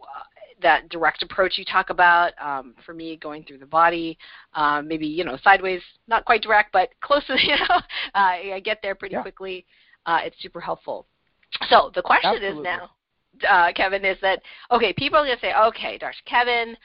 that 0.61 0.89
direct 0.89 1.23
approach 1.23 1.57
you 1.57 1.65
talk 1.65 1.89
about. 1.89 2.33
Um, 2.41 2.75
for 2.85 2.93
me, 2.93 3.17
going 3.17 3.43
through 3.43 3.59
the 3.59 3.65
body, 3.65 4.17
um, 4.53 4.87
maybe 4.87 5.07
you 5.07 5.23
know 5.23 5.37
sideways, 5.43 5.81
not 6.07 6.25
quite 6.25 6.41
direct, 6.41 6.71
but 6.71 6.89
close 7.01 7.25
to 7.27 7.33
you 7.41 7.55
know, 7.55 7.75
uh, 7.75 7.81
I 8.15 8.61
get 8.63 8.79
there 8.81 8.95
pretty 8.95 9.13
yeah. 9.13 9.21
quickly. 9.21 9.65
Uh, 10.05 10.19
it's 10.23 10.41
super 10.41 10.61
helpful. 10.61 11.05
So 11.69 11.91
the 11.95 12.01
question 12.01 12.31
Absolutely. 12.33 12.59
is 12.59 12.63
now, 12.63 12.89
uh, 13.49 13.71
Kevin, 13.73 14.05
is 14.05 14.17
that 14.21 14.41
okay? 14.71 14.93
People 14.93 15.19
are 15.19 15.25
going 15.25 15.37
to 15.37 15.41
say, 15.41 15.53
okay, 15.67 15.97
Dr. 15.97 16.15
Kevin, 16.25 16.77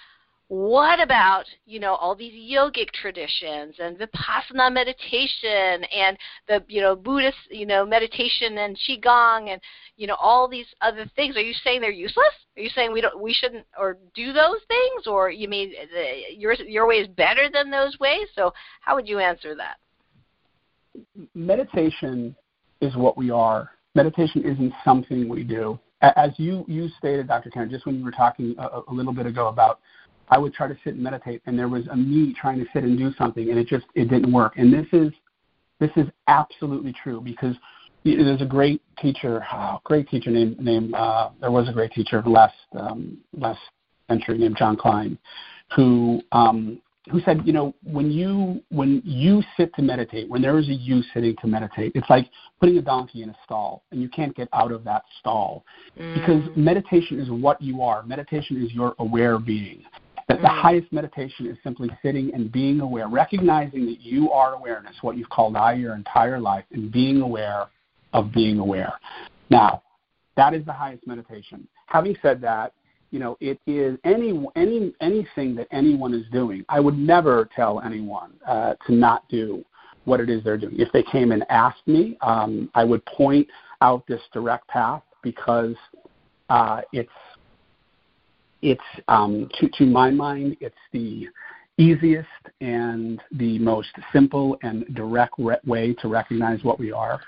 what 0.52 1.00
about 1.00 1.44
you 1.64 1.80
know 1.80 1.94
all 1.94 2.14
these 2.14 2.34
yogic 2.34 2.90
traditions 2.90 3.74
and 3.78 3.96
vipassana 3.96 4.70
meditation 4.70 5.82
and 5.90 6.18
the 6.46 6.62
you 6.68 6.82
know 6.82 6.94
buddhist 6.94 7.38
you 7.50 7.64
know 7.64 7.86
meditation 7.86 8.58
and 8.58 8.76
qigong 8.76 9.48
and 9.48 9.58
you 9.96 10.06
know 10.06 10.16
all 10.20 10.46
these 10.46 10.66
other 10.82 11.10
things? 11.16 11.38
Are 11.38 11.40
you 11.40 11.54
saying 11.64 11.80
they're 11.80 11.90
useless? 11.90 12.34
Are 12.54 12.62
you 12.62 12.68
saying 12.68 12.92
we 12.92 13.00
don't 13.00 13.18
we 13.18 13.32
shouldn't 13.32 13.64
or 13.78 13.96
do 14.14 14.34
those 14.34 14.58
things? 14.68 15.06
Or 15.06 15.30
you 15.30 15.48
mean 15.48 15.72
the, 15.72 16.36
your 16.36 16.52
your 16.52 16.86
way 16.86 16.96
is 16.96 17.08
better 17.08 17.48
than 17.50 17.70
those 17.70 17.98
ways? 17.98 18.28
So 18.34 18.52
how 18.82 18.94
would 18.94 19.08
you 19.08 19.20
answer 19.20 19.54
that? 19.54 19.78
Meditation 21.34 22.36
is 22.82 22.94
what 22.94 23.16
we 23.16 23.30
are. 23.30 23.70
Meditation 23.94 24.44
isn't 24.44 24.74
something 24.84 25.30
we 25.30 25.44
do. 25.44 25.80
As 26.02 26.32
you 26.36 26.66
you 26.68 26.90
stated 26.98 27.28
dr 27.28 27.48
karen 27.50 27.70
just 27.70 27.86
when 27.86 27.96
you 27.96 28.04
were 28.04 28.10
talking 28.10 28.54
a, 28.58 28.80
a 28.88 28.92
little 28.92 29.14
bit 29.14 29.24
ago 29.24 29.46
about 29.46 29.78
I 30.32 30.38
would 30.38 30.54
try 30.54 30.66
to 30.66 30.74
sit 30.82 30.94
and 30.94 31.02
meditate, 31.02 31.42
and 31.44 31.58
there 31.58 31.68
was 31.68 31.86
a 31.88 31.96
me 31.96 32.34
trying 32.40 32.58
to 32.58 32.64
sit 32.72 32.84
and 32.84 32.96
do 32.96 33.12
something, 33.18 33.50
and 33.50 33.58
it 33.58 33.66
just 33.66 33.84
it 33.94 34.08
didn't 34.08 34.32
work. 34.32 34.54
And 34.56 34.72
this 34.72 34.86
is 34.90 35.12
this 35.78 35.90
is 35.94 36.06
absolutely 36.26 36.94
true 37.02 37.20
because 37.20 37.54
there's 38.02 38.40
a 38.40 38.46
great 38.46 38.80
teacher, 38.98 39.44
oh, 39.52 39.80
great 39.84 40.08
teacher 40.08 40.30
named 40.30 40.58
named 40.58 40.94
uh, 40.94 41.28
there 41.38 41.50
was 41.50 41.68
a 41.68 41.72
great 41.72 41.92
teacher 41.92 42.22
last 42.24 42.54
um, 42.72 43.18
last 43.36 43.60
century 44.08 44.38
named 44.38 44.56
Jean 44.56 44.74
Klein, 44.74 45.18
who 45.76 46.22
um, 46.32 46.80
who 47.10 47.20
said, 47.20 47.42
you 47.44 47.52
know, 47.52 47.74
when 47.84 48.10
you 48.10 48.62
when 48.70 49.02
you 49.04 49.42
sit 49.58 49.74
to 49.74 49.82
meditate, 49.82 50.30
when 50.30 50.40
there 50.40 50.58
is 50.58 50.66
a 50.70 50.72
you 50.72 51.02
sitting 51.12 51.36
to 51.42 51.46
meditate, 51.46 51.92
it's 51.94 52.08
like 52.08 52.30
putting 52.58 52.78
a 52.78 52.82
donkey 52.82 53.22
in 53.22 53.28
a 53.28 53.36
stall, 53.44 53.82
and 53.90 54.00
you 54.00 54.08
can't 54.08 54.34
get 54.34 54.48
out 54.54 54.72
of 54.72 54.82
that 54.84 55.02
stall 55.20 55.62
mm. 55.98 56.14
because 56.14 56.42
meditation 56.56 57.20
is 57.20 57.28
what 57.28 57.60
you 57.60 57.82
are. 57.82 58.02
Meditation 58.02 58.64
is 58.64 58.72
your 58.72 58.94
aware 58.98 59.38
being. 59.38 59.82
That 60.28 60.40
the 60.40 60.48
Mm. 60.48 60.60
highest 60.62 60.92
meditation 60.92 61.46
is 61.46 61.58
simply 61.62 61.90
sitting 62.00 62.32
and 62.34 62.50
being 62.50 62.80
aware, 62.80 63.08
recognizing 63.08 63.86
that 63.86 64.00
you 64.00 64.30
are 64.30 64.54
awareness, 64.54 65.02
what 65.02 65.16
you've 65.16 65.30
called 65.30 65.56
I 65.56 65.72
your 65.74 65.94
entire 65.94 66.38
life, 66.38 66.64
and 66.72 66.90
being 66.92 67.20
aware 67.22 67.66
of 68.12 68.32
being 68.32 68.58
aware. 68.58 68.92
Now, 69.50 69.82
that 70.36 70.54
is 70.54 70.64
the 70.64 70.72
highest 70.72 71.06
meditation. 71.06 71.66
Having 71.86 72.16
said 72.22 72.40
that, 72.40 72.72
you 73.10 73.18
know, 73.18 73.36
it 73.40 73.60
is 73.66 73.98
any 74.04 74.46
any 74.56 74.94
anything 75.00 75.54
that 75.56 75.68
anyone 75.70 76.14
is 76.14 76.24
doing. 76.32 76.64
I 76.68 76.80
would 76.80 76.98
never 76.98 77.48
tell 77.54 77.80
anyone 77.80 78.32
uh, 78.46 78.74
to 78.86 78.92
not 78.94 79.28
do 79.28 79.64
what 80.04 80.18
it 80.20 80.30
is 80.30 80.42
they're 80.42 80.56
doing. 80.56 80.78
If 80.78 80.90
they 80.92 81.02
came 81.02 81.32
and 81.32 81.44
asked 81.50 81.86
me, 81.86 82.16
um, 82.22 82.70
I 82.74 82.84
would 82.84 83.04
point 83.04 83.46
out 83.82 84.06
this 84.06 84.20
direct 84.32 84.66
path 84.68 85.02
because 85.22 85.76
uh, 86.48 86.80
it's 86.92 87.10
it's 88.62 88.80
um, 89.08 89.48
to 89.60 89.68
to 89.78 89.84
my 89.84 90.10
mind, 90.10 90.56
it's 90.60 90.74
the 90.92 91.28
easiest 91.78 92.28
and 92.60 93.20
the 93.32 93.58
most 93.58 93.88
simple 94.12 94.58
and 94.62 94.84
direct 94.94 95.34
re- 95.38 95.56
way 95.66 95.94
to 95.94 96.08
recognize 96.08 96.62
what 96.62 96.78
we 96.78 96.92
are. 96.92 97.20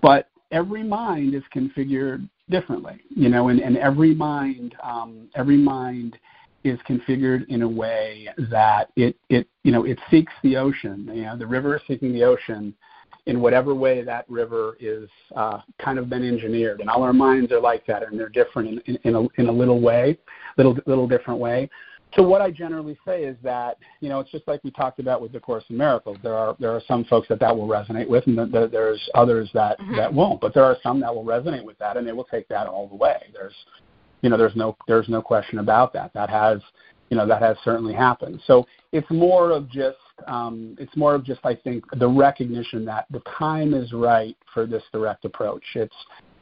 But 0.00 0.28
every 0.50 0.82
mind 0.82 1.34
is 1.34 1.42
configured 1.54 2.28
differently, 2.50 3.00
you 3.10 3.28
know, 3.28 3.48
and, 3.48 3.60
and 3.60 3.76
every 3.76 4.14
mind, 4.14 4.74
um, 4.82 5.28
every 5.34 5.56
mind 5.56 6.18
is 6.64 6.78
configured 6.88 7.46
in 7.48 7.62
a 7.62 7.68
way 7.68 8.28
that 8.50 8.90
it, 8.96 9.16
it, 9.28 9.46
you 9.64 9.72
know, 9.72 9.84
it 9.84 9.98
seeks 10.10 10.32
the 10.42 10.56
ocean. 10.56 11.10
You 11.12 11.22
know, 11.22 11.36
the 11.36 11.46
river 11.46 11.76
is 11.76 11.82
seeking 11.88 12.12
the 12.12 12.24
ocean 12.24 12.74
in 13.26 13.40
whatever 13.40 13.74
way 13.74 14.02
that 14.02 14.28
river 14.28 14.76
is 14.80 15.08
uh, 15.36 15.60
kind 15.78 15.98
of 15.98 16.08
been 16.08 16.26
engineered. 16.26 16.80
And 16.80 16.90
all 16.90 17.02
our 17.02 17.12
minds 17.12 17.52
are 17.52 17.60
like 17.60 17.86
that, 17.86 18.02
and 18.02 18.18
they're 18.18 18.28
different 18.28 18.82
in, 18.86 18.96
in, 18.96 18.98
in, 19.04 19.14
a, 19.14 19.40
in 19.40 19.48
a 19.48 19.52
little 19.52 19.80
way, 19.80 20.18
little 20.56 20.76
little 20.86 21.06
different 21.06 21.38
way. 21.38 21.70
So 22.14 22.22
what 22.22 22.42
I 22.42 22.50
generally 22.50 22.98
say 23.06 23.24
is 23.24 23.36
that 23.42 23.78
you 24.00 24.08
know 24.08 24.20
it's 24.20 24.30
just 24.30 24.46
like 24.46 24.62
we 24.64 24.70
talked 24.70 24.98
about 24.98 25.22
with 25.22 25.32
the 25.32 25.40
Course 25.40 25.64
in 25.70 25.78
Miracles. 25.78 26.18
There 26.22 26.34
are 26.34 26.56
there 26.58 26.70
are 26.72 26.82
some 26.86 27.04
folks 27.04 27.28
that 27.28 27.40
that 27.40 27.56
will 27.56 27.68
resonate 27.68 28.08
with, 28.08 28.26
and 28.26 28.36
the, 28.36 28.68
there's 28.70 29.00
others 29.14 29.50
that 29.54 29.78
Mhm. 29.78 29.96
that 29.96 30.12
won't. 30.12 30.40
But 30.40 30.52
there 30.52 30.64
are 30.64 30.76
some 30.82 31.00
that 31.00 31.14
will 31.14 31.24
resonate 31.24 31.64
with 31.64 31.78
that, 31.78 31.96
and 31.96 32.06
they 32.06 32.12
will 32.12 32.24
take 32.24 32.48
that 32.48 32.66
all 32.66 32.88
the 32.88 32.96
way. 32.96 33.22
There's 33.32 33.54
you 34.22 34.30
know 34.30 34.36
there's 34.36 34.56
no 34.56 34.76
there's 34.86 35.08
no 35.08 35.22
question 35.22 35.58
about 35.58 35.92
that. 35.94 36.12
That 36.12 36.28
has 36.28 36.60
you 37.12 37.18
know 37.18 37.26
that 37.26 37.42
has 37.42 37.58
certainly 37.62 37.92
happened. 37.92 38.40
So 38.46 38.66
it's 38.92 39.10
more 39.10 39.50
of 39.50 39.68
just 39.68 39.98
um, 40.26 40.74
it's 40.80 40.96
more 40.96 41.14
of 41.14 41.22
just 41.22 41.40
I 41.44 41.54
think 41.54 41.84
the 41.98 42.08
recognition 42.08 42.86
that 42.86 43.04
the 43.10 43.20
time 43.38 43.74
is 43.74 43.92
right 43.92 44.34
for 44.54 44.64
this 44.64 44.82
direct 44.94 45.26
approach. 45.26 45.62
It's 45.74 45.94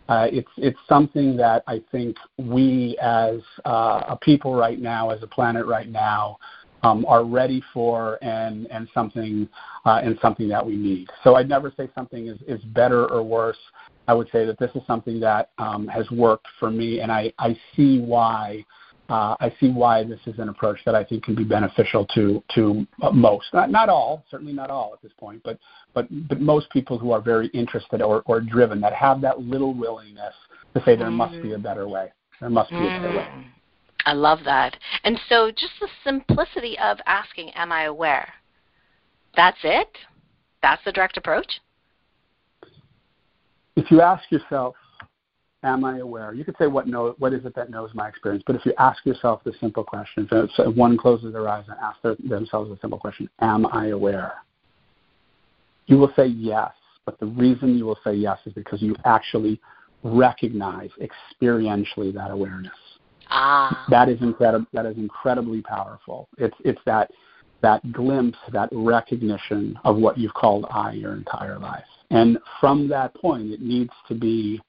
uh, 0.08 0.28
it's 0.30 0.50
it's 0.58 0.78
something 0.88 1.36
that 1.38 1.64
I 1.66 1.82
think 1.90 2.16
we 2.38 2.96
as 3.02 3.40
uh, 3.66 4.02
a 4.10 4.18
people 4.22 4.54
right 4.54 4.78
now, 4.78 5.10
as 5.10 5.24
a 5.24 5.26
planet 5.26 5.66
right 5.66 5.88
now, 5.88 6.38
um, 6.84 7.04
are 7.08 7.24
ready 7.24 7.64
for, 7.74 8.22
and 8.22 8.68
and 8.70 8.88
something 8.94 9.48
uh, 9.84 10.00
and 10.04 10.20
something 10.22 10.48
that 10.50 10.64
we 10.64 10.76
need. 10.76 11.08
So 11.24 11.34
I'd 11.34 11.48
never 11.48 11.72
say 11.76 11.88
something 11.96 12.28
is, 12.28 12.38
is 12.46 12.62
better 12.66 13.10
or 13.10 13.24
worse. 13.24 13.58
I 14.06 14.14
would 14.14 14.28
say 14.30 14.46
that 14.46 14.56
this 14.60 14.70
is 14.76 14.82
something 14.86 15.18
that 15.18 15.50
um, 15.58 15.88
has 15.88 16.08
worked 16.12 16.46
for 16.60 16.70
me, 16.70 17.00
and 17.00 17.10
I, 17.10 17.32
I 17.40 17.58
see 17.74 17.98
why 17.98 18.64
uh, 19.10 19.34
I 19.40 19.52
see 19.58 19.70
why 19.70 20.04
this 20.04 20.20
is 20.26 20.38
an 20.38 20.48
approach 20.48 20.78
that 20.86 20.94
I 20.94 21.02
think 21.02 21.24
can 21.24 21.34
be 21.34 21.42
beneficial 21.42 22.06
to 22.14 22.42
to 22.54 22.86
most, 23.12 23.46
not 23.52 23.70
not 23.70 23.88
all, 23.88 24.24
certainly 24.30 24.52
not 24.52 24.70
all 24.70 24.92
at 24.94 25.02
this 25.02 25.12
point, 25.18 25.42
but 25.44 25.58
but 25.94 26.06
but 26.28 26.40
most 26.40 26.70
people 26.70 26.96
who 26.96 27.10
are 27.10 27.20
very 27.20 27.48
interested 27.48 28.02
or, 28.02 28.22
or 28.26 28.40
driven 28.40 28.80
that 28.80 28.92
have 28.92 29.20
that 29.22 29.40
little 29.40 29.74
willingness 29.74 30.34
to 30.74 30.82
say 30.84 30.94
there 30.94 31.08
mm. 31.08 31.14
must 31.14 31.42
be 31.42 31.54
a 31.54 31.58
better 31.58 31.88
way. 31.88 32.12
There 32.40 32.50
must 32.50 32.70
be 32.70 32.76
mm. 32.76 32.98
a 32.98 33.00
better 33.00 33.16
way. 33.16 33.46
I 34.06 34.12
love 34.12 34.38
that. 34.44 34.76
And 35.04 35.18
so, 35.28 35.50
just 35.50 35.72
the 35.80 35.88
simplicity 36.04 36.78
of 36.78 36.98
asking, 37.06 37.50
"Am 37.50 37.72
I 37.72 37.84
aware?" 37.84 38.32
That's 39.36 39.58
it. 39.64 39.88
That's 40.62 40.82
the 40.84 40.92
direct 40.92 41.16
approach. 41.16 41.60
If 43.76 43.90
you 43.90 44.02
ask 44.02 44.30
yourself, 44.30 44.76
am 45.62 45.84
I 45.84 45.98
aware? 45.98 46.32
You 46.32 46.44
could 46.44 46.56
say 46.58 46.66
what 46.66 46.86
know, 46.86 47.14
what 47.18 47.32
is 47.32 47.44
it 47.44 47.54
that 47.54 47.70
knows 47.70 47.90
my 47.94 48.08
experience? 48.08 48.42
But 48.46 48.56
if 48.56 48.64
you 48.64 48.72
ask 48.78 49.04
yourself 49.04 49.42
the 49.44 49.52
simple 49.60 49.84
question, 49.84 50.28
if 50.30 50.76
one 50.76 50.96
closes 50.96 51.32
their 51.32 51.48
eyes 51.48 51.64
and 51.68 51.76
asks 51.80 52.00
their, 52.02 52.16
themselves 52.28 52.70
the 52.70 52.78
simple 52.80 52.98
question, 52.98 53.28
am 53.40 53.66
I 53.66 53.88
aware? 53.88 54.34
You 55.86 55.98
will 55.98 56.12
say 56.14 56.26
yes, 56.26 56.72
but 57.04 57.18
the 57.18 57.26
reason 57.26 57.76
you 57.76 57.84
will 57.84 57.98
say 58.04 58.14
yes 58.14 58.38
is 58.46 58.52
because 58.52 58.80
you 58.80 58.94
actually 59.04 59.60
recognize 60.02 60.90
experientially 61.00 62.12
that 62.14 62.30
awareness. 62.30 62.72
Ah. 63.28 63.86
That 63.90 64.08
is 64.08 64.20
incredible. 64.20 64.66
That 64.72 64.86
is 64.86 64.96
incredibly 64.96 65.62
powerful. 65.62 66.28
It's 66.38 66.56
it's 66.64 66.80
that 66.86 67.10
that 67.62 67.92
glimpse, 67.92 68.38
that 68.52 68.68
recognition 68.72 69.78
of 69.84 69.96
what 69.96 70.16
you've 70.16 70.34
called 70.34 70.64
I 70.70 70.92
your 70.92 71.12
entire 71.12 71.58
life. 71.58 71.84
And 72.10 72.38
from 72.58 72.88
that 72.88 73.14
point, 73.14 73.50
it 73.50 73.60
needs 73.60 73.92
to 74.08 74.14
be 74.14 74.60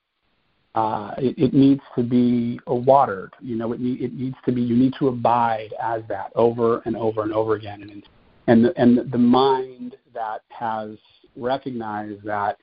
uh, 0.76 1.11
it, 1.17 1.38
it, 1.38 1.53
needs 1.53 1.82
to 1.95 2.03
be 2.03 2.59
watered. 2.65 3.34
You 3.41 3.57
know, 3.57 3.74
it, 3.74 3.82
need, 3.82 4.01
it 4.01 4.13
needs 4.13 4.38
to 4.45 4.51
be. 4.51 4.61
You 4.61 4.76
need 4.76 4.93
to 4.99 5.09
abide 5.09 5.74
as 5.84 6.01
that 6.07 6.32
over 6.36 6.82
and 6.86 6.95
over 6.95 7.24
and 7.24 7.34
over 7.34 7.55
again. 7.55 7.82
And 7.82 8.03
and 8.47 8.65
the, 8.65 8.74
and 8.82 9.11
the 9.11 9.17
mind 9.17 9.97
that 10.13 10.41
has 10.49 10.91
recognized 11.36 12.24
that 12.24 12.57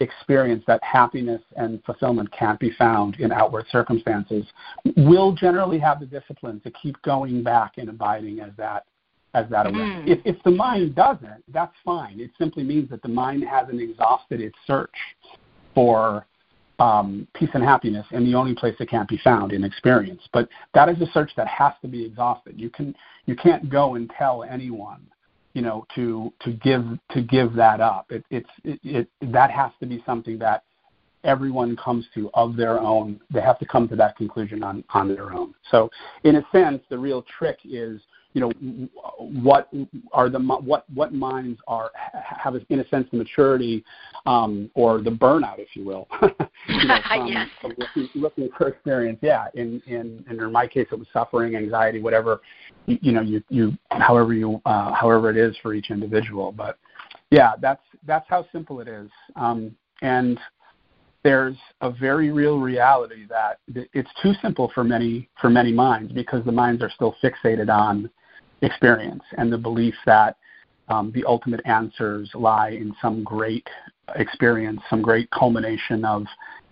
experience, 0.00 0.64
that 0.66 0.82
happiness 0.82 1.42
and 1.56 1.82
fulfillment 1.84 2.30
can't 2.32 2.58
be 2.58 2.70
found 2.78 3.16
in 3.20 3.30
outward 3.32 3.66
circumstances, 3.70 4.46
will 4.96 5.32
generally 5.32 5.78
have 5.78 6.00
the 6.00 6.06
discipline 6.06 6.60
to 6.60 6.70
keep 6.70 7.00
going 7.02 7.42
back 7.42 7.74
and 7.76 7.88
abiding 7.88 8.40
as 8.40 8.50
that 8.56 8.86
as 9.34 9.46
that. 9.50 9.66
Mm. 9.66 10.08
If, 10.08 10.18
if 10.24 10.42
the 10.42 10.50
mind 10.50 10.94
doesn't, 10.94 11.44
that's 11.52 11.74
fine. 11.84 12.18
It 12.18 12.30
simply 12.38 12.64
means 12.64 12.90
that 12.90 13.02
the 13.02 13.08
mind 13.08 13.44
hasn't 13.44 13.80
exhausted 13.80 14.40
its 14.40 14.56
search 14.66 14.94
for 15.74 16.26
um, 16.80 17.28
peace 17.34 17.50
and 17.52 17.62
happiness, 17.62 18.06
and 18.10 18.26
the 18.26 18.34
only 18.34 18.54
place 18.54 18.74
it 18.80 18.88
can't 18.88 19.08
be 19.08 19.18
found 19.22 19.52
in 19.52 19.64
experience. 19.64 20.22
But 20.32 20.48
that 20.74 20.88
is 20.88 21.00
a 21.00 21.06
search 21.12 21.30
that 21.36 21.46
has 21.46 21.74
to 21.82 21.88
be 21.88 22.04
exhausted. 22.04 22.58
You 22.58 22.70
can 22.70 22.96
you 23.26 23.36
can't 23.36 23.68
go 23.68 23.94
and 23.96 24.10
tell 24.18 24.42
anyone, 24.42 25.06
you 25.52 25.62
know, 25.62 25.86
to 25.94 26.32
to 26.40 26.52
give 26.52 26.84
to 27.10 27.22
give 27.22 27.52
that 27.54 27.80
up. 27.80 28.10
It, 28.10 28.24
it's 28.30 28.50
it, 28.64 28.80
it 28.82 29.08
that 29.30 29.50
has 29.50 29.70
to 29.80 29.86
be 29.86 30.02
something 30.06 30.38
that 30.38 30.64
everyone 31.22 31.76
comes 31.76 32.06
to 32.14 32.30
of 32.32 32.56
their 32.56 32.80
own. 32.80 33.20
They 33.30 33.42
have 33.42 33.58
to 33.58 33.66
come 33.66 33.86
to 33.88 33.96
that 33.96 34.16
conclusion 34.16 34.64
on 34.64 34.82
on 34.94 35.08
their 35.08 35.34
own. 35.34 35.54
So 35.70 35.90
in 36.24 36.36
a 36.36 36.46
sense, 36.50 36.82
the 36.88 36.98
real 36.98 37.22
trick 37.38 37.58
is 37.64 38.00
you 38.32 38.40
know 38.40 38.50
what 39.18 39.68
are 40.12 40.28
the 40.28 40.38
what 40.38 40.88
what 40.90 41.12
minds 41.12 41.60
are 41.66 41.90
have 42.22 42.54
in 42.68 42.80
a 42.80 42.88
sense 42.88 43.08
the 43.10 43.16
maturity 43.16 43.84
um, 44.26 44.70
or 44.74 45.00
the 45.00 45.10
burnout, 45.10 45.58
if 45.58 45.74
you 45.74 45.84
will, 45.84 46.06
you 46.22 46.86
know, 46.86 46.98
from, 47.08 47.26
yes. 47.26 47.48
from 47.60 47.72
looking, 47.76 48.08
looking 48.14 48.48
for 48.56 48.68
experience. 48.68 49.18
Yeah, 49.20 49.46
in, 49.54 49.82
in 49.86 50.24
in 50.28 50.52
my 50.52 50.66
case, 50.66 50.86
it 50.92 50.98
was 50.98 51.08
suffering, 51.12 51.56
anxiety, 51.56 52.00
whatever 52.00 52.40
you, 52.86 52.98
you 53.02 53.12
know 53.12 53.22
you 53.22 53.42
you 53.48 53.76
however 53.90 54.32
you 54.32 54.60
uh, 54.64 54.92
however 54.94 55.30
it 55.30 55.36
is 55.36 55.56
for 55.62 55.74
each 55.74 55.90
individual. 55.90 56.52
But 56.52 56.78
yeah, 57.30 57.52
that's 57.60 57.82
that's 58.06 58.26
how 58.28 58.46
simple 58.52 58.80
it 58.80 58.88
is. 58.88 59.10
Um, 59.34 59.74
and 60.02 60.38
there's 61.22 61.56
a 61.82 61.90
very 61.90 62.30
real 62.30 62.58
reality 62.58 63.26
that 63.28 63.58
it's 63.92 64.10
too 64.22 64.32
simple 64.40 64.70
for 64.74 64.84
many 64.84 65.28
for 65.40 65.50
many 65.50 65.72
minds 65.72 66.12
because 66.12 66.44
the 66.44 66.52
minds 66.52 66.82
are 66.82 66.90
still 66.90 67.14
fixated 67.22 67.68
on 67.68 68.08
experience 68.62 69.22
and 69.38 69.52
the 69.52 69.58
belief 69.58 69.94
that 70.06 70.36
um, 70.88 71.12
the 71.14 71.24
ultimate 71.24 71.60
answers 71.64 72.30
lie 72.34 72.70
in 72.70 72.94
some 73.00 73.22
great 73.22 73.68
experience, 74.16 74.80
some 74.90 75.02
great 75.02 75.30
culmination 75.30 76.04
of 76.04 76.26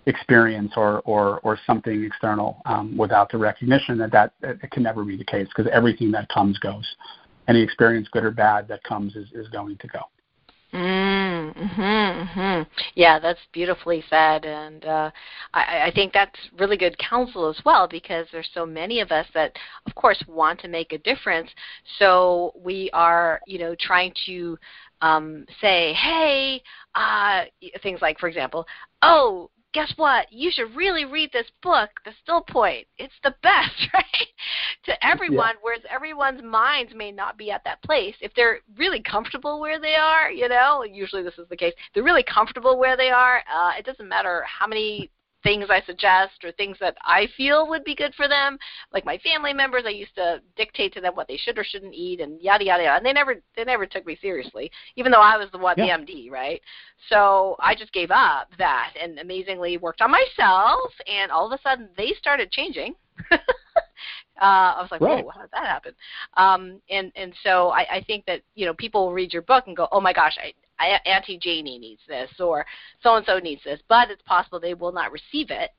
experience 0.07 0.72
or, 0.76 1.01
or, 1.05 1.39
or 1.41 1.59
something 1.66 2.03
external 2.05 2.61
um, 2.64 2.97
without 2.97 3.30
the 3.30 3.39
recognition 3.39 3.99
that 3.99 4.11
that 4.11 4.32
it 4.43 4.70
can 4.70 4.82
never 4.82 5.05
be 5.05 5.16
the 5.16 5.24
case 5.24 5.47
because 5.55 5.70
everything 5.72 6.11
that 6.11 6.28
comes 6.30 6.59
goes. 6.59 6.86
Any 7.47 7.62
experience, 7.62 8.09
good 8.11 8.24
or 8.24 8.30
bad, 8.30 8.68
that 8.68 8.82
comes 8.82 9.16
is, 9.16 9.28
is 9.32 9.49
going 9.49 9.76
to 9.78 9.86
go. 9.89 10.01
Mm, 11.49 11.70
mm-hmm, 11.70 12.40
mm-hmm. 12.40 12.62
Yeah, 12.94 13.18
that's 13.18 13.40
beautifully 13.53 14.05
said, 14.09 14.44
and 14.44 14.84
uh, 14.84 15.11
I, 15.55 15.86
I 15.86 15.92
think 15.94 16.12
that's 16.12 16.38
really 16.59 16.76
good 16.76 16.96
counsel 16.99 17.49
as 17.49 17.61
well 17.64 17.88
because 17.88 18.26
there's 18.32 18.51
so 18.55 18.66
many 18.66 19.01
of 19.01 19.11
us 19.11 19.26
that, 19.34 19.57
of 19.86 19.94
course, 19.94 20.22
want 20.26 20.61
to 20.61 20.68
make 20.68 20.92
a 20.92 20.99
difference. 20.99 21.51
So 21.99 22.53
we 22.57 22.90
are, 22.92 23.40
you 23.46 23.59
know, 23.59 23.74
trying 23.78 24.12
to 24.26 24.59
um, 25.01 25.46
say, 25.61 25.92
hey, 25.94 26.62
uh, 26.94 27.44
things 27.82 28.01
like, 28.03 28.18
for 28.18 28.28
example, 28.28 28.66
oh, 29.03 29.51
guess 29.73 29.93
what? 29.97 30.33
You 30.33 30.51
should 30.51 30.75
really 30.75 31.05
read 31.05 31.31
this 31.33 31.47
book, 31.62 31.91
The 32.05 32.12
Still 32.23 32.43
Point. 32.43 32.87
It's 32.97 33.14
the 33.23 33.35
best, 33.43 33.89
right? 33.95 34.05
to 34.85 35.07
everyone, 35.07 35.55
yeah. 35.55 35.61
whereas 35.62 35.83
everyone's 35.91 36.43
minds 36.43 36.93
may 36.95 37.12
not 37.12 37.37
be 37.37 37.51
at 37.51 37.62
that 37.64 37.83
place. 37.83 38.14
If 38.21 38.33
they're 38.35 38.61
really 38.77 39.03
comfortable 39.03 39.61
where 39.61 39.81
they 39.81 39.95
are, 39.95 40.31
you 40.31 40.49
know, 40.49 40.85
usually 40.85 41.23
this 41.23 41.39
is 41.39 41.49
the 41.49 41.57
case, 41.57 41.75
they're 41.95 42.03
really 42.03 42.23
comfortable 42.23 42.79
where 42.79 42.97
they 42.97 43.11
are, 43.11 43.43
uh, 43.53 43.73
it 43.79 43.85
doesn't 43.85 44.09
matter 44.09 44.45
how 44.47 44.66
many 44.66 45.11
things 45.49 45.68
I 45.70 45.80
suggest 45.86 46.44
or 46.44 46.53
things 46.53 46.76
that 46.78 46.94
I 47.03 47.26
feel 47.34 47.70
would 47.70 47.82
be 47.82 47.94
good 47.94 48.14
for 48.14 48.28
them. 48.28 48.59
Like 48.92 49.07
my 49.07 49.16
family 49.18 49.55
members, 49.55 49.84
I 49.86 49.90
used 49.90 50.14
to 50.16 50.42
dictate 50.57 50.92
to 50.92 51.01
them 51.01 51.14
what 51.14 51.26
they 51.26 51.38
should 51.38 51.57
or 51.57 51.64
shouldn't 51.64 51.94
eat, 51.94 52.20
and 52.20 52.38
yada 52.42 52.66
yada 52.66 52.82
yada. 52.82 52.99
And 52.99 53.07
they 53.07 53.14
never 53.14 53.36
they 53.57 53.64
never 53.64 53.86
took 53.86 54.05
me 54.05 54.18
seriously, 54.20 54.70
even 54.96 55.11
though 55.11 55.22
I 55.22 55.38
was 55.38 55.49
the 55.51 55.57
one 55.57 55.76
yeah. 55.78 55.96
the 55.96 56.05
MD, 56.05 56.30
right? 56.30 56.61
So 57.09 57.57
I 57.61 57.74
just 57.74 57.94
gave 57.94 58.11
up 58.11 58.49
that, 58.59 58.92
and 59.03 59.18
amazingly 59.18 59.78
worked 59.78 60.03
on 60.03 60.11
myself, 60.11 60.92
and 61.07 61.32
all 61.32 61.51
of 61.51 61.59
a 61.59 61.62
sudden 61.62 61.88
they 61.96 62.12
started 62.18 62.53
changing. 62.53 62.94
Uh, 64.40 64.78
I 64.78 64.82
was 64.82 64.90
like, 64.92 65.01
right. 65.01 65.24
whoa, 65.24 65.32
how 65.32 65.40
did 65.40 65.51
that 65.51 65.66
happen? 65.66 65.92
Um, 66.36 66.80
and 66.88 67.11
and 67.16 67.34
so 67.42 67.70
I, 67.70 67.96
I 67.96 68.05
think 68.07 68.24
that 68.26 68.42
you 68.55 68.66
know 68.66 68.74
people 68.74 69.07
will 69.07 69.12
read 69.12 69.32
your 69.32 69.42
book 69.42 69.64
and 69.66 69.76
go, 69.76 69.88
oh 69.90 70.01
my 70.01 70.12
gosh, 70.12 70.38
I, 70.40 70.53
Auntie 70.81 71.39
Janie 71.39 71.79
needs 71.79 72.01
this 72.09 72.31
or 72.41 72.64
so 73.03 73.16
and 73.16 73.26
so 73.26 73.39
needs 73.39 73.62
this, 73.64 73.81
but 73.89 74.11
it's 74.11 74.22
possible 74.22 74.61
they 74.61 74.74
will 74.74 74.93
not 74.93 75.12
receive 75.12 75.51
it 75.51 75.70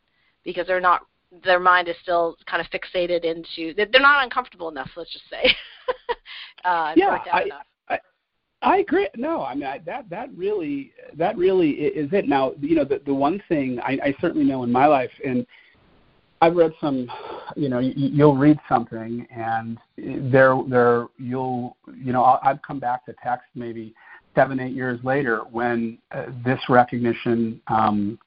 because 0.43 0.67
they're 0.67 0.81
not 0.81 1.01
their 1.43 1.59
mind 1.59 1.87
is 1.87 1.95
still 2.01 2.35
kind 2.49 2.61
of 2.61 2.67
fixated 2.71 3.23
into 3.23 3.73
they're 3.75 4.01
not 4.01 4.23
uncomfortable 4.23 4.69
enough. 4.69 4.89
Let's 4.95 5.13
just 5.13 5.29
say. 5.29 5.55
uh, 6.65 6.93
yeah, 6.95 7.19
I, 7.31 7.49
I, 7.89 7.99
I 8.61 8.77
agree. 8.77 9.07
No, 9.15 9.43
I 9.43 9.53
mean 9.53 9.65
I, 9.65 9.79
that 9.85 10.09
that 10.09 10.29
really 10.35 10.91
that 11.15 11.37
really 11.37 11.71
is 11.71 12.11
it. 12.13 12.27
Now 12.27 12.53
you 12.59 12.75
know 12.75 12.83
the 12.83 13.01
the 13.05 13.13
one 13.13 13.41
thing 13.47 13.79
I, 13.81 13.99
I 14.03 14.15
certainly 14.19 14.45
know 14.45 14.63
in 14.63 14.71
my 14.71 14.85
life 14.85 15.11
and. 15.25 15.45
I've 16.41 16.55
read 16.55 16.71
some, 16.79 17.11
you 17.57 17.67
know, 17.67 17.79
you'll 17.79 18.37
read 18.37 18.57
something 18.69 19.27
and 19.29 19.77
there, 20.31 20.57
there, 20.69 21.07
you'll, 21.17 21.75
you 21.93 22.13
know, 22.13 22.39
I've 22.41 22.61
come 22.61 22.79
back 22.79 23.05
to 23.07 23.15
text 23.21 23.47
maybe 23.55 23.93
seven, 24.35 24.59
eight 24.59 24.73
years 24.73 24.99
later 25.03 25.41
when 25.51 25.97
uh, 26.11 26.25
this 26.45 26.59
recognition 26.69 27.59
um, 27.67 28.19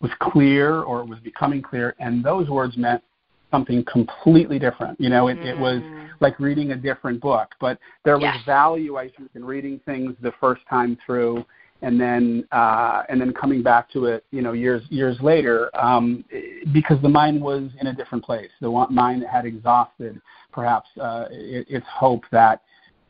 was 0.00 0.10
clear 0.20 0.82
or 0.82 1.00
it 1.00 1.08
was 1.08 1.18
becoming 1.20 1.62
clear, 1.62 1.94
and 1.98 2.24
those 2.24 2.48
words 2.48 2.76
meant 2.76 3.02
something 3.50 3.84
completely 3.90 4.58
different. 4.58 5.00
You 5.00 5.08
know, 5.08 5.28
it, 5.28 5.38
mm. 5.38 5.46
it 5.46 5.58
was 5.58 5.80
mm. 5.80 6.08
like 6.20 6.38
reading 6.38 6.72
a 6.72 6.76
different 6.76 7.20
book, 7.20 7.50
but 7.60 7.78
there 8.04 8.16
was 8.16 8.34
yes. 8.34 8.44
value, 8.44 8.96
I 8.96 9.08
think, 9.10 9.30
in 9.34 9.44
reading 9.44 9.80
things 9.86 10.14
the 10.20 10.32
first 10.40 10.62
time 10.68 10.98
through. 11.04 11.44
And 11.82 12.00
then, 12.00 12.48
uh, 12.52 13.02
and 13.10 13.20
then 13.20 13.34
coming 13.34 13.62
back 13.62 13.90
to 13.90 14.06
it, 14.06 14.24
you 14.30 14.40
know, 14.40 14.52
years 14.52 14.82
years 14.88 15.18
later, 15.20 15.70
um, 15.78 16.24
because 16.72 17.00
the 17.02 17.08
mind 17.08 17.40
was 17.40 17.70
in 17.78 17.88
a 17.88 17.92
different 17.92 18.24
place. 18.24 18.48
The 18.62 18.70
mind 18.90 19.24
had 19.30 19.44
exhausted, 19.44 20.18
perhaps, 20.52 20.88
uh, 20.98 21.26
it, 21.30 21.66
its 21.68 21.86
hope 21.86 22.22
that 22.32 22.62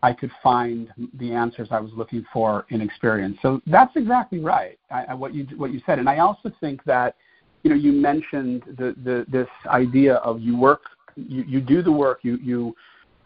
I 0.06 0.12
could 0.12 0.30
find 0.40 0.88
the 1.18 1.32
answers 1.32 1.66
I 1.72 1.80
was 1.80 1.90
looking 1.96 2.24
for 2.32 2.64
in 2.70 2.80
experience. 2.80 3.38
So 3.42 3.60
that's 3.66 3.90
exactly 3.96 4.38
right. 4.38 4.78
I, 4.88 5.06
I, 5.06 5.14
what 5.14 5.34
you 5.34 5.44
what 5.56 5.72
you 5.72 5.80
said, 5.84 5.98
and 5.98 6.08
I 6.08 6.18
also 6.18 6.52
think 6.60 6.84
that 6.84 7.16
you 7.64 7.70
know 7.70 7.76
you 7.76 7.90
mentioned 7.90 8.62
the, 8.78 8.94
the 9.02 9.26
this 9.28 9.48
idea 9.66 10.14
of 10.16 10.40
you 10.40 10.56
work, 10.56 10.82
you, 11.16 11.42
you 11.42 11.60
do 11.60 11.82
the 11.82 11.90
work, 11.90 12.20
you 12.22 12.36
you 12.36 12.76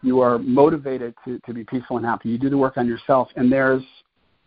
you 0.01 0.21
are 0.21 0.39
motivated 0.39 1.13
to, 1.23 1.37
to 1.45 1.53
be 1.53 1.63
peaceful 1.63 1.97
and 1.97 2.05
happy. 2.05 2.29
You 2.29 2.39
do 2.39 2.49
the 2.49 2.57
work 2.57 2.77
on 2.77 2.87
yourself, 2.87 3.27
and 3.35 3.51
there's 3.51 3.83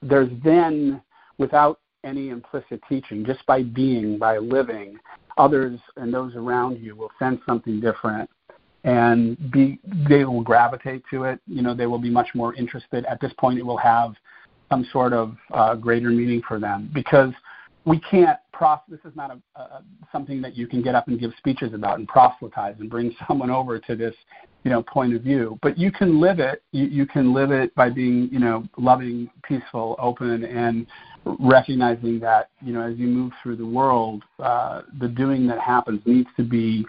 there's 0.02 0.30
then 0.42 1.00
without 1.38 1.78
any 2.02 2.30
implicit 2.30 2.80
teaching, 2.88 3.24
just 3.24 3.46
by 3.46 3.62
being, 3.62 4.18
by 4.18 4.38
living, 4.38 4.98
others 5.38 5.78
and 5.98 6.12
those 6.12 6.34
around 6.34 6.80
you 6.80 6.96
will 6.96 7.12
sense 7.20 7.40
something 7.46 7.78
different 7.78 8.28
and 8.84 9.50
be 9.50 9.80
they 10.08 10.24
will 10.24 10.42
gravitate 10.42 11.02
to 11.10 11.24
it. 11.24 11.40
You 11.46 11.62
know, 11.62 11.74
they 11.74 11.86
will 11.86 11.98
be 11.98 12.10
much 12.10 12.28
more 12.34 12.54
interested. 12.54 13.04
At 13.06 13.20
this 13.20 13.32
point, 13.38 13.58
it 13.58 13.66
will 13.66 13.78
have 13.78 14.14
some 14.70 14.86
sort 14.92 15.12
of 15.12 15.36
uh, 15.52 15.74
greater 15.74 16.10
meaning 16.10 16.42
for 16.46 16.58
them 16.58 16.90
because 16.94 17.32
we 17.84 18.00
can't 18.00 18.38
pros- 18.52 18.78
this 18.88 19.00
is 19.04 19.14
not 19.14 19.30
a, 19.30 19.60
a, 19.60 19.82
something 20.10 20.40
that 20.42 20.56
you 20.56 20.66
can 20.66 20.82
get 20.82 20.94
up 20.94 21.08
and 21.08 21.20
give 21.20 21.32
speeches 21.38 21.74
about 21.74 21.98
and 21.98 22.08
proselytize 22.08 22.76
and 22.78 22.88
bring 22.88 23.14
someone 23.28 23.50
over 23.50 23.78
to 23.78 23.96
this 23.96 24.14
you 24.62 24.70
know 24.70 24.82
point 24.82 25.14
of 25.14 25.22
view 25.22 25.58
but 25.60 25.76
you 25.76 25.92
can 25.92 26.20
live 26.20 26.40
it 26.40 26.62
you, 26.72 26.86
you 26.86 27.06
can 27.06 27.34
live 27.34 27.50
it 27.50 27.74
by 27.74 27.90
being 27.90 28.28
you 28.32 28.38
know 28.38 28.66
loving 28.78 29.28
peaceful 29.42 29.94
open 29.98 30.44
and 30.44 30.86
recognizing 31.38 32.18
that 32.18 32.50
you 32.62 32.72
know 32.72 32.80
as 32.80 32.96
you 32.96 33.06
move 33.06 33.32
through 33.42 33.56
the 33.56 33.66
world 33.66 34.22
uh, 34.38 34.82
the 35.00 35.08
doing 35.08 35.46
that 35.46 35.60
happens 35.60 36.00
needs 36.06 36.28
to 36.36 36.42
be 36.42 36.86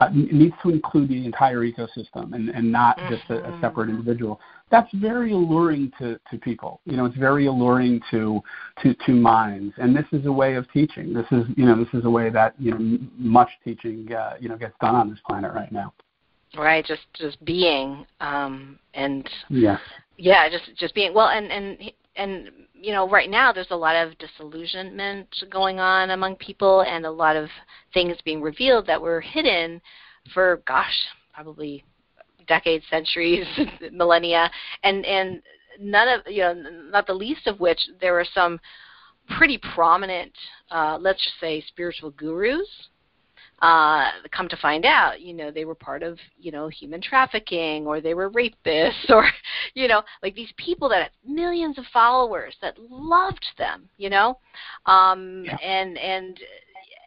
uh, 0.00 0.08
needs 0.12 0.54
to 0.62 0.70
include 0.70 1.08
the 1.08 1.24
entire 1.24 1.58
ecosystem 1.58 2.32
and, 2.32 2.48
and 2.48 2.70
not 2.70 2.96
just 3.10 3.22
a, 3.28 3.34
a, 3.34 3.42
mm-hmm. 3.42 3.60
separate 3.60 3.90
individual. 3.90 4.40
That's 4.70 4.88
very 4.94 5.32
alluring 5.32 5.92
to, 5.98 6.18
to 6.30 6.38
people. 6.38 6.80
You 6.86 6.96
know, 6.96 7.04
it's 7.04 7.16
very 7.16 7.46
alluring 7.46 8.00
to, 8.10 8.40
to 8.82 8.94
to 9.06 9.12
minds. 9.12 9.74
And 9.78 9.94
this 9.94 10.06
is 10.12 10.26
a 10.26 10.32
way 10.32 10.54
of 10.54 10.70
teaching. 10.72 11.12
This 11.12 11.26
is 11.30 11.44
you 11.56 11.66
know 11.66 11.76
this 11.76 11.92
is 11.92 12.04
a 12.04 12.10
way 12.10 12.30
that 12.30 12.54
you 12.58 12.70
know 12.70 12.98
much 13.18 13.50
teaching 13.62 14.10
uh, 14.12 14.34
you 14.40 14.48
know 14.48 14.56
gets 14.56 14.74
done 14.80 14.94
on 14.94 15.10
this 15.10 15.18
planet 15.28 15.52
right 15.52 15.70
now. 15.70 15.92
Right, 16.56 16.84
just 16.84 17.02
just 17.14 17.44
being 17.44 18.06
um, 18.20 18.78
and 18.94 19.28
yeah, 19.48 19.78
yeah, 20.16 20.48
just 20.48 20.76
just 20.76 20.94
being 20.94 21.14
well, 21.14 21.28
and 21.28 21.50
and 21.52 21.92
and 22.16 22.50
you 22.74 22.92
know 22.92 23.08
right 23.08 23.30
now 23.30 23.52
there's 23.52 23.70
a 23.70 23.76
lot 23.76 23.94
of 23.94 24.16
disillusionment 24.18 25.28
going 25.50 25.78
on 25.78 26.10
among 26.10 26.36
people 26.36 26.82
and 26.82 27.06
a 27.06 27.10
lot 27.10 27.36
of 27.36 27.48
things 27.94 28.16
being 28.24 28.40
revealed 28.42 28.86
that 28.86 29.00
were 29.00 29.20
hidden 29.20 29.80
for 30.34 30.62
gosh 30.66 30.94
probably 31.32 31.84
decades 32.50 32.84
centuries 32.90 33.46
millennia. 33.92 34.50
And 34.82 35.06
and 35.06 35.40
none 35.80 36.08
of 36.08 36.20
you 36.26 36.42
know 36.42 36.54
not 36.90 37.06
the 37.06 37.14
least 37.14 37.46
of 37.46 37.60
which 37.60 37.80
there 38.00 38.12
were 38.12 38.26
some 38.34 38.60
pretty 39.38 39.58
prominent 39.74 40.32
uh, 40.70 40.98
let's 41.00 41.22
just 41.22 41.38
say 41.40 41.62
spiritual 41.68 42.10
gurus 42.10 42.68
uh, 43.62 44.10
come 44.32 44.48
to 44.48 44.56
find 44.56 44.86
out, 44.86 45.20
you 45.20 45.34
know, 45.34 45.50
they 45.50 45.64
were 45.64 45.74
part 45.74 46.02
of, 46.02 46.18
you 46.38 46.50
know, 46.50 46.68
human 46.68 47.00
trafficking 47.00 47.86
or 47.86 48.00
they 48.00 48.14
were 48.14 48.30
rapists 48.30 49.10
or, 49.10 49.26
you 49.74 49.86
know, 49.86 50.02
like 50.22 50.34
these 50.34 50.52
people 50.56 50.88
that 50.88 51.02
had 51.02 51.10
millions 51.26 51.76
of 51.78 51.84
followers 51.92 52.54
that 52.62 52.78
loved 52.78 53.44
them, 53.58 53.88
you 53.98 54.08
know, 54.08 54.38
um, 54.86 55.44
yeah. 55.44 55.56
and 55.62 55.98
and 55.98 56.40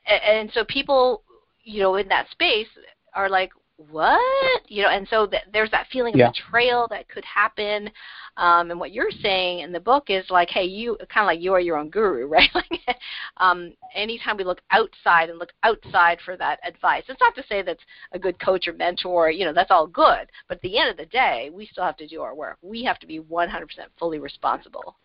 and 0.08 0.52
so 0.54 0.64
people, 0.66 1.24
you 1.64 1.82
know, 1.82 1.96
in 1.96 2.08
that 2.10 2.30
space 2.30 2.68
are 3.16 3.30
like, 3.30 3.52
what? 3.90 4.62
You 4.68 4.84
know 4.84 4.90
and 4.90 5.08
so 5.08 5.28
th- 5.28 5.44
there's 5.52 5.72
that 5.72 5.88
feeling 5.92 6.18
yeah. 6.18 6.28
of 6.28 6.34
betrayal 6.34 6.88
that 6.90 7.08
could 7.10 7.26
happen 7.26 7.90
um 8.38 8.72
and 8.72 8.80
what 8.80 8.92
you're 8.92 9.12
saying 9.22 9.60
in 9.60 9.72
the 9.72 9.80
book 9.80 10.06
is 10.08 10.26
like 10.30 10.50
hey 10.50 10.64
you 10.64 10.98
kind 11.10 11.24
of 11.24 11.28
like 11.28 11.42
you 11.42 11.54
are 11.54 11.60
your 11.60 11.78
own 11.78 11.90
guru 11.90 12.26
right? 12.28 12.50
Like 12.54 12.98
um 13.38 13.74
anytime 13.96 14.38
we 14.38 14.44
look 14.44 14.62
outside 14.72 15.30
and 15.30 15.40
look 15.40 15.54
outside 15.64 16.20
for 16.26 16.36
that 16.38 16.60
advice 16.68 17.04
it's 17.08 17.22
not 17.22 17.36
to 17.36 17.44
say 17.48 17.62
that's 17.62 17.84
a 18.12 18.20
good 18.20 18.40
coach 18.40 18.68
or 18.68 18.74
mentor 18.74 19.30
you 19.30 19.46
know 19.46 19.54
that's 19.54 19.72
all 19.72 19.88
good 19.88 20.30
but 20.48 20.56
at 20.56 20.62
the 20.62 20.78
end 20.78 20.90
of 20.90 20.98
the 20.98 21.06
day 21.06 21.50
we 21.54 21.66
still 21.66 21.84
have 21.84 21.98
to 21.98 22.08
do 22.08 22.22
our 22.22 22.36
work. 22.36 22.58
We 22.62 22.84
have 22.84 23.00
to 23.00 23.08
be 23.08 23.20
100% 23.20 23.50
fully 23.98 24.20
responsible 24.20 24.98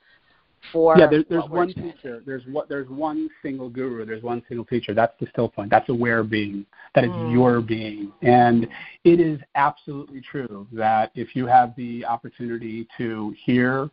for 0.72 0.98
yeah 0.98 1.06
there, 1.06 1.24
there's 1.28 1.48
one 1.48 1.72
teacher. 1.72 2.22
There's 2.24 2.42
what 2.46 2.68
there's 2.68 2.88
one 2.88 3.28
single 3.42 3.68
guru. 3.68 4.04
There's 4.04 4.22
one 4.22 4.42
single 4.48 4.64
teacher. 4.64 4.94
That's 4.94 5.14
the 5.20 5.26
still 5.30 5.48
point. 5.48 5.70
That's 5.70 5.88
aware 5.88 6.22
being. 6.22 6.66
That 6.94 7.04
is 7.04 7.11
mm. 7.11 7.32
your 7.32 7.61
being. 7.61 8.12
And 8.22 8.66
it 9.04 9.20
is 9.20 9.40
absolutely 9.54 10.20
true 10.20 10.66
that 10.72 11.11
if 11.14 11.34
you 11.34 11.46
have 11.46 11.74
the 11.76 12.04
opportunity 12.04 12.86
to 12.98 13.34
hear 13.44 13.90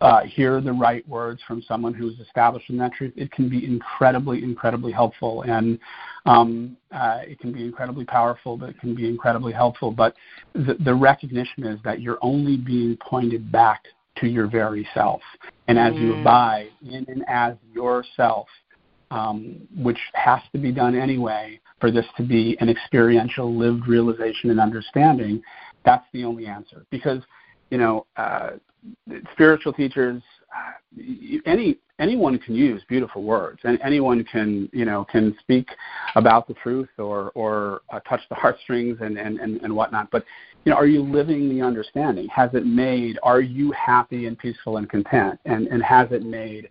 uh, 0.00 0.22
hear 0.24 0.60
the 0.60 0.72
right 0.72 1.06
words 1.08 1.40
from 1.46 1.62
someone 1.62 1.94
who's 1.94 2.18
established 2.20 2.68
in 2.70 2.76
that 2.78 2.92
truth, 2.92 3.12
it 3.16 3.30
can 3.30 3.48
be 3.48 3.64
incredibly, 3.64 4.42
incredibly 4.42 4.92
helpful, 4.92 5.42
and 5.42 5.78
um, 6.24 6.76
uh, 6.92 7.20
it 7.22 7.38
can 7.38 7.52
be 7.52 7.64
incredibly 7.64 8.04
powerful, 8.04 8.56
but 8.56 8.70
it 8.70 8.80
can 8.80 8.94
be 8.94 9.08
incredibly 9.08 9.52
helpful. 9.52 9.90
But 9.90 10.14
the, 10.54 10.76
the 10.84 10.94
recognition 10.94 11.64
is 11.64 11.78
that 11.84 12.00
you're 12.00 12.18
only 12.20 12.56
being 12.56 12.96
pointed 12.96 13.52
back 13.52 13.84
to 14.16 14.26
your 14.26 14.48
very 14.48 14.86
self. 14.94 15.20
And 15.68 15.78
as 15.78 15.94
mm. 15.94 16.00
you 16.00 16.20
abide 16.20 16.70
in 16.82 17.04
and 17.08 17.24
as 17.28 17.54
yourself, 17.72 18.48
um, 19.10 19.56
which 19.76 19.98
has 20.14 20.40
to 20.52 20.58
be 20.58 20.72
done 20.72 20.96
anyway 20.96 21.60
for 21.80 21.90
this 21.90 22.06
to 22.16 22.22
be 22.22 22.56
an 22.60 22.68
experiential, 22.68 23.54
lived 23.54 23.86
realization 23.86 24.50
and 24.50 24.58
understanding, 24.58 25.42
that's 25.84 26.04
the 26.12 26.24
only 26.24 26.46
answer. 26.46 26.84
Because, 26.90 27.22
you 27.70 27.78
know, 27.78 28.06
uh, 28.16 28.50
spiritual 29.32 29.72
teachers, 29.72 30.22
uh, 30.56 31.02
any 31.44 31.78
anyone 31.98 32.38
can 32.38 32.54
use 32.54 32.82
beautiful 32.88 33.22
words, 33.22 33.60
and 33.64 33.78
anyone 33.82 34.24
can 34.24 34.68
you 34.72 34.84
know 34.84 35.04
can 35.04 35.36
speak 35.40 35.68
about 36.14 36.46
the 36.46 36.54
truth 36.54 36.88
or 36.98 37.30
or 37.34 37.82
uh, 37.90 38.00
touch 38.08 38.20
the 38.28 38.34
heartstrings 38.36 38.98
and, 39.00 39.18
and 39.18 39.38
and 39.40 39.60
and 39.62 39.74
whatnot. 39.74 40.10
But 40.10 40.24
you 40.66 40.72
know, 40.72 40.76
are 40.76 40.86
you 40.86 41.00
living 41.00 41.48
the 41.48 41.62
understanding? 41.62 42.26
Has 42.26 42.50
it 42.52 42.66
made? 42.66 43.20
Are 43.22 43.40
you 43.40 43.70
happy 43.70 44.26
and 44.26 44.36
peaceful 44.36 44.78
and 44.78 44.90
content? 44.90 45.38
And 45.44 45.68
and 45.68 45.80
has 45.82 46.08
it 46.10 46.24
made 46.24 46.68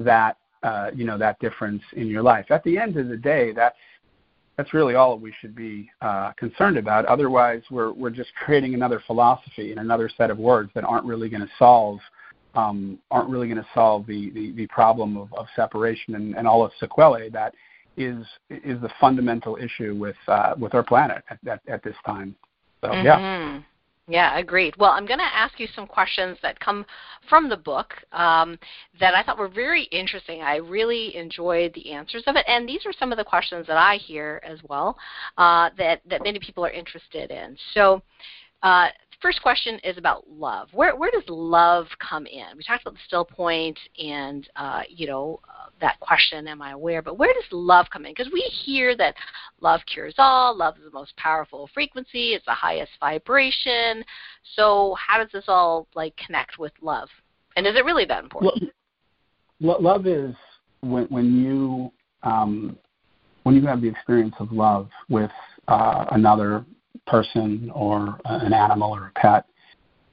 that 0.00 0.36
uh, 0.64 0.90
you 0.92 1.04
know 1.04 1.16
that 1.16 1.38
difference 1.38 1.82
in 1.92 2.08
your 2.08 2.24
life? 2.24 2.46
At 2.50 2.64
the 2.64 2.76
end 2.76 2.96
of 2.96 3.08
the 3.08 3.16
day, 3.16 3.52
that's 3.52 3.76
that's 4.56 4.74
really 4.74 4.96
all 4.96 5.16
we 5.16 5.32
should 5.40 5.54
be 5.54 5.88
uh, 6.00 6.32
concerned 6.32 6.76
about. 6.76 7.06
Otherwise, 7.06 7.62
we're 7.70 7.92
we're 7.92 8.10
just 8.10 8.30
creating 8.34 8.74
another 8.74 9.00
philosophy 9.06 9.70
and 9.70 9.78
another 9.78 10.10
set 10.16 10.28
of 10.28 10.38
words 10.38 10.72
that 10.74 10.82
aren't 10.82 11.06
really 11.06 11.28
going 11.28 11.42
to 11.42 11.50
solve 11.56 12.00
um, 12.56 12.98
aren't 13.12 13.28
really 13.28 13.46
going 13.46 13.62
to 13.62 13.68
solve 13.74 14.06
the, 14.06 14.30
the, 14.30 14.50
the 14.52 14.66
problem 14.68 15.16
of, 15.16 15.32
of 15.34 15.46
separation 15.54 16.14
and, 16.16 16.34
and 16.36 16.48
all 16.48 16.64
of 16.64 16.72
sequelae 16.80 17.28
that 17.28 17.54
is 17.98 18.24
is 18.50 18.80
the 18.80 18.90
fundamental 19.00 19.56
issue 19.56 19.94
with 19.94 20.16
uh, 20.26 20.54
with 20.58 20.74
our 20.74 20.82
planet 20.82 21.22
at, 21.30 21.38
at, 21.46 21.60
at 21.68 21.84
this 21.84 21.94
time. 22.04 22.34
So 22.82 22.88
mm-hmm. 22.88 23.06
yeah. 23.06 23.60
Yeah, 24.08 24.38
agreed. 24.38 24.76
Well, 24.76 24.92
I'm 24.92 25.06
going 25.06 25.18
to 25.18 25.24
ask 25.24 25.58
you 25.58 25.66
some 25.74 25.86
questions 25.86 26.38
that 26.40 26.60
come 26.60 26.86
from 27.28 27.48
the 27.48 27.56
book 27.56 27.92
um, 28.12 28.56
that 29.00 29.14
I 29.14 29.22
thought 29.24 29.36
were 29.36 29.48
very 29.48 29.84
interesting. 29.84 30.42
I 30.42 30.56
really 30.56 31.16
enjoyed 31.16 31.74
the 31.74 31.90
answers 31.90 32.22
of 32.28 32.36
it, 32.36 32.44
and 32.46 32.68
these 32.68 32.86
are 32.86 32.92
some 32.92 33.10
of 33.10 33.18
the 33.18 33.24
questions 33.24 33.66
that 33.66 33.76
I 33.76 33.96
hear 33.96 34.40
as 34.44 34.60
well 34.68 34.96
uh, 35.38 35.70
that 35.76 36.02
that 36.08 36.22
many 36.22 36.38
people 36.38 36.64
are 36.64 36.70
interested 36.70 37.32
in. 37.32 37.56
So, 37.74 38.00
uh, 38.62 38.88
first 39.20 39.42
question 39.42 39.78
is 39.84 39.98
about 39.98 40.24
love. 40.28 40.68
Where 40.72 40.96
where 40.96 41.10
does 41.10 41.24
love 41.28 41.86
come 41.98 42.26
in? 42.26 42.56
We 42.56 42.62
talked 42.62 42.82
about 42.82 42.94
the 42.94 43.00
still 43.06 43.24
point 43.24 43.78
and 43.98 44.48
uh, 44.56 44.82
you 44.88 45.06
know 45.06 45.40
uh, 45.48 45.70
that 45.80 45.98
question, 46.00 46.46
am 46.48 46.62
I 46.62 46.72
aware? 46.72 47.02
But 47.02 47.18
where 47.18 47.32
does 47.32 47.44
love 47.50 47.86
come 47.92 48.06
in? 48.06 48.12
Because 48.12 48.32
we 48.32 48.40
hear 48.40 48.96
that 48.96 49.14
love 49.60 49.80
cures 49.92 50.14
all. 50.18 50.56
Love 50.56 50.76
is 50.78 50.84
the 50.84 50.90
most 50.90 51.16
powerful 51.16 51.68
frequency. 51.74 52.34
It's 52.34 52.44
the 52.46 52.52
highest 52.52 52.92
vibration. 53.00 54.04
So 54.54 54.96
how 54.98 55.18
does 55.18 55.32
this 55.32 55.44
all 55.48 55.86
like 55.94 56.16
connect 56.16 56.58
with 56.58 56.72
love? 56.80 57.08
And 57.56 57.66
is 57.66 57.74
it 57.76 57.84
really 57.84 58.04
that 58.06 58.22
important? 58.22 58.70
Love 59.60 60.06
is 60.06 60.34
when 60.80 61.04
when 61.06 61.36
you 61.36 61.92
um, 62.22 62.76
when 63.44 63.54
you 63.54 63.66
have 63.66 63.80
the 63.80 63.88
experience 63.88 64.34
of 64.40 64.52
love 64.52 64.88
with 65.08 65.30
uh, 65.68 66.06
another 66.10 66.64
person 67.06 67.70
or 67.74 68.18
an 68.24 68.52
animal 68.52 68.92
or 68.92 69.12
a 69.14 69.20
pet, 69.20 69.46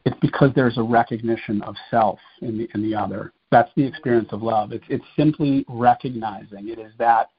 it's 0.06 0.18
because 0.22 0.52
there's 0.56 0.78
a 0.78 0.84
recognition 0.84 1.62
of 1.64 1.76
self 1.90 2.20
in 2.42 2.58
the 2.58 2.70
in 2.74 2.82
the 2.82 2.96
other. 2.96 3.32
That's 3.52 3.72
the 3.76 3.86
experience 3.86 4.30
of 4.32 4.42
love. 4.42 4.72
It's 4.72 4.86
it's 4.90 5.06
simply 5.16 5.66
recognizing. 5.68 6.70
It 6.70 6.80
is 6.80 6.92
that 6.98 7.30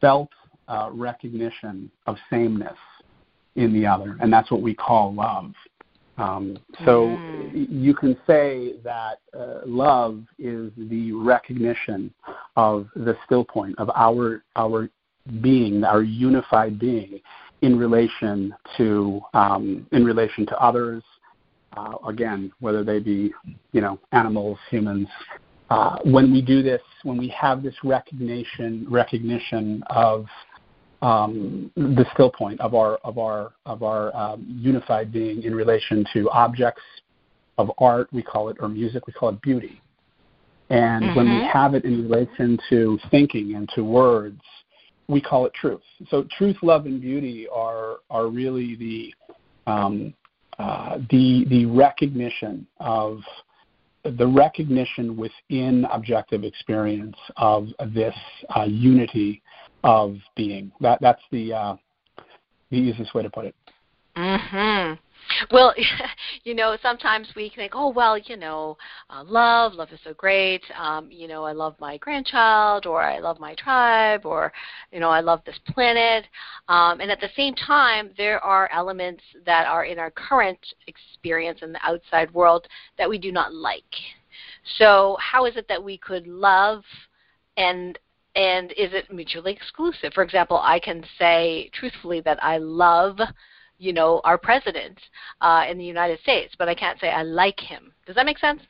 felt 0.00 0.30
uh, 0.68 0.90
recognition 0.92 1.90
of 2.06 2.16
sameness 2.30 2.78
in 3.56 3.72
the 3.72 3.86
other, 3.86 4.16
and 4.20 4.32
that's 4.32 4.50
what 4.50 4.62
we 4.62 4.74
call 4.74 5.14
love. 5.14 5.52
Um, 6.16 6.58
so 6.84 7.08
mm. 7.08 7.66
you 7.68 7.92
can 7.94 8.16
say 8.26 8.74
that 8.84 9.20
uh, 9.36 9.60
love 9.66 10.22
is 10.38 10.70
the 10.76 11.12
recognition 11.12 12.14
of 12.56 12.88
the 12.94 13.16
still 13.26 13.44
point 13.44 13.78
of 13.78 13.90
our 13.94 14.44
our 14.56 14.88
being, 15.40 15.84
our 15.84 16.02
unified 16.02 16.78
being, 16.78 17.20
in 17.64 17.78
relation 17.78 18.54
to 18.76 19.20
um, 19.32 19.86
in 19.92 20.04
relation 20.04 20.44
to 20.46 20.58
others. 20.58 21.02
Uh, 21.76 21.94
again, 22.06 22.52
whether 22.60 22.84
they 22.84 23.00
be 23.00 23.32
you 23.72 23.80
know 23.80 23.98
animals, 24.12 24.58
humans. 24.70 25.08
Uh, 25.70 25.96
when 26.04 26.30
we 26.30 26.42
do 26.42 26.62
this, 26.62 26.82
when 27.02 27.16
we 27.16 27.28
have 27.28 27.62
this 27.62 27.74
recognition 27.82 28.86
recognition 28.88 29.82
of 29.88 30.26
um, 31.00 31.70
the 31.74 32.04
still 32.12 32.30
point 32.30 32.60
of 32.60 32.74
our 32.74 32.96
of 32.98 33.18
our 33.18 33.52
of 33.64 33.82
our 33.82 34.14
um, 34.14 34.44
unified 34.48 35.10
being 35.10 35.42
in 35.42 35.54
relation 35.54 36.04
to 36.12 36.28
objects 36.30 36.82
of 37.56 37.70
art, 37.78 38.08
we 38.12 38.22
call 38.22 38.50
it, 38.50 38.56
or 38.60 38.68
music, 38.68 39.06
we 39.06 39.12
call 39.12 39.30
it 39.30 39.40
beauty. 39.40 39.80
And 40.70 41.02
mm-hmm. 41.02 41.16
when 41.16 41.26
we 41.26 41.36
mm-hmm. 41.36 41.58
have 41.58 41.74
it 41.74 41.84
in 41.84 42.08
relation 42.08 42.58
to 42.70 42.98
thinking 43.10 43.54
and 43.54 43.68
to 43.74 43.82
words, 43.82 44.40
we 45.08 45.20
call 45.20 45.46
it 45.46 45.54
truth. 45.54 45.82
So 46.10 46.26
truth, 46.36 46.56
love, 46.62 46.86
and 46.86 47.00
beauty 47.00 47.46
are 47.52 47.96
are 48.10 48.28
really 48.28 48.76
the 48.76 49.14
um, 49.70 50.14
uh, 50.58 50.98
the 51.10 51.44
the 51.48 51.66
recognition 51.66 52.66
of 52.80 53.20
the 54.04 54.26
recognition 54.26 55.16
within 55.16 55.86
objective 55.86 56.44
experience 56.44 57.16
of 57.36 57.68
this 57.94 58.14
uh, 58.54 58.64
unity 58.64 59.42
of 59.82 60.16
being. 60.36 60.70
That 60.80 61.00
that's 61.00 61.22
the 61.30 61.52
uh, 61.52 61.76
the 62.70 62.76
easiest 62.76 63.14
way 63.14 63.22
to 63.22 63.30
put 63.30 63.46
it. 63.46 63.54
Mhm. 64.16 64.98
Well, 65.50 65.74
you 66.44 66.54
know, 66.54 66.76
sometimes 66.82 67.28
we 67.34 67.52
think, 67.54 67.72
oh, 67.74 67.88
well, 67.88 68.18
you 68.18 68.36
know, 68.36 68.76
uh, 69.10 69.24
love, 69.24 69.74
love 69.74 69.90
is 69.92 70.00
so 70.04 70.14
great. 70.14 70.62
Um, 70.78 71.10
you 71.10 71.28
know, 71.28 71.44
I 71.44 71.52
love 71.52 71.74
my 71.80 71.96
grandchild, 71.98 72.86
or 72.86 73.02
I 73.02 73.18
love 73.18 73.40
my 73.40 73.54
tribe, 73.54 74.24
or, 74.24 74.52
you 74.92 75.00
know, 75.00 75.10
I 75.10 75.20
love 75.20 75.40
this 75.44 75.58
planet. 75.66 76.24
Um, 76.68 77.00
and 77.00 77.10
at 77.10 77.20
the 77.20 77.30
same 77.36 77.54
time, 77.54 78.10
there 78.16 78.40
are 78.40 78.70
elements 78.72 79.22
that 79.46 79.66
are 79.66 79.84
in 79.84 79.98
our 79.98 80.10
current 80.10 80.58
experience 80.86 81.60
in 81.62 81.72
the 81.72 81.80
outside 81.84 82.32
world 82.32 82.66
that 82.98 83.08
we 83.08 83.18
do 83.18 83.32
not 83.32 83.54
like. 83.54 83.82
So, 84.78 85.16
how 85.20 85.46
is 85.46 85.56
it 85.56 85.68
that 85.68 85.82
we 85.82 85.98
could 85.98 86.26
love 86.26 86.82
and 87.56 87.98
and 88.36 88.72
is 88.72 88.92
it 88.92 89.12
mutually 89.12 89.52
exclusive? 89.52 90.12
For 90.12 90.24
example, 90.24 90.58
I 90.60 90.80
can 90.80 91.04
say 91.18 91.70
truthfully 91.72 92.20
that 92.22 92.42
I 92.42 92.58
love 92.58 93.18
you 93.84 93.92
know, 93.92 94.20
our 94.24 94.38
president 94.38 94.98
uh, 95.42 95.64
in 95.68 95.76
the 95.76 95.84
United 95.84 96.18
States, 96.20 96.54
but 96.58 96.68
I 96.68 96.74
can't 96.74 96.98
say 96.98 97.10
I 97.10 97.22
like 97.22 97.60
him. 97.60 97.92
Does 98.06 98.16
that 98.16 98.24
make 98.24 98.38
sense? 98.38 98.60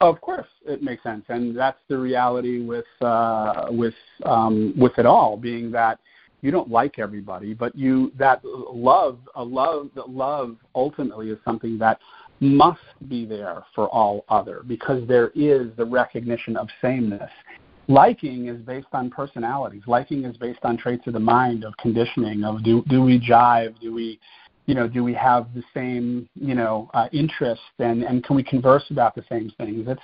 Of 0.00 0.20
course, 0.20 0.46
it 0.66 0.82
makes 0.82 1.02
sense, 1.02 1.24
and 1.28 1.56
that's 1.56 1.78
the 1.88 1.98
reality 1.98 2.60
with 2.62 2.86
uh, 3.02 3.66
with 3.70 3.94
um, 4.24 4.74
with 4.76 4.98
it 4.98 5.06
all 5.06 5.36
being 5.36 5.70
that 5.72 5.98
you 6.40 6.50
don't 6.50 6.70
like 6.70 6.98
everybody, 6.98 7.52
but 7.52 7.76
you 7.76 8.10
that 8.18 8.42
love 8.44 9.18
a 9.34 9.44
love 9.44 9.90
that 9.94 10.08
love 10.08 10.56
ultimately 10.74 11.28
is 11.28 11.38
something 11.44 11.78
that 11.78 12.00
must 12.40 12.80
be 13.08 13.26
there 13.26 13.62
for 13.74 13.88
all 13.88 14.24
other 14.30 14.62
because 14.66 15.06
there 15.06 15.28
is 15.34 15.68
the 15.76 15.84
recognition 15.84 16.56
of 16.56 16.68
sameness 16.80 17.30
liking 17.90 18.48
is 18.48 18.60
based 18.62 18.88
on 18.92 19.10
personalities. 19.10 19.82
Liking 19.86 20.24
is 20.24 20.36
based 20.36 20.60
on 20.62 20.76
traits 20.76 21.06
of 21.06 21.12
the 21.12 21.20
mind, 21.20 21.64
of 21.64 21.76
conditioning, 21.76 22.44
of 22.44 22.62
do 22.62 22.82
do 22.88 23.02
we 23.02 23.18
jive, 23.20 23.78
do 23.80 23.92
we 23.92 24.18
you 24.70 24.76
know, 24.76 24.86
do 24.86 25.02
we 25.02 25.12
have 25.14 25.52
the 25.52 25.64
same, 25.74 26.28
you 26.36 26.54
know, 26.54 26.88
uh, 26.94 27.08
interests 27.12 27.64
and, 27.80 28.04
and 28.04 28.22
can 28.22 28.36
we 28.36 28.44
converse 28.44 28.84
about 28.90 29.16
the 29.16 29.24
same 29.28 29.52
things? 29.58 29.84
It's 29.88 30.00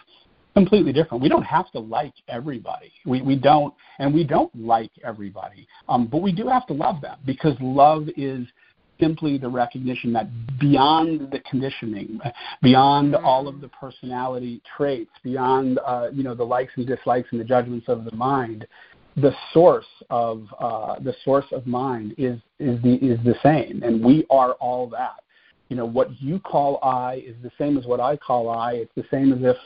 completely 0.55 0.93
different. 0.93 1.23
We 1.23 1.29
don't 1.29 1.45
have 1.45 1.71
to 1.71 1.79
like 1.79 2.15
everybody. 2.27 2.91
We, 3.05 3.23
we 3.23 3.37
don't, 3.37 3.73
and 4.01 4.13
we 4.13 4.25
don't 4.25 4.51
like 4.59 4.91
everybody. 5.05 5.69
Um, 5.89 6.09
but 6.09 6.21
we 6.21 6.33
do 6.33 6.49
have 6.49 6.67
to 6.67 6.73
love 6.73 7.01
them 7.01 7.17
because 7.25 7.55
love 7.61 8.09
is 8.17 8.45
simply 9.01 9.39
the 9.39 9.49
recognition 9.49 10.13
that 10.13 10.29
beyond 10.59 11.31
the 11.31 11.41
conditioning, 11.49 12.21
beyond 12.63 13.15
mm-hmm. 13.15 13.25
all 13.25 13.49
of 13.49 13.61
the 13.61 13.69
personality 13.69 14.61
traits, 14.77 15.11
beyond 15.23 15.79
uh, 15.87 16.09
you 16.13 16.23
know 16.23 16.35
the 16.35 16.45
likes 16.45 16.73
and 16.77 16.87
dislikes 16.87 17.29
and 17.33 17.41
the 17.41 17.45
judgments 17.45 17.89
of 17.89 18.05
the 18.05 18.15
mind, 18.15 18.67
the 19.17 19.33
source 19.53 19.87
of 20.11 20.47
uh, 20.59 20.99
the 21.01 21.15
source 21.25 21.47
of 21.53 21.67
mind 21.67 22.15
is 22.19 22.39
is 22.59 22.81
the 22.83 22.95
is 22.97 23.19
the 23.25 23.35
same, 23.43 23.83
and 23.83 24.05
we 24.05 24.27
are 24.31 24.53
all 24.55 24.89
that. 24.89 25.23
You 25.69 25.77
know 25.77 25.87
what 25.87 26.21
you 26.21 26.39
call 26.39 26.79
I 26.83 27.25
is 27.27 27.35
the 27.43 27.51
same 27.59 27.77
as 27.77 27.87
what 27.87 28.01
I 28.01 28.17
call 28.17 28.49
I. 28.49 28.75
It's 28.75 28.93
the 28.95 29.07
same 29.11 29.33
as 29.33 29.39
if 29.43 29.57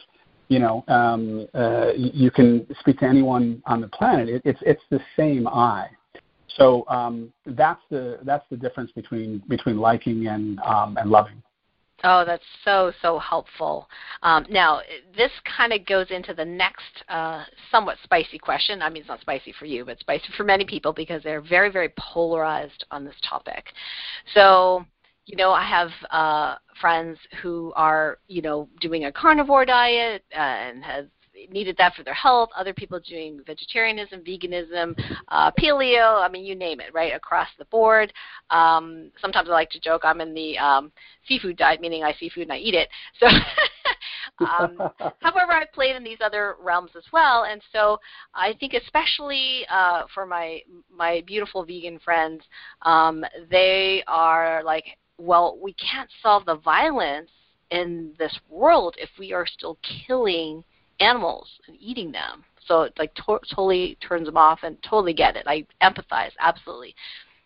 you 0.48 0.58
know 0.58 0.84
um, 0.88 1.46
uh, 1.54 1.92
you 1.96 2.30
can 2.30 2.66
speak 2.80 3.00
to 3.00 3.06
anyone 3.06 3.62
on 3.66 3.80
the 3.80 3.88
planet. 3.88 4.28
It, 4.28 4.42
it's 4.44 4.60
it's 4.62 4.82
the 4.90 5.00
same 5.16 5.46
I. 5.46 5.88
So 6.56 6.84
um, 6.88 7.32
that's 7.46 7.80
the 7.90 8.18
that's 8.22 8.44
the 8.50 8.56
difference 8.56 8.90
between 8.92 9.42
between 9.48 9.78
liking 9.78 10.26
and 10.26 10.58
um, 10.60 10.96
and 10.98 11.10
loving. 11.10 11.42
Oh, 12.02 12.24
that's 12.24 12.44
so 12.64 12.92
so 13.02 13.18
helpful. 13.18 13.88
Um, 14.22 14.46
now, 14.48 14.80
this 15.16 15.30
kind 15.56 15.72
of 15.72 15.84
goes 15.84 16.06
into 16.10 16.32
the 16.32 16.44
next 16.44 17.04
uh, 17.08 17.44
somewhat 17.70 17.98
spicy 18.04 18.38
question. 18.38 18.80
I 18.80 18.88
mean, 18.88 19.02
it's 19.02 19.08
not 19.08 19.20
spicy 19.20 19.52
for 19.58 19.66
you, 19.66 19.84
but 19.84 19.98
spicy 20.00 20.24
for 20.36 20.44
many 20.44 20.64
people 20.64 20.92
because 20.92 21.22
they're 21.22 21.42
very 21.42 21.70
very 21.70 21.92
polarized 21.98 22.84
on 22.90 23.04
this 23.04 23.14
topic. 23.28 23.66
So, 24.34 24.86
you 25.26 25.36
know, 25.36 25.52
I 25.52 25.64
have 25.64 25.90
uh, 26.10 26.56
friends 26.80 27.18
who 27.42 27.72
are 27.76 28.18
you 28.28 28.40
know 28.40 28.68
doing 28.80 29.04
a 29.04 29.12
carnivore 29.12 29.66
diet 29.66 30.24
and 30.32 30.82
have 30.82 31.06
needed 31.50 31.76
that 31.78 31.94
for 31.94 32.02
their 32.02 32.14
health. 32.14 32.50
Other 32.56 32.74
people 32.74 33.00
doing 33.00 33.40
vegetarianism, 33.46 34.20
veganism, 34.20 34.98
uh, 35.28 35.50
paleo. 35.58 36.22
I 36.22 36.28
mean, 36.28 36.44
you 36.44 36.54
name 36.54 36.80
it, 36.80 36.92
right 36.92 37.14
across 37.14 37.48
the 37.58 37.64
board. 37.66 38.12
Um, 38.50 39.10
sometimes 39.20 39.48
I 39.48 39.52
like 39.52 39.70
to 39.70 39.80
joke 39.80 40.02
I'm 40.04 40.20
in 40.20 40.34
the 40.34 40.58
um, 40.58 40.92
seafood 41.26 41.56
diet, 41.56 41.80
meaning 41.80 42.04
I 42.04 42.12
see 42.14 42.28
food 42.28 42.42
and 42.42 42.52
I 42.52 42.58
eat 42.58 42.74
it. 42.74 42.88
So. 43.18 43.26
um, 44.40 44.78
however, 45.20 45.52
I've 45.52 45.72
played 45.72 45.96
in 45.96 46.04
these 46.04 46.18
other 46.24 46.56
realms 46.60 46.90
as 46.96 47.04
well, 47.12 47.44
and 47.44 47.60
so 47.72 47.98
I 48.34 48.54
think 48.58 48.74
especially 48.74 49.66
uh, 49.70 50.04
for 50.14 50.26
my 50.26 50.60
my 50.94 51.22
beautiful 51.26 51.64
vegan 51.64 51.98
friends, 51.98 52.42
um, 52.82 53.24
they 53.50 54.02
are 54.06 54.62
like, 54.64 54.84
well, 55.18 55.58
we 55.60 55.74
can't 55.74 56.10
solve 56.22 56.46
the 56.46 56.56
violence 56.56 57.30
in 57.70 58.12
this 58.18 58.36
world 58.48 58.96
if 58.98 59.10
we 59.18 59.32
are 59.32 59.46
still 59.46 59.78
killing 60.06 60.64
animals 61.00 61.48
and 61.66 61.76
eating 61.80 62.12
them. 62.12 62.44
So 62.66 62.82
it 62.82 62.92
like 62.98 63.14
to- 63.14 63.40
totally 63.50 63.96
turns 64.06 64.26
them 64.26 64.36
off 64.36 64.60
and 64.62 64.80
totally 64.82 65.12
get 65.12 65.36
it. 65.36 65.44
I 65.46 65.66
empathize 65.82 66.32
absolutely. 66.38 66.94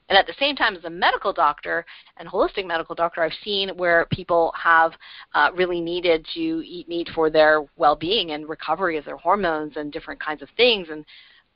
And 0.09 0.19
at 0.19 0.27
the 0.27 0.35
same 0.39 0.55
time, 0.55 0.77
as 0.77 0.85
a 0.85 0.91
medical 0.91 1.33
doctor 1.33 1.87
and 2.19 2.29
holistic 2.29 2.67
medical 2.67 2.95
doctor, 2.95 3.23
I've 3.23 3.33
seen 3.43 3.71
where 3.77 4.07
people 4.11 4.53
have 4.61 4.93
uh, 5.35 5.51
really 5.55 5.81
needed 5.81 6.27
to 6.35 6.41
eat 6.41 6.89
meat 6.89 7.09
for 7.15 7.31
their 7.31 7.65
well-being 7.77 8.33
and 8.33 8.49
recovery 8.49 8.99
of 8.99 9.05
their 9.07 9.17
hormones 9.17 9.77
and 9.77 9.93
different 9.93 10.21
kinds 10.21 10.43
of 10.43 10.51
things. 10.57 10.89
And 10.91 11.07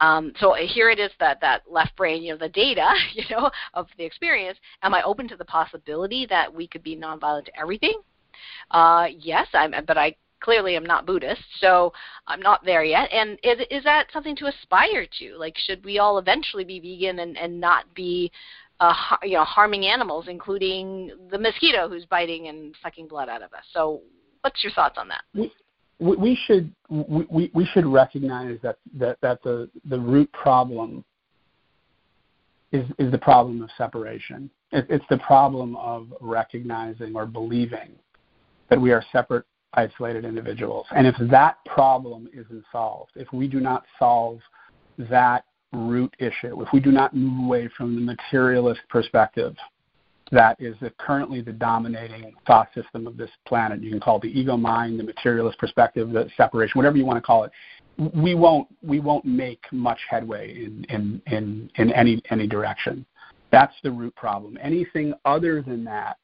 um, 0.00 0.32
so 0.40 0.54
here 0.54 0.88
it 0.88 0.98
is 0.98 1.10
that 1.20 1.40
that 1.42 1.70
left 1.70 1.94
brain, 1.96 2.22
you 2.22 2.32
know, 2.32 2.38
the 2.38 2.48
data, 2.48 2.88
you 3.14 3.24
know, 3.30 3.50
of 3.74 3.86
the 3.98 4.04
experience. 4.04 4.58
Am 4.82 4.94
I 4.94 5.02
open 5.02 5.28
to 5.28 5.36
the 5.36 5.44
possibility 5.44 6.24
that 6.26 6.52
we 6.52 6.66
could 6.66 6.82
be 6.82 6.96
nonviolent 6.96 7.46
to 7.46 7.60
everything? 7.60 8.00
Uh, 8.70 9.08
yes, 9.18 9.46
I'm, 9.52 9.74
but 9.86 9.98
I 9.98 10.14
clearly 10.40 10.76
am 10.76 10.84
not 10.84 11.06
Buddhist, 11.06 11.42
so 11.60 11.92
I'm 12.26 12.40
not 12.40 12.64
there 12.64 12.84
yet. 12.84 13.10
And 13.12 13.38
is, 13.42 13.58
is 13.70 13.84
that 13.84 14.06
something 14.12 14.36
to 14.36 14.46
aspire 14.46 15.06
to? 15.18 15.36
Like, 15.36 15.56
should 15.56 15.84
we 15.84 15.98
all 15.98 16.18
eventually 16.18 16.64
be 16.64 16.80
vegan 16.80 17.20
and, 17.20 17.36
and 17.36 17.60
not 17.60 17.92
be, 17.94 18.30
uh, 18.80 18.94
you 19.22 19.34
know, 19.34 19.44
harming 19.44 19.86
animals, 19.86 20.26
including 20.28 21.10
the 21.30 21.38
mosquito 21.38 21.88
who's 21.88 22.04
biting 22.06 22.48
and 22.48 22.74
sucking 22.82 23.08
blood 23.08 23.28
out 23.28 23.42
of 23.42 23.52
us? 23.52 23.64
So, 23.72 24.00
what's 24.42 24.62
your 24.62 24.72
thoughts 24.72 24.96
on 24.98 25.08
that? 25.08 25.22
We, 25.34 25.50
we 25.98 26.38
should 26.46 26.72
we, 26.88 27.50
we 27.52 27.66
should 27.72 27.86
recognize 27.86 28.58
that, 28.62 28.78
that, 28.94 29.18
that 29.20 29.42
the, 29.42 29.68
the 29.86 29.98
root 29.98 30.30
problem 30.32 31.04
is, 32.72 32.86
is 32.98 33.10
the 33.10 33.18
problem 33.18 33.62
of 33.62 33.70
separation. 33.76 34.50
It, 34.72 34.86
it's 34.88 35.04
the 35.10 35.18
problem 35.18 35.76
of 35.76 36.12
recognizing 36.20 37.16
or 37.16 37.26
believing 37.26 37.90
that 38.68 38.80
we 38.80 38.92
are 38.92 39.02
separate 39.10 39.44
isolated 39.74 40.24
individuals. 40.24 40.86
And 40.90 41.06
if 41.06 41.14
that 41.30 41.58
problem 41.66 42.28
isn't 42.32 42.64
solved, 42.72 43.12
if 43.16 43.32
we 43.32 43.48
do 43.48 43.60
not 43.60 43.84
solve 43.98 44.40
that 44.98 45.44
root 45.72 46.14
issue, 46.18 46.62
if 46.62 46.68
we 46.72 46.80
do 46.80 46.90
not 46.90 47.14
move 47.14 47.44
away 47.44 47.68
from 47.76 47.94
the 47.94 48.00
materialist 48.00 48.80
perspective 48.88 49.54
that 50.30 50.60
is 50.60 50.76
the, 50.80 50.90
currently 50.98 51.40
the 51.40 51.52
dominating 51.52 52.34
thought 52.46 52.68
system 52.74 53.06
of 53.06 53.16
this 53.16 53.30
planet, 53.46 53.82
you 53.82 53.90
can 53.90 54.00
call 54.00 54.16
it 54.18 54.22
the 54.22 54.38
ego 54.38 54.56
mind, 54.56 54.98
the 54.98 55.04
materialist 55.04 55.58
perspective, 55.58 56.10
the 56.10 56.28
separation, 56.36 56.72
whatever 56.74 56.96
you 56.96 57.06
want 57.06 57.16
to 57.16 57.22
call 57.22 57.44
it, 57.44 57.52
we 58.14 58.34
won't 58.34 58.68
we 58.82 59.00
won't 59.00 59.24
make 59.24 59.64
much 59.72 59.98
headway 60.08 60.64
in, 60.64 60.84
in, 60.88 61.20
in, 61.26 61.70
in 61.76 61.92
any 61.92 62.22
any 62.30 62.46
direction. 62.46 63.04
That's 63.50 63.74
the 63.82 63.90
root 63.90 64.14
problem. 64.14 64.56
Anything 64.62 65.14
other 65.24 65.62
than 65.62 65.82
that 65.84 66.18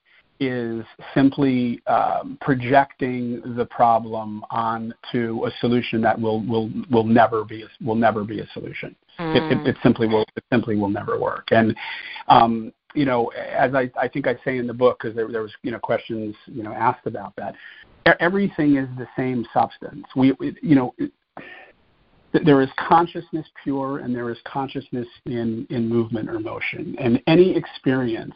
is 0.48 0.84
simply 1.14 1.80
um, 1.86 2.38
projecting 2.40 3.42
the 3.56 3.66
problem 3.66 4.44
onto 4.50 5.44
a 5.46 5.50
solution 5.60 6.00
that 6.02 6.20
will 6.20 6.44
will 6.46 6.70
will 6.90 7.04
never 7.04 7.44
be 7.44 7.62
a, 7.62 7.84
will 7.84 7.94
never 7.94 8.24
be 8.24 8.40
a 8.40 8.46
solution. 8.52 8.94
Mm. 9.18 9.36
It, 9.36 9.58
it, 9.58 9.68
it, 9.68 9.76
simply 9.82 10.08
will 10.08 10.24
it 10.36 10.44
simply 10.52 10.76
will 10.76 10.88
never 10.88 11.18
work. 11.18 11.48
And 11.50 11.76
um, 12.28 12.72
you 12.94 13.04
know, 13.04 13.28
as 13.28 13.74
I, 13.74 13.90
I 14.00 14.08
think 14.08 14.26
I 14.26 14.36
say 14.44 14.58
in 14.58 14.66
the 14.66 14.74
book, 14.74 15.00
because 15.00 15.16
there, 15.16 15.30
there 15.30 15.42
was 15.42 15.52
you 15.62 15.70
know 15.70 15.78
questions 15.78 16.34
you 16.46 16.62
know 16.62 16.72
asked 16.72 17.06
about 17.06 17.34
that. 17.36 17.54
Everything 18.20 18.76
is 18.76 18.88
the 18.98 19.08
same 19.16 19.46
substance. 19.52 20.04
We, 20.14 20.32
we 20.38 20.56
you 20.62 20.74
know. 20.74 20.94
there 22.44 22.60
is 22.60 22.68
consciousness 22.88 23.46
pure 23.62 23.98
and 23.98 24.12
there 24.14 24.28
is 24.28 24.36
consciousness 24.44 25.06
in, 25.24 25.66
in 25.70 25.88
movement 25.88 26.28
or 26.28 26.40
motion. 26.40 26.96
And 26.98 27.22
any 27.28 27.56
experience 27.56 28.34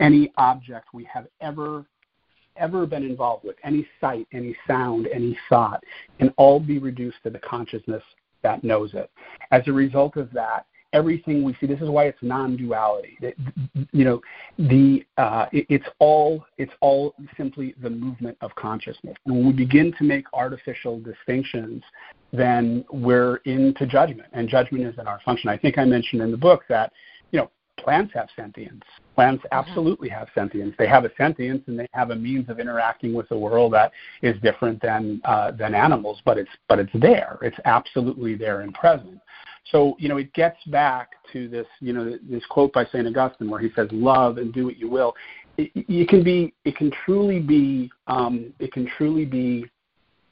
any 0.00 0.32
object 0.36 0.88
we 0.92 1.04
have 1.04 1.26
ever 1.40 1.84
ever 2.56 2.84
been 2.84 3.04
involved 3.04 3.44
with, 3.44 3.56
any 3.64 3.86
sight, 4.00 4.26
any 4.32 4.54
sound, 4.66 5.08
any 5.14 5.38
thought, 5.48 5.82
can 6.18 6.28
all 6.36 6.60
be 6.60 6.78
reduced 6.78 7.16
to 7.22 7.30
the 7.30 7.38
consciousness 7.38 8.02
that 8.42 8.62
knows 8.62 8.92
it. 8.92 9.10
As 9.50 9.62
a 9.66 9.72
result 9.72 10.16
of 10.16 10.30
that, 10.32 10.66
everything 10.92 11.42
we 11.42 11.56
see. 11.60 11.66
This 11.66 11.80
is 11.80 11.88
why 11.88 12.04
it's 12.06 12.18
non-duality. 12.22 13.18
It, 13.20 13.36
you 13.92 14.04
know, 14.04 14.20
the 14.58 15.04
uh, 15.16 15.46
it, 15.52 15.66
it's 15.68 15.86
all 15.98 16.44
it's 16.58 16.72
all 16.80 17.14
simply 17.36 17.74
the 17.82 17.90
movement 17.90 18.36
of 18.40 18.54
consciousness. 18.56 19.16
And 19.26 19.36
when 19.36 19.46
we 19.46 19.52
begin 19.52 19.94
to 19.98 20.04
make 20.04 20.24
artificial 20.32 21.00
distinctions, 21.00 21.82
then 22.32 22.84
we're 22.90 23.36
into 23.44 23.86
judgment, 23.86 24.28
and 24.32 24.48
judgment 24.48 24.84
is 24.84 24.98
in 24.98 25.06
our 25.06 25.20
function. 25.24 25.48
I 25.48 25.56
think 25.56 25.78
I 25.78 25.84
mentioned 25.84 26.22
in 26.22 26.30
the 26.30 26.36
book 26.36 26.62
that 26.68 26.92
you 27.32 27.40
know 27.40 27.50
plants 27.78 28.12
have 28.14 28.28
sentience. 28.36 28.82
Plants 29.20 29.44
mm-hmm. 29.44 29.68
absolutely 29.68 30.08
have 30.08 30.28
sentience. 30.34 30.74
They 30.78 30.86
have 30.86 31.04
a 31.04 31.10
sentience 31.18 31.62
and 31.66 31.78
they 31.78 31.86
have 31.92 32.10
a 32.10 32.16
means 32.16 32.48
of 32.48 32.58
interacting 32.58 33.12
with 33.12 33.28
the 33.28 33.36
world 33.36 33.74
that 33.74 33.92
is 34.22 34.34
different 34.40 34.80
than 34.80 35.20
uh, 35.26 35.50
than 35.50 35.74
animals, 35.74 36.22
but 36.24 36.38
it's 36.38 36.48
but 36.70 36.78
it's 36.78 36.92
there. 36.94 37.38
It's 37.42 37.58
absolutely 37.66 38.34
there 38.34 38.62
and 38.62 38.72
present. 38.72 39.20
So 39.72 39.94
you 39.98 40.08
know 40.08 40.16
it 40.16 40.32
gets 40.32 40.56
back 40.68 41.10
to 41.34 41.48
this 41.48 41.66
you 41.80 41.92
know 41.92 42.16
this 42.30 42.42
quote 42.48 42.72
by 42.72 42.86
Saint 42.86 43.06
Augustine 43.06 43.50
where 43.50 43.60
he 43.60 43.68
says, 43.76 43.88
"Love 43.92 44.38
and 44.38 44.54
do 44.54 44.64
what 44.64 44.78
you 44.78 44.88
will." 44.88 45.14
It, 45.58 45.70
it 45.74 46.08
can 46.08 46.24
be 46.24 46.54
it 46.64 46.76
can 46.76 46.90
truly 47.04 47.40
be 47.40 47.90
um, 48.06 48.54
it 48.58 48.72
can 48.72 48.88
truly 48.96 49.26
be 49.26 49.66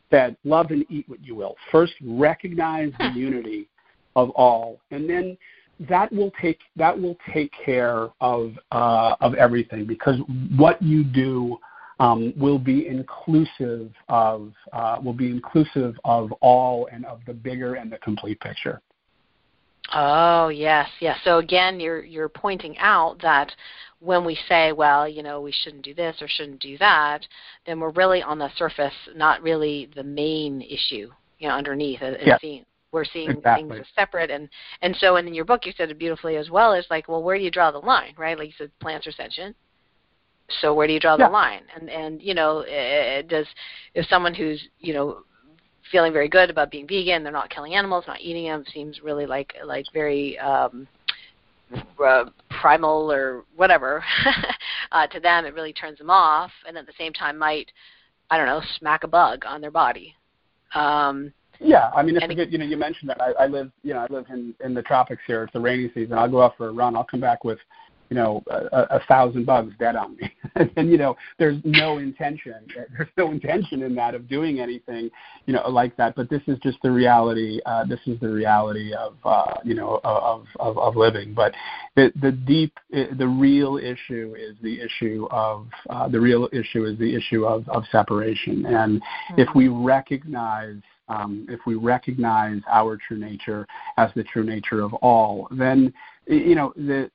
said, 0.09 0.34
"Love 0.45 0.70
and 0.70 0.86
eat 0.89 1.07
what 1.11 1.22
you 1.22 1.34
will." 1.34 1.57
First, 1.70 1.93
recognize 2.03 2.91
the 2.99 3.12
unity 3.14 3.68
of 4.16 4.30
all, 4.30 4.80
and 4.91 5.11
then 5.11 5.36
that 5.81 6.12
will 6.12 6.33
take 6.41 6.59
that 6.76 6.99
will 6.99 7.16
take 7.33 7.53
care 7.64 8.09
of 8.20 8.53
uh, 8.72 9.16
of 9.20 9.35
everything 9.35 9.87
because 9.87 10.16
what 10.57 10.81
you 10.83 11.05
do 11.05 11.59
um, 12.01 12.33
will 12.37 12.59
be 12.59 12.87
inclusive 12.87 13.93
of 14.09 14.53
uh, 14.72 14.99
will 15.03 15.12
be 15.12 15.31
inclusive 15.31 15.99
of 16.05 16.33
all 16.41 16.89
and 16.93 17.05
of 17.05 17.20
the 17.26 17.33
bigger 17.33 17.74
and 17.74 17.91
the 17.91 17.99
complete 17.99 18.41
picture. 18.41 18.81
Oh 19.95 20.49
yes, 20.49 20.89
yes. 21.01 21.18
So 21.24 21.39
again, 21.39 21.81
you're 21.81 22.05
you're 22.05 22.29
pointing 22.29 22.76
out 22.79 23.20
that 23.22 23.53
when 24.01 24.24
we 24.24 24.39
say, 24.49 24.72
well, 24.72 25.09
you 25.09 25.22
know, 25.22 25.41
we 25.41 25.53
shouldn't 25.53 25.83
do 25.83 25.95
this 25.95 26.16
or 26.20 26.29
shouldn't 26.29 26.61
do 26.61 26.79
that, 26.79 27.26
then 27.66 27.81
we're 27.81 27.91
really 27.91 28.22
on 28.22 28.39
the 28.39 28.51
surface, 28.57 28.95
not 29.16 29.43
really 29.43 29.91
the 29.97 30.05
main 30.05 30.62
issue, 30.62 31.11
you 31.39 31.49
know, 31.49 31.55
underneath. 31.55 32.01
It, 32.03 32.20
yeah. 32.24 32.37
We're 32.93 33.05
seeing 33.05 33.30
exactly. 33.30 33.68
things 33.68 33.80
as 33.80 33.95
separate 33.95 34.30
and 34.30 34.49
and 34.82 34.97
so 34.97 35.16
and 35.16 35.28
in 35.28 35.34
your 35.34 35.45
book 35.45 35.66
you 35.66 35.72
said 35.76 35.91
it 35.91 35.99
beautifully 35.99 36.36
as 36.36 36.51
well 36.51 36.72
is 36.72 36.86
like 36.91 37.09
well 37.09 37.22
where 37.22 37.36
do 37.36 37.45
you 37.45 37.51
draw 37.51 37.70
the 37.70 37.78
line 37.78 38.14
right 38.16 38.39
like 38.39 38.49
you 38.49 38.55
said 38.57 38.70
plants 38.80 39.07
are 39.07 39.12
sentient 39.12 39.55
so 40.61 40.72
where 40.74 40.86
do 40.86 40.93
you 40.93 41.01
draw 41.01 41.16
yeah. 41.18 41.26
the 41.26 41.32
line 41.32 41.62
and 41.78 41.91
and 41.91 42.22
you 42.22 42.34
know 42.34 42.64
it 42.66 43.28
does 43.28 43.47
if 43.95 44.07
someone 44.07 44.34
who's 44.34 44.68
you 44.80 44.95
know 44.95 45.22
feeling 45.93 46.12
very 46.12 46.28
good 46.28 46.51
about 46.51 46.70
being 46.70 46.86
vegan 46.86 47.22
they're 47.22 47.32
not 47.32 47.51
killing 47.51 47.74
animals 47.74 48.05
not 48.07 48.20
eating 48.20 48.45
them 48.45 48.64
seems 48.72 49.01
really 49.03 49.26
like 49.26 49.55
like 49.64 49.84
very 49.93 50.39
um 50.39 50.86
uh, 52.03 52.24
primal 52.49 53.12
or 53.12 53.45
whatever 53.57 54.03
uh 54.93 55.07
to 55.07 55.20
them 55.20 55.45
it 55.45 55.53
really 55.53 55.72
turns 55.72 55.99
them 55.99 56.09
off 56.09 56.51
and 56.66 56.78
at 56.78 56.86
the 56.86 56.93
same 56.97 57.12
time 57.12 57.36
might 57.36 57.70
i 58.30 58.39
don't 58.39 58.47
know 58.47 58.62
smack 58.78 59.05
a 59.05 59.09
bug 59.09 59.45
on 59.47 59.61
their 59.61 59.70
body 59.70 60.14
um 60.74 61.30
yeah, 61.61 61.91
I 61.95 62.03
mean, 62.03 62.17
it's 62.17 62.25
a 62.25 62.35
good. 62.35 62.53
You 62.53 62.59
know, 62.59 62.65
you 62.65 62.77
mentioned 62.77 63.11
that 63.11 63.21
I, 63.21 63.45
I 63.45 63.47
live. 63.47 63.71
You 63.83 63.95
know, 63.95 64.01
I 64.01 64.13
live 64.13 64.27
in 64.31 64.55
in 64.65 64.75
the 64.75 64.83
tropics 64.83 65.23
here. 65.27 65.45
It's 65.45 65.53
the 65.53 65.61
rainy 65.61 65.91
season. 65.95 66.15
I'll 66.15 66.31
go 66.31 66.43
out 66.43 66.57
for 66.57 66.69
a 66.69 66.73
run. 66.73 66.97
I'll 66.97 67.05
come 67.05 67.21
back 67.21 67.45
with 67.45 67.59
you 68.11 68.17
know, 68.17 68.43
a, 68.49 68.97
a 68.97 69.01
thousand 69.07 69.45
bugs 69.45 69.75
dead 69.79 69.97
on 69.97 70.17
me. 70.17 70.33
and, 70.77 70.91
you 70.91 70.99
know, 70.99 71.17
there's 71.39 71.59
no 71.65 71.99
intention. 71.99 72.55
There's 72.75 73.09
no 73.17 73.31
intention 73.31 73.83
in 73.83 73.95
that 73.97 74.15
of 74.15 74.29
doing 74.29 74.61
anything, 74.61 75.11
you 75.47 75.55
know, 75.55 75.69
like 75.69 75.97
that. 75.97 76.15
But 76.15 76.31
this 76.31 76.43
is 76.47 76.59
just 76.61 76.79
the 76.83 76.91
reality. 76.91 77.61
Uh, 77.67 77.85
this 77.85 78.01
is 78.07 78.19
the 78.21 78.29
reality 78.29 78.93
of, 78.95 79.15
uh, 79.25 79.55
you 79.65 79.75
know, 79.75 80.01
of, 80.05 80.47
of, 80.61 80.79
of 80.79 80.97
living. 80.97 81.35
But 81.35 81.55
the, 81.97 82.13
the 82.21 82.33
deep, 82.33 82.73
the 82.91 83.29
real 83.29 83.79
issue 83.79 84.35
is 84.39 84.57
the 84.63 84.81
issue 84.81 85.27
of, 85.31 85.67
uh, 85.91 86.09
the 86.09 86.21
real 86.21 86.49
issue 86.53 86.85
is 86.85 86.99
the 86.99 87.15
issue 87.15 87.45
of, 87.45 87.69
of 87.69 87.85
separation. 87.91 88.67
And 88.67 89.01
mm-hmm. 89.01 89.41
if 89.41 89.49
we 89.55 89.69
recognize 89.69 90.77
um, 91.09 91.47
if 91.49 91.61
we 91.67 91.75
recognize 91.75 92.61
our 92.71 92.97
true 92.97 93.19
nature 93.19 93.67
as 93.97 94.11
the 94.15 94.25
true 94.25 94.45
nature 94.45 94.83
of 94.83 94.93
all, 94.95 95.49
then 95.51 95.93
you 96.29 96.55
know 96.55 96.72
the, 96.76 97.11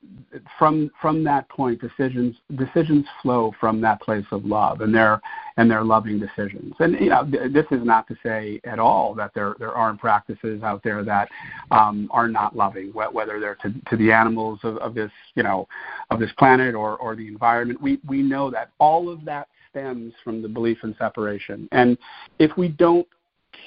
from 0.58 0.90
from 1.00 1.22
that 1.22 1.48
point 1.48 1.80
decisions 1.80 2.36
decisions 2.56 3.06
flow 3.22 3.52
from 3.60 3.80
that 3.80 4.00
place 4.00 4.24
of 4.32 4.44
love 4.44 4.80
and 4.80 4.92
they're 4.94 5.20
and 5.56 5.70
they're 5.70 5.84
loving 5.84 6.18
decisions. 6.18 6.74
And 6.80 6.98
you 6.98 7.10
know 7.10 7.24
this 7.24 7.66
is 7.70 7.84
not 7.84 8.08
to 8.08 8.16
say 8.22 8.60
at 8.64 8.78
all 8.78 9.14
that 9.14 9.32
there 9.34 9.54
there 9.58 9.72
aren't 9.72 10.00
practices 10.00 10.62
out 10.62 10.82
there 10.82 11.04
that 11.04 11.28
um, 11.70 12.08
are 12.10 12.28
not 12.28 12.56
loving 12.56 12.88
whether 12.88 13.38
they're 13.38 13.56
to, 13.56 13.72
to 13.88 13.96
the 13.96 14.10
animals 14.10 14.58
of, 14.64 14.78
of 14.78 14.94
this 14.94 15.12
you 15.36 15.44
know 15.44 15.68
of 16.10 16.18
this 16.18 16.32
planet 16.36 16.74
or 16.74 16.96
or 16.96 17.14
the 17.14 17.28
environment. 17.28 17.80
We 17.80 18.00
we 18.06 18.20
know 18.20 18.50
that 18.50 18.70
all 18.78 19.08
of 19.08 19.24
that 19.26 19.48
stems 19.70 20.12
from 20.24 20.42
the 20.42 20.48
belief 20.48 20.78
in 20.82 20.94
separation. 20.98 21.68
And 21.70 21.96
if 22.38 22.56
we 22.56 22.68
don't 22.68 23.06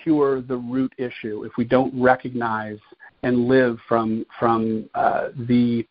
cure 0.03 0.41
the 0.41 0.57
root 0.57 0.91
issue 0.97 1.45
if 1.45 1.53
we 1.57 1.63
don't 1.63 1.93
recognize 1.97 2.77
and 3.23 3.47
live 3.47 3.77
from 3.87 4.25
from 4.39 4.89
uh, 4.95 5.29
the 5.47 5.85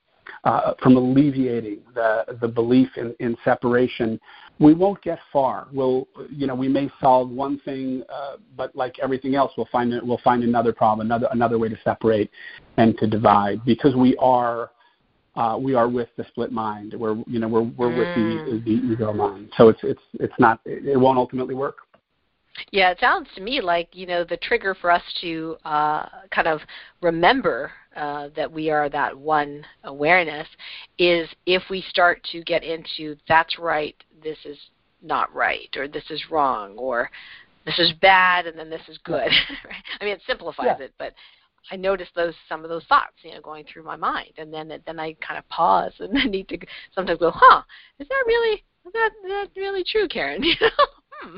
uh, 0.45 0.75
from 0.83 0.97
alleviating 0.97 1.81
the 1.95 2.25
the 2.41 2.49
belief 2.49 2.89
in, 2.97 3.15
in 3.21 3.37
separation, 3.45 4.19
we 4.59 4.75
won't 4.75 5.01
get 5.03 5.19
far. 5.33 5.67
We'll 5.73 6.09
you 6.31 6.47
know 6.47 6.55
we 6.55 6.69
may 6.69 6.91
solve 7.01 7.31
one 7.31 7.59
thing, 7.61 8.03
uh, 8.09 8.37
but 8.57 8.75
like 8.75 8.99
everything 9.03 9.35
else, 9.35 9.53
we'll 9.57 9.69
find 9.73 9.93
we'll 10.03 10.21
find 10.23 10.45
another 10.45 10.73
problem, 10.73 11.07
another 11.07 11.29
another 11.33 11.59
way 11.59 11.69
to 11.69 11.79
separate 11.85 12.31
and 12.77 12.97
to 12.99 13.07
divide 13.07 13.65
because 13.65 13.95
we 13.95 14.17
are. 14.17 14.71
Uh, 15.35 15.55
we 15.55 15.75
are 15.75 15.87
with 15.87 16.09
the 16.17 16.25
split 16.29 16.51
mind. 16.51 16.95
We're, 16.97 17.15
you 17.27 17.39
know, 17.39 17.47
we're 17.47 17.61
we're 17.61 17.91
mm. 17.91 17.99
with 17.99 18.65
the 18.65 18.71
the 18.71 18.93
ego 18.95 19.13
mind. 19.13 19.51
So 19.59 19.69
it's 19.69 19.81
it's 19.83 20.01
it's 20.15 20.33
not. 20.39 20.61
It 20.65 20.99
won't 20.99 21.19
ultimately 21.19 21.55
work. 21.55 21.81
Yeah, 22.73 22.91
it 22.91 23.01
sounds 23.01 23.29
to 23.35 23.41
me 23.41 23.61
like 23.61 23.89
you 23.93 24.07
know 24.07 24.25
the 24.25 24.37
trigger 24.37 24.75
for 24.75 24.91
us 24.91 25.03
to 25.21 25.57
uh, 25.65 26.07
kind 26.31 26.49
of 26.49 26.61
remember 27.03 27.73
uh, 27.97 28.29
that 28.37 28.51
we 28.51 28.71
are 28.71 28.89
that 28.89 29.17
one 29.17 29.65
awareness 29.85 30.49
is 30.99 31.29
if 31.47 31.63
we 31.71 31.83
start 31.89 32.23
to 32.33 32.43
get 32.43 32.63
into 32.63 33.17
that's 33.29 33.59
right, 33.59 33.97
this 34.23 34.39
is 34.45 34.59
not 35.03 35.35
right, 35.35 35.69
or 35.77 35.89
this 35.89 36.11
is 36.11 36.23
wrong, 36.31 36.77
or 36.77 37.11
this 37.65 37.79
is 37.79 37.93
bad, 38.01 38.47
and 38.47 38.59
then 38.59 38.71
this 38.71 38.83
is 38.89 38.99
good. 39.05 39.31
I 40.01 40.05
mean, 40.05 40.15
it 40.15 40.23
simplifies 40.27 40.77
yeah. 40.79 40.87
it, 40.87 40.95
but 40.99 41.15
I 41.71 41.77
notice 41.77 42.09
those 42.15 42.35
some 42.49 42.63
of 42.65 42.71
those 42.71 42.85
thoughts, 42.85 43.15
you 43.23 43.33
know, 43.33 43.41
going 43.41 43.65
through 43.65 43.83
my 43.83 43.97
mind, 43.97 44.33
and 44.39 44.53
then 44.53 44.73
then 44.87 45.01
I 45.01 45.15
kind 45.27 45.39
of 45.39 45.49
pause 45.49 45.93
and 45.99 46.17
I 46.19 46.25
need 46.25 46.49
to 46.49 46.59
sometimes 46.95 47.19
go, 47.19 47.33
huh, 47.35 47.63
is 47.99 48.09
that 48.09 48.25
really 48.27 48.65
is 48.87 48.93
that 48.93 49.11
that 49.29 49.49
really 49.57 49.85
true, 49.85 50.09
Karen? 50.09 50.43
You 50.45 50.55
know 50.61 50.87
hmm. 51.23 51.37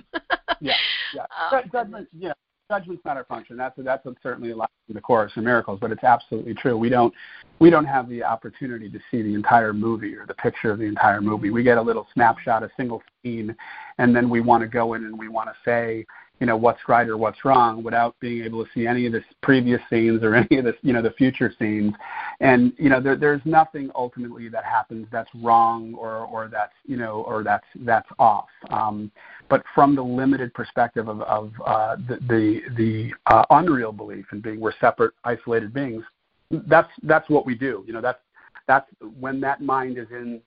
yeah, 0.60 0.74
yeah. 1.14 1.26
Um, 1.52 1.62
judgment, 1.72 2.08
know, 2.12 2.34
judgment's 2.70 3.04
not 3.04 3.16
our 3.16 3.24
function. 3.24 3.56
That's 3.56 3.74
that's 3.78 4.06
certainly 4.22 4.50
a 4.50 4.56
lot 4.56 4.70
of 4.88 4.94
the 4.94 5.00
Course 5.00 5.32
in 5.36 5.44
Miracles, 5.44 5.78
but 5.80 5.90
it's 5.90 6.04
absolutely 6.04 6.54
true. 6.54 6.76
We 6.76 6.88
don't 6.88 7.14
we 7.58 7.70
don't 7.70 7.86
have 7.86 8.08
the 8.08 8.22
opportunity 8.22 8.90
to 8.90 8.98
see 9.10 9.22
the 9.22 9.34
entire 9.34 9.72
movie 9.72 10.14
or 10.14 10.26
the 10.26 10.34
picture 10.34 10.70
of 10.70 10.78
the 10.78 10.84
entire 10.84 11.20
movie. 11.20 11.50
We 11.50 11.62
get 11.62 11.78
a 11.78 11.82
little 11.82 12.06
snapshot, 12.12 12.62
a 12.62 12.70
single 12.76 13.02
scene, 13.22 13.56
and 13.98 14.14
then 14.14 14.28
we 14.28 14.40
want 14.40 14.62
to 14.62 14.68
go 14.68 14.94
in 14.94 15.04
and 15.04 15.18
we 15.18 15.28
want 15.28 15.48
to 15.48 15.54
say, 15.64 16.04
you 16.40 16.46
know 16.46 16.56
what's 16.56 16.80
right 16.88 17.08
or 17.08 17.16
what's 17.16 17.44
wrong 17.44 17.82
without 17.82 18.18
being 18.20 18.44
able 18.44 18.64
to 18.64 18.70
see 18.72 18.86
any 18.86 19.06
of 19.06 19.12
the 19.12 19.22
previous 19.42 19.80
scenes 19.90 20.22
or 20.22 20.34
any 20.50 20.58
of 20.58 20.64
the 20.64 20.74
you 20.82 20.92
know 20.92 21.02
the 21.02 21.12
future 21.12 21.52
scenes. 21.58 21.94
And 22.40 22.72
you 22.78 22.88
know 22.88 23.00
there, 23.00 23.16
there's 23.16 23.42
nothing 23.44 23.90
ultimately 23.94 24.48
that 24.48 24.64
happens 24.64 25.06
that's 25.10 25.30
wrong 25.36 25.94
or 25.94 26.26
or 26.26 26.48
that's 26.48 26.74
you 26.86 26.96
know 26.96 27.24
or 27.26 27.42
that's 27.42 27.66
that's 27.80 28.08
off. 28.18 28.48
Um, 28.70 29.10
but 29.48 29.62
from 29.74 29.94
the 29.94 30.02
limited 30.02 30.52
perspective 30.54 31.08
of, 31.08 31.22
of 31.22 31.52
uh, 31.64 31.96
the 32.08 32.16
the, 32.28 32.60
the 32.76 33.12
uh, 33.26 33.44
unreal 33.50 33.92
belief 33.92 34.26
in 34.32 34.40
being 34.40 34.60
we're 34.60 34.72
separate 34.80 35.14
isolated 35.24 35.72
beings 35.72 36.04
that's 36.50 36.90
that's 37.02 37.28
what 37.28 37.46
we 37.46 37.54
do. 37.54 37.84
You 37.86 37.92
know 37.92 38.00
that's 38.00 38.20
that's 38.66 38.88
when 39.18 39.40
that 39.40 39.60
mind 39.60 39.98
is 39.98 40.06
in 40.10 40.40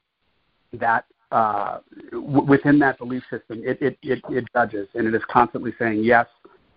that 0.73 1.05
uh, 1.31 1.79
w- 2.11 2.43
within 2.43 2.79
that 2.79 2.97
belief 2.97 3.23
system, 3.29 3.61
it, 3.63 3.81
it, 3.81 3.97
it, 4.01 4.21
it 4.29 4.45
judges 4.53 4.87
and 4.93 5.07
it 5.07 5.13
is 5.13 5.21
constantly 5.29 5.73
saying 5.79 6.03
yes 6.03 6.27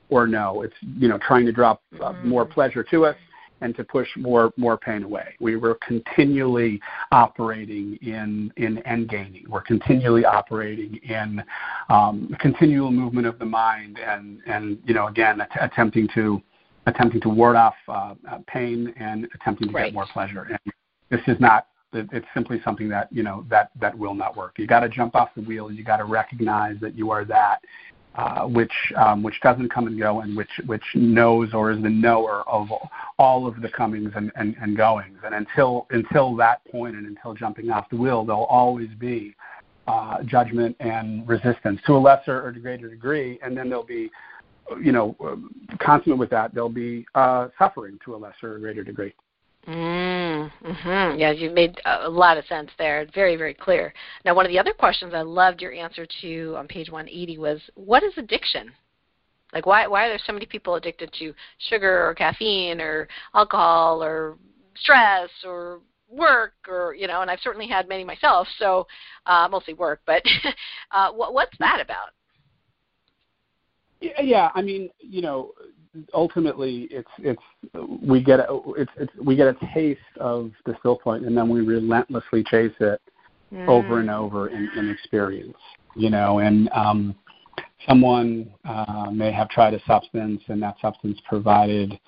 or 0.08 0.26
no. 0.26 0.62
It's 0.62 0.74
you 0.98 1.08
know 1.08 1.18
trying 1.18 1.46
to 1.46 1.52
drop 1.52 1.82
uh, 1.94 2.12
mm-hmm. 2.12 2.28
more 2.28 2.44
pleasure 2.44 2.84
to 2.84 3.06
us 3.06 3.16
and 3.60 3.74
to 3.76 3.84
push 3.84 4.08
more 4.16 4.52
more 4.56 4.76
pain 4.76 5.02
away. 5.02 5.34
We 5.40 5.56
were 5.56 5.76
continually 5.86 6.80
operating 7.12 7.96
in 8.02 8.52
in 8.56 8.78
end 8.86 9.08
gaining. 9.08 9.46
We're 9.48 9.62
continually 9.62 10.24
operating 10.24 10.96
in 11.02 11.42
um, 11.88 12.34
continual 12.40 12.90
movement 12.90 13.26
of 13.26 13.38
the 13.38 13.46
mind 13.46 13.98
and 13.98 14.40
and 14.46 14.78
you 14.84 14.94
know 14.94 15.06
again 15.08 15.40
att- 15.40 15.58
attempting 15.60 16.08
to 16.14 16.40
attempting 16.86 17.20
to 17.22 17.28
ward 17.28 17.56
off 17.56 17.74
uh, 17.88 18.14
pain 18.46 18.92
and 18.98 19.26
attempting 19.34 19.68
to 19.68 19.74
right. 19.74 19.86
get 19.86 19.94
more 19.94 20.06
pleasure. 20.12 20.42
And 20.50 20.72
this 21.10 21.20
is 21.26 21.40
not 21.40 21.68
it's 21.94 22.26
simply 22.34 22.60
something 22.64 22.88
that 22.88 23.08
you 23.12 23.22
know 23.22 23.44
that 23.48 23.70
that 23.80 23.96
will 23.96 24.14
not 24.14 24.36
work. 24.36 24.58
You 24.58 24.66
got 24.66 24.80
to 24.80 24.88
jump 24.88 25.14
off 25.14 25.30
the 25.34 25.42
wheel. 25.42 25.70
You 25.70 25.84
got 25.84 25.98
to 25.98 26.04
recognize 26.04 26.76
that 26.80 26.96
you 26.96 27.10
are 27.10 27.24
that, 27.24 27.58
uh, 28.14 28.46
which 28.46 28.72
um, 28.96 29.22
which 29.22 29.40
doesn't 29.42 29.70
come 29.70 29.86
and 29.86 29.98
go, 29.98 30.20
and 30.20 30.36
which 30.36 30.60
which 30.66 30.84
knows 30.94 31.54
or 31.54 31.70
is 31.70 31.82
the 31.82 31.90
knower 31.90 32.42
of 32.48 32.68
all 33.18 33.46
of 33.46 33.60
the 33.60 33.68
comings 33.68 34.12
and, 34.16 34.32
and, 34.36 34.56
and 34.60 34.76
goings. 34.76 35.18
And 35.24 35.34
until 35.34 35.86
until 35.90 36.36
that 36.36 36.64
point, 36.70 36.96
and 36.96 37.06
until 37.06 37.34
jumping 37.34 37.70
off 37.70 37.88
the 37.90 37.96
wheel, 37.96 38.24
there'll 38.24 38.44
always 38.44 38.90
be 38.98 39.34
uh, 39.86 40.22
judgment 40.24 40.76
and 40.80 41.26
resistance 41.28 41.80
to 41.86 41.92
a 41.92 41.98
lesser 41.98 42.42
or 42.42 42.52
greater 42.52 42.88
degree, 42.88 43.38
and 43.42 43.56
then 43.56 43.68
there'll 43.68 43.84
be, 43.84 44.10
you 44.82 44.92
know, 44.92 45.16
consonant 45.80 46.18
with 46.18 46.30
that, 46.30 46.54
there'll 46.54 46.68
be 46.68 47.04
uh, 47.14 47.48
suffering 47.58 47.98
to 48.04 48.14
a 48.14 48.16
lesser 48.16 48.54
or 48.54 48.58
greater 48.58 48.82
degree. 48.82 49.14
Mm, 49.66 50.50
hmm 50.62 51.18
Yeah, 51.18 51.30
you've 51.30 51.54
made 51.54 51.80
a 51.86 52.08
lot 52.08 52.36
of 52.36 52.44
sense 52.46 52.70
there. 52.76 53.06
Very, 53.14 53.36
very 53.36 53.54
clear. 53.54 53.94
Now, 54.24 54.34
one 54.34 54.44
of 54.44 54.50
the 54.52 54.58
other 54.58 54.74
questions 54.74 55.14
I 55.14 55.22
loved 55.22 55.62
your 55.62 55.72
answer 55.72 56.06
to 56.20 56.54
on 56.56 56.68
page 56.68 56.90
180 56.90 57.38
was, 57.38 57.60
what 57.74 58.02
is 58.02 58.12
addiction? 58.18 58.72
Like, 59.54 59.66
why 59.66 59.86
why 59.86 60.06
are 60.06 60.08
there 60.08 60.18
so 60.26 60.32
many 60.32 60.46
people 60.46 60.74
addicted 60.74 61.12
to 61.20 61.32
sugar 61.58 62.06
or 62.06 62.14
caffeine 62.14 62.80
or 62.80 63.08
alcohol 63.34 64.02
or 64.02 64.36
stress 64.74 65.30
or 65.46 65.80
work 66.10 66.54
or 66.68 66.94
you 66.94 67.06
know? 67.06 67.22
And 67.22 67.30
I've 67.30 67.40
certainly 67.40 67.68
had 67.68 67.88
many 67.88 68.04
myself, 68.04 68.48
so 68.58 68.86
uh, 69.26 69.48
mostly 69.48 69.74
work. 69.74 70.00
But 70.06 70.22
uh, 70.90 71.12
what, 71.12 71.32
what's 71.32 71.56
that 71.60 71.80
about? 71.80 72.10
Yeah, 74.00 74.50
I 74.54 74.60
mean, 74.60 74.90
you 74.98 75.22
know, 75.22 75.52
ultimately 76.12 76.88
it's 76.90 77.08
it's 77.18 77.42
we 78.02 78.22
get 78.22 78.40
a, 78.40 78.60
it's, 78.76 78.90
it's 78.96 79.12
we 79.22 79.36
get 79.36 79.46
a 79.46 79.56
taste 79.72 80.00
of 80.18 80.50
the 80.66 80.74
still 80.78 80.96
point 80.96 81.24
and 81.24 81.36
then 81.36 81.48
we 81.48 81.60
relentlessly 81.60 82.42
chase 82.44 82.74
it 82.80 83.00
mm. 83.52 83.68
over 83.68 84.00
and 84.00 84.10
over 84.10 84.48
in, 84.48 84.68
in 84.76 84.90
experience 84.90 85.56
you 85.94 86.10
know 86.10 86.40
and 86.40 86.68
um 86.72 87.14
someone 87.88 88.50
uh, 88.64 89.10
may 89.12 89.30
have 89.30 89.48
tried 89.50 89.74
a 89.74 89.80
substance 89.86 90.40
and 90.48 90.62
that 90.62 90.74
substance 90.80 91.18
provided 91.28 91.98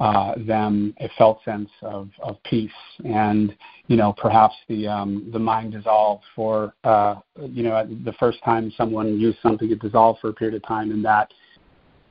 uh, 0.00 0.34
them 0.46 0.94
a 1.00 1.08
felt 1.16 1.38
sense 1.44 1.70
of, 1.82 2.08
of 2.22 2.36
peace 2.44 2.70
and 3.04 3.54
you 3.86 3.96
know 3.96 4.12
perhaps 4.12 4.54
the 4.68 4.86
um, 4.88 5.28
the 5.32 5.38
mind 5.38 5.72
dissolved 5.72 6.24
for 6.34 6.74
uh, 6.84 7.14
you 7.48 7.62
know 7.62 7.86
the 8.04 8.12
first 8.14 8.38
time 8.44 8.72
someone 8.76 9.18
used 9.18 9.38
something 9.42 9.70
it 9.70 9.78
dissolved 9.80 10.20
for 10.20 10.30
a 10.30 10.32
period 10.32 10.54
of 10.54 10.66
time 10.66 10.90
and 10.90 11.04
that 11.04 11.32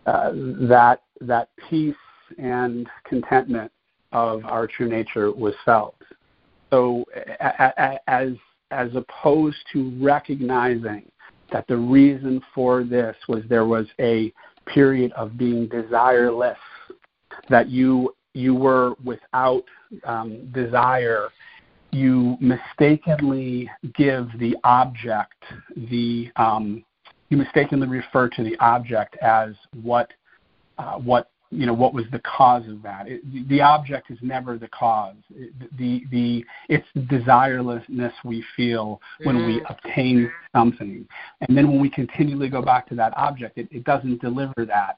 uh, 0.06 0.32
that 0.34 1.01
that 1.22 1.49
peace 1.70 1.95
and 2.38 2.88
contentment 3.08 3.72
of 4.12 4.45
our 4.45 4.68
true 4.68 4.89
nature 4.89 5.32
was 5.32 5.54
felt. 5.66 5.95
So, 6.70 7.06
as 8.08 8.34
as 8.72 8.89
opposed 8.95 9.58
to 9.74 9.95
recognizing 10.01 11.10
that 11.51 11.68
the 11.68 11.78
reason 11.78 12.41
for 12.54 12.84
this 12.84 13.16
was 13.28 13.43
there 13.47 13.66
was 13.66 13.86
a 13.99 14.34
period 14.66 15.12
of 15.14 15.38
being 15.38 15.68
desireless, 15.68 16.58
that 17.49 17.70
you 17.70 18.16
you 18.34 18.56
were 18.56 18.95
without 19.04 19.64
um, 20.06 20.49
desire, 20.51 21.30
you 21.91 22.36
mistakenly 22.41 23.70
give 23.95 24.28
the 24.39 24.56
object 24.64 25.43
the 25.91 26.32
um, 26.36 26.84
you 27.34 27.38
mistakenly 27.38 27.88
refer 27.88 28.29
to 28.29 28.43
the 28.43 28.55
object 28.59 29.17
as 29.17 29.55
what 29.81 30.11
uh, 30.77 30.99
what 30.99 31.31
you 31.49 31.65
know 31.65 31.73
what 31.73 31.91
was 31.91 32.05
the 32.11 32.19
cause 32.19 32.67
of 32.67 32.84
that. 32.84 33.07
It, 33.07 33.49
the 33.49 33.59
object 33.59 34.11
is 34.11 34.19
never 34.21 34.59
the 34.59 34.67
cause. 34.67 35.15
It, 35.36 35.51
the 35.79 36.03
the 36.11 36.45
it's 36.69 36.86
desirelessness 36.95 38.13
we 38.23 38.45
feel 38.55 39.01
when 39.23 39.38
mm. 39.38 39.47
we 39.47 39.65
obtain 39.67 40.31
something, 40.55 41.07
and 41.41 41.57
then 41.57 41.69
when 41.69 41.79
we 41.79 41.89
continually 41.89 42.49
go 42.49 42.61
back 42.61 42.88
to 42.89 42.95
that 42.95 43.17
object, 43.17 43.57
it, 43.57 43.67
it 43.71 43.84
doesn't 43.84 44.21
deliver 44.21 44.63
that 44.67 44.97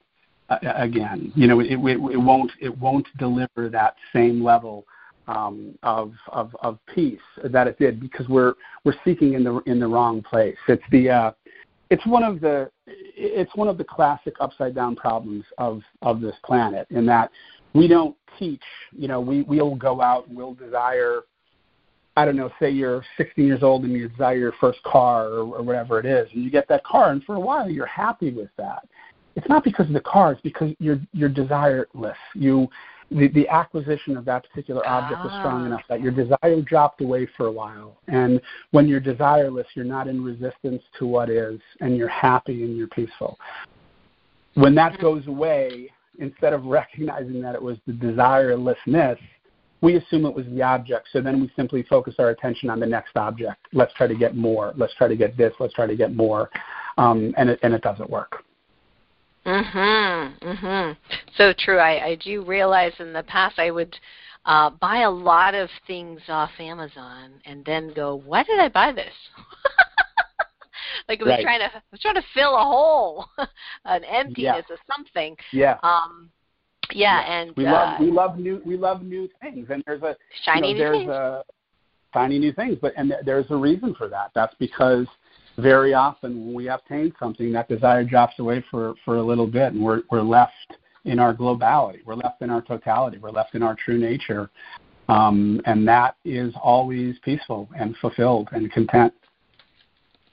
uh, 0.49 0.57
again. 0.75 1.31
You 1.36 1.47
know, 1.47 1.61
it, 1.61 1.67
it, 1.67 1.77
it 1.77 2.17
won't 2.17 2.51
it 2.59 2.77
won't 2.77 3.07
deliver 3.17 3.69
that 3.69 3.95
same 4.11 4.43
level 4.43 4.86
um, 5.27 5.77
of, 5.83 6.13
of 6.33 6.53
of 6.61 6.79
peace 6.93 7.19
that 7.45 7.67
it 7.67 7.79
did 7.79 8.01
because 8.01 8.27
we're 8.27 8.55
we're 8.83 8.95
seeking 9.05 9.36
in 9.36 9.43
the 9.45 9.59
in 9.65 9.79
the 9.79 9.88
wrong 9.88 10.21
place. 10.21 10.57
It's 10.67 10.83
the 10.91 11.09
uh, 11.09 11.31
it's 11.95 12.05
one 12.05 12.23
of 12.23 12.41
the 12.41 12.69
it's 12.87 13.55
one 13.55 13.69
of 13.69 13.77
the 13.77 13.83
classic 13.85 14.35
upside 14.41 14.75
down 14.75 14.97
problems 14.97 15.45
of 15.57 15.81
of 16.01 16.19
this 16.19 16.35
planet 16.43 16.85
in 16.89 17.05
that 17.05 17.31
we 17.73 17.87
don't 17.87 18.17
teach 18.37 18.63
you 18.91 19.07
know 19.07 19.21
we 19.21 19.43
we'll 19.43 19.75
go 19.75 20.01
out 20.01 20.27
and 20.27 20.35
we'll 20.35 20.53
desire 20.53 21.21
i 22.17 22.25
don't 22.25 22.35
know 22.35 22.51
say 22.59 22.69
you're 22.69 23.01
16 23.15 23.45
years 23.45 23.63
old 23.63 23.85
and 23.85 23.93
you 23.93 24.09
desire 24.09 24.35
your 24.35 24.51
first 24.59 24.83
car 24.83 25.27
or, 25.27 25.55
or 25.55 25.63
whatever 25.63 25.97
it 25.97 26.05
is 26.05 26.27
and 26.33 26.43
you 26.43 26.51
get 26.51 26.67
that 26.67 26.83
car 26.83 27.11
and 27.11 27.23
for 27.23 27.35
a 27.35 27.39
while 27.39 27.69
you're 27.69 27.85
happy 27.85 28.29
with 28.29 28.49
that. 28.57 28.85
It's 29.37 29.47
not 29.49 29.63
because 29.63 29.87
of 29.87 29.93
the 29.93 30.01
car 30.01 30.33
it's 30.33 30.41
because 30.41 30.73
you're 30.79 30.99
you're 31.13 31.29
desireless. 31.29 32.15
You 32.33 32.67
the, 33.12 33.28
the 33.30 33.47
acquisition 33.47 34.18
of 34.18 34.26
that 34.26 34.47
particular 34.49 34.86
object 34.88 35.20
ah. 35.22 35.24
was 35.24 35.34
strong 35.39 35.64
ah. 35.64 35.66
enough 35.66 35.82
that 35.89 36.01
your 36.01 36.12
desire 36.12 36.62
dropped 36.62 37.01
away 37.01 37.28
for 37.38 37.47
a 37.47 37.51
while. 37.51 37.97
And 38.08 38.41
when 38.72 38.88
you're 38.88 39.01
desireless, 39.01 39.66
you're 39.76 39.86
not 39.86 40.08
in 40.08 40.24
resistance 40.24 40.82
to 40.99 41.06
what 41.06 41.30
is, 41.30 41.60
and 41.82 41.97
you're 41.97 42.08
happy 42.08 42.64
and 42.64 42.78
you're 42.78 42.88
peaceful. 42.88 43.38
When 44.56 44.76
that 44.76 44.93
mm-hmm. 44.93 45.01
goes 45.01 45.28
away, 45.28 45.91
instead 46.20 46.53
of 46.53 46.64
recognizing 46.66 47.41
that 47.41 47.56
it 47.56 47.62
was 47.62 47.78
the 47.88 47.93
desirelessness, 47.93 49.18
we 49.82 49.97
assume 49.97 50.26
it 50.26 50.34
was 50.34 50.45
the 50.47 50.62
object. 50.62 51.10
So 51.12 51.22
then 51.22 51.39
we 51.41 51.51
simply 51.56 51.84
focus 51.84 52.16
our 52.18 52.30
attention 52.30 52.70
on 52.70 52.80
the 52.80 52.88
next 52.88 53.16
object. 53.18 53.68
Let's 53.72 53.93
try 53.93 54.08
to 54.08 54.16
get 54.16 54.36
more. 54.36 54.74
Let's 54.78 54.95
try 54.95 55.08
to 55.08 55.16
get 55.16 55.38
this. 55.38 55.53
Let's 55.60 55.74
try 55.74 55.86
to 55.86 55.95
get 55.95 56.16
more. 56.16 56.49
Um, 56.97 57.34
and, 57.38 57.49
it, 57.49 57.60
and 57.62 57.74
it 57.74 57.82
doesn't 57.82 58.10
work. 58.10 58.44
Mhm. 59.45 60.39
Mhm. 60.39 60.97
So 61.37 61.53
true. 61.53 61.77
I 61.77 62.05
I 62.05 62.15
do 62.15 62.43
realize 62.43 62.93
in 62.99 63.13
the 63.13 63.23
past 63.23 63.59
I 63.59 63.71
would 63.71 63.97
uh 64.45 64.71
buy 64.71 65.01
a 65.01 65.09
lot 65.09 65.53
of 65.53 65.69
things 65.85 66.21
off 66.27 66.51
Amazon 66.59 67.41
and 67.45 67.63
then 67.65 67.93
go, 67.93 68.15
"Why 68.15 68.43
did 68.43 68.59
I 68.59 68.69
buy 68.69 68.91
this?" 68.91 69.13
like 71.07 71.21
I 71.21 71.23
was 71.23 71.31
right. 71.31 71.43
trying 71.43 71.59
to 71.59 71.65
I 71.75 71.81
was 71.91 72.01
trying 72.01 72.15
to 72.15 72.23
fill 72.33 72.55
a 72.55 72.63
hole, 72.63 73.27
an 73.85 74.03
emptiness 74.03 74.65
yeah. 74.69 74.75
something. 74.87 75.37
Yeah. 75.51 75.77
Um 75.83 76.31
yeah, 76.91 77.21
yeah. 77.21 77.33
and 77.33 77.55
we 77.55 77.65
uh, 77.65 77.71
love 77.71 77.99
we 77.99 78.11
love 78.11 78.37
new 78.39 78.61
we 78.65 78.77
love 78.77 79.03
new 79.03 79.29
things 79.41 79.67
and 79.69 79.83
there's 79.85 80.01
a 80.01 80.15
shiny 80.43 80.69
you 80.69 80.73
know, 80.73 80.79
there's 80.79 80.97
things. 80.97 81.09
a 81.09 81.43
shiny 82.13 82.39
new 82.39 82.53
things, 82.53 82.77
but 82.81 82.93
and 82.97 83.13
there's 83.23 83.49
a 83.49 83.55
reason 83.55 83.93
for 83.93 84.07
that. 84.07 84.31
That's 84.33 84.55
because 84.59 85.07
very 85.58 85.93
often 85.93 86.45
when 86.45 86.53
we 86.53 86.70
obtain 86.70 87.14
something, 87.20 87.51
that 87.53 87.70
desire 87.70 88.03
drops 88.03 88.39
away 88.39 88.64
for, 88.70 88.95
for 89.03 89.18
a 89.18 89.24
little 89.24 89.47
bit, 89.47 89.74
and 89.74 89.82
we're, 89.82 90.01
we're 90.12 90.22
left 90.22 90.53
in 91.06 91.20
our 91.20 91.34
globality. 91.34 92.03
We're 92.06 92.16
left 92.16 92.41
in 92.41 92.49
our 92.49 92.62
totality. 92.62 93.18
We're 93.18 93.32
left 93.32 93.56
in 93.56 93.64
our 93.64 93.76
true 93.76 93.97
nature. 93.97 94.49
Um, 95.08 95.62
and 95.66 95.88
that 95.88 96.18
is 96.26 96.53
always 96.62 97.16
peaceful 97.24 97.70
and 97.78 97.95
fulfilled 97.97 98.49
and 98.51 98.72
content. 98.72 99.14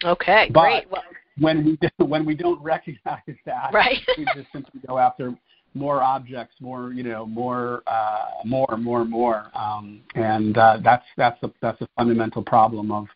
Okay, 0.04 0.50
but 0.52 0.60
great. 0.60 0.90
Well, 0.90 1.02
when 1.38 1.64
we 1.64 1.76
do, 1.76 1.88
when 2.04 2.24
we 2.24 2.34
don't 2.34 2.60
recognize 2.62 3.20
that, 3.44 3.70
right. 3.72 3.98
we 4.18 4.24
just 4.34 4.50
simply 4.52 4.80
go 4.86 4.98
after 4.98 5.34
more 5.74 6.02
objects, 6.02 6.56
more 6.60 6.92
you 6.92 7.02
know, 7.02 7.26
more, 7.26 7.82
uh, 7.86 8.26
more, 8.44 8.76
more, 8.78 9.04
more, 9.04 9.50
um, 9.54 10.00
and 10.14 10.58
uh, 10.58 10.78
that's 10.82 11.04
that's 11.16 11.42
a 11.42 11.50
that's 11.60 11.80
a 11.80 11.88
fundamental 11.96 12.42
problem 12.42 12.90
of 12.90 13.06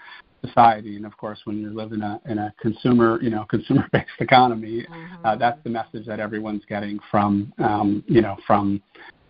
society. 0.46 0.96
And 0.96 1.06
of 1.06 1.16
course, 1.16 1.40
when 1.44 1.58
you 1.58 1.70
live 1.70 1.92
in 1.92 2.02
a 2.02 2.20
in 2.26 2.38
a 2.38 2.54
consumer 2.60 3.20
you 3.22 3.30
know 3.30 3.44
consumer 3.50 3.88
based 3.92 4.06
economy, 4.20 4.86
mm-hmm. 4.88 5.26
uh, 5.26 5.36
that's 5.36 5.62
the 5.64 5.70
message 5.70 6.06
that 6.06 6.20
everyone's 6.20 6.64
getting 6.68 6.98
from 7.10 7.52
um, 7.58 8.04
you 8.06 8.20
know 8.20 8.36
from 8.46 8.82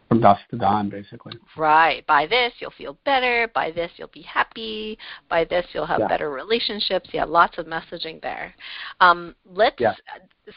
from 0.09 0.21
dusk 0.21 0.41
to 0.51 0.57
dawn, 0.57 0.89
basically. 0.89 1.33
Right. 1.57 2.07
By 2.07 2.27
this, 2.27 2.53
you'll 2.59 2.71
feel 2.71 2.97
better. 3.05 3.51
By 3.55 3.73
this, 3.73 3.91
you'll 3.97 4.09
be 4.09 4.23
happy. 4.23 4.97
By 5.29 5.45
this, 5.45 5.67
you'll 5.73 5.87
have 5.87 6.01
yeah. 6.01 6.09
better 6.09 6.31
relationships. 6.31 7.11
Yeah, 7.13 7.25
lots 7.25 7.59
of 7.59 7.67
messaging 7.67 8.23
there. 8.23 8.55
Um, 9.01 9.35
let's. 9.45 9.77
Yeah. 9.81 9.95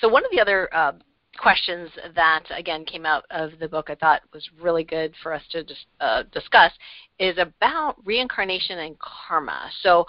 So 0.01 0.07
one 0.07 0.23
of 0.23 0.31
the 0.31 0.39
other 0.39 0.69
uh, 0.73 0.93
questions 1.37 1.89
that 2.15 2.43
again 2.55 2.85
came 2.85 3.05
out 3.05 3.25
of 3.31 3.51
the 3.59 3.67
book 3.67 3.89
I 3.89 3.95
thought 3.95 4.21
was 4.33 4.47
really 4.61 4.83
good 4.83 5.13
for 5.23 5.33
us 5.33 5.41
to 5.51 5.63
just 5.63 5.85
uh, 5.99 6.23
discuss 6.31 6.71
is 7.17 7.37
about 7.37 7.95
reincarnation 8.05 8.79
and 8.79 8.97
karma. 8.99 9.69
So 9.81 10.05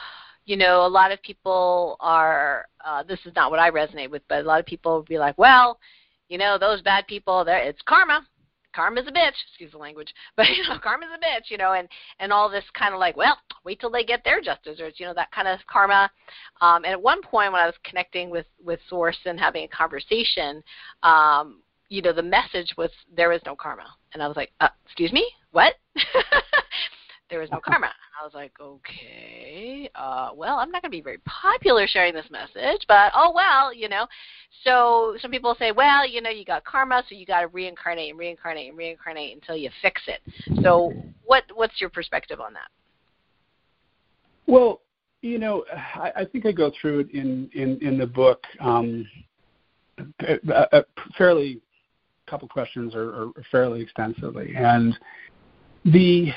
you 0.50 0.56
know, 0.56 0.84
a 0.84 0.88
lot 0.88 1.12
of 1.12 1.22
people 1.22 1.96
are, 2.00 2.66
uh, 2.84 3.04
this 3.04 3.20
is 3.24 3.32
not 3.36 3.52
what 3.52 3.60
I 3.60 3.70
resonate 3.70 4.10
with, 4.10 4.22
but 4.28 4.40
a 4.40 4.42
lot 4.42 4.58
of 4.58 4.66
people 4.66 4.94
will 4.94 5.04
be 5.04 5.16
like, 5.16 5.38
well, 5.38 5.78
you 6.28 6.38
know, 6.38 6.58
those 6.58 6.82
bad 6.82 7.06
people, 7.06 7.44
there, 7.44 7.62
it's 7.62 7.80
karma. 7.86 8.26
Karma's 8.74 9.06
a 9.06 9.12
bitch, 9.12 9.34
excuse 9.48 9.70
the 9.70 9.78
language, 9.78 10.12
but 10.36 10.48
you 10.48 10.64
know, 10.64 10.76
karma's 10.80 11.08
a 11.14 11.24
bitch, 11.24 11.50
you 11.50 11.56
know, 11.56 11.74
and 11.74 11.88
and 12.18 12.32
all 12.32 12.48
this 12.48 12.64
kind 12.76 12.92
of 12.94 12.98
like, 12.98 13.16
well, 13.16 13.36
wait 13.64 13.78
till 13.78 13.90
they 13.90 14.02
get 14.02 14.24
their 14.24 14.40
just 14.40 14.62
desserts, 14.64 14.98
you 14.98 15.06
know, 15.06 15.14
that 15.14 15.30
kind 15.30 15.46
of 15.46 15.60
karma. 15.68 16.10
Um, 16.60 16.84
and 16.84 16.92
at 16.92 17.02
one 17.02 17.22
point, 17.22 17.52
when 17.52 17.60
I 17.60 17.66
was 17.66 17.74
connecting 17.84 18.28
with 18.28 18.46
with 18.64 18.80
Source 18.88 19.18
and 19.26 19.38
having 19.38 19.64
a 19.64 19.68
conversation, 19.68 20.62
um, 21.04 21.62
you 21.88 22.02
know, 22.02 22.12
the 22.12 22.22
message 22.22 22.74
was 22.76 22.90
there 23.16 23.32
is 23.32 23.40
no 23.46 23.54
karma, 23.54 23.86
and 24.14 24.22
I 24.22 24.26
was 24.28 24.36
like, 24.36 24.50
uh, 24.60 24.68
excuse 24.84 25.12
me, 25.12 25.26
what? 25.52 25.74
there 27.30 27.42
is 27.42 27.50
no 27.50 27.60
karma. 27.64 27.90
I 28.20 28.24
was 28.24 28.34
like, 28.34 28.52
okay, 28.60 29.88
uh, 29.94 30.30
well, 30.34 30.58
I'm 30.58 30.70
not 30.70 30.82
going 30.82 30.90
to 30.90 30.96
be 30.96 31.00
very 31.00 31.20
popular 31.24 31.86
sharing 31.86 32.12
this 32.12 32.26
message, 32.30 32.82
but 32.86 33.12
oh 33.14 33.32
well, 33.34 33.72
you 33.72 33.88
know. 33.88 34.06
So 34.64 35.16
some 35.22 35.30
people 35.30 35.56
say, 35.58 35.72
well, 35.72 36.06
you 36.06 36.20
know, 36.20 36.28
you 36.28 36.44
got 36.44 36.64
karma, 36.64 37.02
so 37.08 37.14
you 37.14 37.24
got 37.24 37.40
to 37.40 37.46
reincarnate 37.46 38.10
and 38.10 38.18
reincarnate 38.18 38.68
and 38.68 38.76
reincarnate 38.76 39.34
until 39.34 39.56
you 39.56 39.70
fix 39.80 40.02
it. 40.06 40.20
So 40.62 40.92
what 41.24 41.44
what's 41.54 41.80
your 41.80 41.88
perspective 41.88 42.40
on 42.40 42.52
that? 42.52 42.68
Well, 44.46 44.82
you 45.22 45.38
know, 45.38 45.64
I, 45.94 46.12
I 46.16 46.24
think 46.26 46.44
I 46.44 46.52
go 46.52 46.70
through 46.78 47.00
it 47.00 47.10
in 47.12 47.48
in 47.54 47.78
in 47.80 47.96
the 47.96 48.06
book. 48.06 48.42
Um, 48.60 49.08
fairly 51.16 51.60
couple 52.26 52.48
questions 52.48 52.94
or, 52.94 53.10
or 53.10 53.32
fairly 53.50 53.80
extensively, 53.80 54.54
and 54.56 54.96
the, 55.84 56.30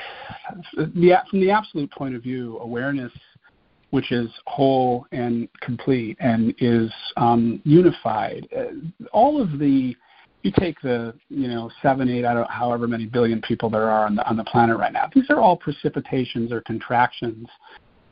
the 0.76 1.16
from 1.30 1.42
the 1.42 1.52
absolute 1.52 1.92
point 1.92 2.16
of 2.16 2.24
view, 2.24 2.60
awareness, 2.60 3.12
which 3.90 4.12
is 4.12 4.30
whole 4.46 5.06
and 5.12 5.48
complete 5.62 6.18
and 6.20 6.54
is 6.60 6.92
um, 7.18 7.62
unified, 7.64 8.48
uh, 8.58 8.66
all 9.12 9.42
of 9.42 9.60
the 9.60 9.96
you 10.44 10.52
take 10.60 10.80
the 10.82 11.14
you 11.30 11.48
know 11.48 11.70
seven, 11.82 12.10
eight, 12.10 12.26
I 12.26 12.34
don't 12.34 12.50
however 12.50 12.88
many 12.88 13.06
billion 13.06 13.42
people 13.42 13.70
there 13.70 13.90
are 13.90 14.06
on 14.06 14.16
the 14.16 14.28
on 14.28 14.38
the 14.38 14.44
planet 14.44 14.78
right 14.78 14.94
now. 14.94 15.10
These 15.14 15.30
are 15.30 15.40
all 15.40 15.58
precipitations 15.58 16.52
or 16.52 16.62
contractions 16.62 17.48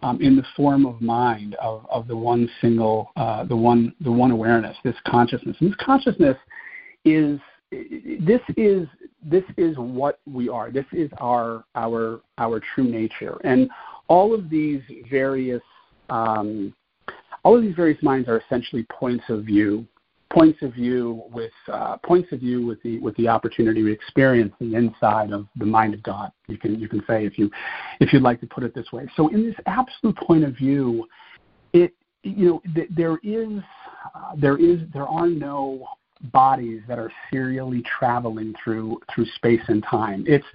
um, 0.04 0.22
in 0.22 0.36
the 0.36 0.44
form 0.56 0.86
of 0.86 1.02
mind 1.02 1.56
of, 1.56 1.86
of 1.90 2.08
the 2.08 2.16
one 2.16 2.50
single 2.62 3.12
uh, 3.16 3.44
the 3.44 3.56
one 3.56 3.94
the 4.02 4.12
one 4.12 4.32
awareness, 4.32 4.76
this 4.84 4.96
consciousness. 5.06 5.58
And 5.60 5.72
this 5.72 5.78
consciousness 5.80 6.38
is 7.06 7.40
this 7.72 8.42
is 8.58 8.88
this 9.24 9.44
is 9.58 9.78
what 9.78 10.20
we 10.26 10.50
are. 10.50 10.72
This 10.72 10.86
is 10.92 11.10
our 11.20 11.64
our 11.76 12.22
our 12.38 12.62
true 12.74 12.84
nature, 12.84 13.40
and 13.44 13.70
all 14.08 14.34
of 14.34 14.50
these 14.50 14.82
various 15.10 15.62
um, 16.10 16.74
all 17.44 17.56
of 17.56 17.62
these 17.62 17.76
various 17.76 18.02
minds 18.04 18.28
are 18.28 18.40
essentially 18.40 18.84
points 18.84 19.24
of 19.30 19.44
view, 19.46 19.86
points 20.32 20.62
of 20.62 20.74
view 20.74 21.24
with 21.32 21.52
uh, 21.72 21.98
points 21.98 22.32
of 22.32 22.40
view 22.40 22.66
with 22.66 22.82
the 22.84 23.00
with 23.00 23.16
the 23.16 23.28
opportunity 23.28 23.82
to 23.82 23.92
experience 23.92 24.54
the 24.60 24.76
inside 24.76 25.32
of 25.32 25.48
the 25.56 25.66
mind 25.66 25.94
of 25.94 26.04
God. 26.04 26.32
You 26.48 26.58
can 26.58 26.80
you 26.80 26.90
can 26.90 27.04
say 27.08 27.26
if 27.26 27.38
you 27.38 27.50
if 28.00 28.12
you'd 28.12 28.24
like 28.24 28.42
to 28.42 28.48
put 28.48 28.64
it 28.64 28.76
this 28.76 28.92
way. 28.92 29.08
So 29.16 29.30
in 29.30 29.46
this 29.46 29.56
absolute 29.66 30.18
point 30.18 30.44
of 30.44 30.56
view, 30.56 31.08
it 31.74 31.94
you 32.24 32.48
know 32.48 32.62
th- 32.76 32.90
there 32.96 33.18
is 33.24 33.62
uh, 34.14 34.36
there 34.36 34.58
is 34.58 34.82
there 34.94 35.08
are 35.08 35.28
no 35.28 35.88
bodies 36.26 36.82
that 36.88 37.00
are 37.00 37.12
serially 37.32 37.84
traveling 38.00 38.54
through 38.64 39.00
through 39.14 39.26
space 39.36 39.62
and 39.68 39.84
time. 39.84 40.24
It's 40.28 40.46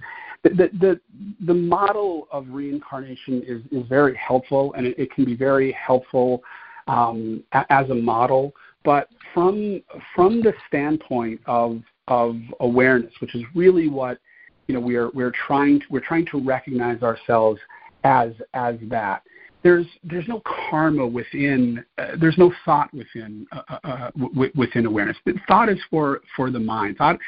the 0.43 0.69
the 0.79 0.99
the 1.45 1.53
model 1.53 2.27
of 2.31 2.45
reincarnation 2.49 3.43
is 3.43 3.61
is 3.71 3.87
very 3.87 4.15
helpful, 4.15 4.73
and 4.73 4.87
it, 4.87 4.97
it 4.97 5.11
can 5.11 5.25
be 5.25 5.35
very 5.35 5.71
helpful 5.73 6.43
um, 6.87 7.43
as 7.69 7.89
a 7.89 7.95
model. 7.95 8.53
But 8.83 9.09
from 9.33 9.81
from 10.15 10.41
the 10.41 10.53
standpoint 10.67 11.41
of 11.45 11.81
of 12.07 12.37
awareness, 12.59 13.13
which 13.19 13.35
is 13.35 13.43
really 13.53 13.89
what 13.89 14.19
you 14.67 14.73
know 14.73 14.79
we're 14.79 15.09
we're 15.09 15.33
trying 15.47 15.79
to, 15.81 15.85
we're 15.89 15.99
trying 15.99 16.25
to 16.27 16.39
recognize 16.39 17.01
ourselves 17.03 17.59
as 18.03 18.31
as 18.53 18.75
that 18.83 19.23
there's 19.67 19.85
there's 20.05 20.27
no 20.29 20.41
karma 20.69 21.05
within 21.05 21.83
uh, 21.97 22.11
there's 22.21 22.37
no 22.37 22.53
thought 22.63 22.89
within 22.93 23.45
uh, 23.51 23.61
uh, 23.67 23.79
uh 23.83 24.11
w- 24.11 24.51
within 24.55 24.85
awareness. 24.85 25.17
Thought 25.45 25.67
is 25.67 25.79
for 25.89 26.21
for 26.37 26.49
the 26.49 26.59
mind. 26.59 26.95
Thought 26.95 27.19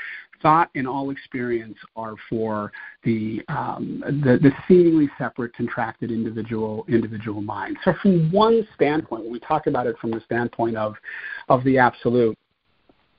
thought 0.41 0.69
and 0.73 0.87
all 0.87 1.09
experience 1.09 1.77
are 1.97 2.15
for 2.29 2.71
the, 3.03 3.41
um, 3.49 4.01
the 4.23 4.39
the 4.41 4.51
seemingly 4.69 5.09
separate, 5.17 5.53
contracted 5.53 6.11
individual 6.11 6.85
individual 6.87 7.41
mind. 7.41 7.77
So 7.83 7.93
from 8.01 8.31
one 8.31 8.65
standpoint, 8.73 9.23
when 9.23 9.33
we 9.33 9.41
talk 9.41 9.67
about 9.67 9.85
it 9.85 9.97
from 9.99 10.11
the 10.11 10.21
standpoint 10.21 10.77
of 10.77 10.95
of 11.49 11.61
the 11.65 11.77
absolute, 11.77 12.37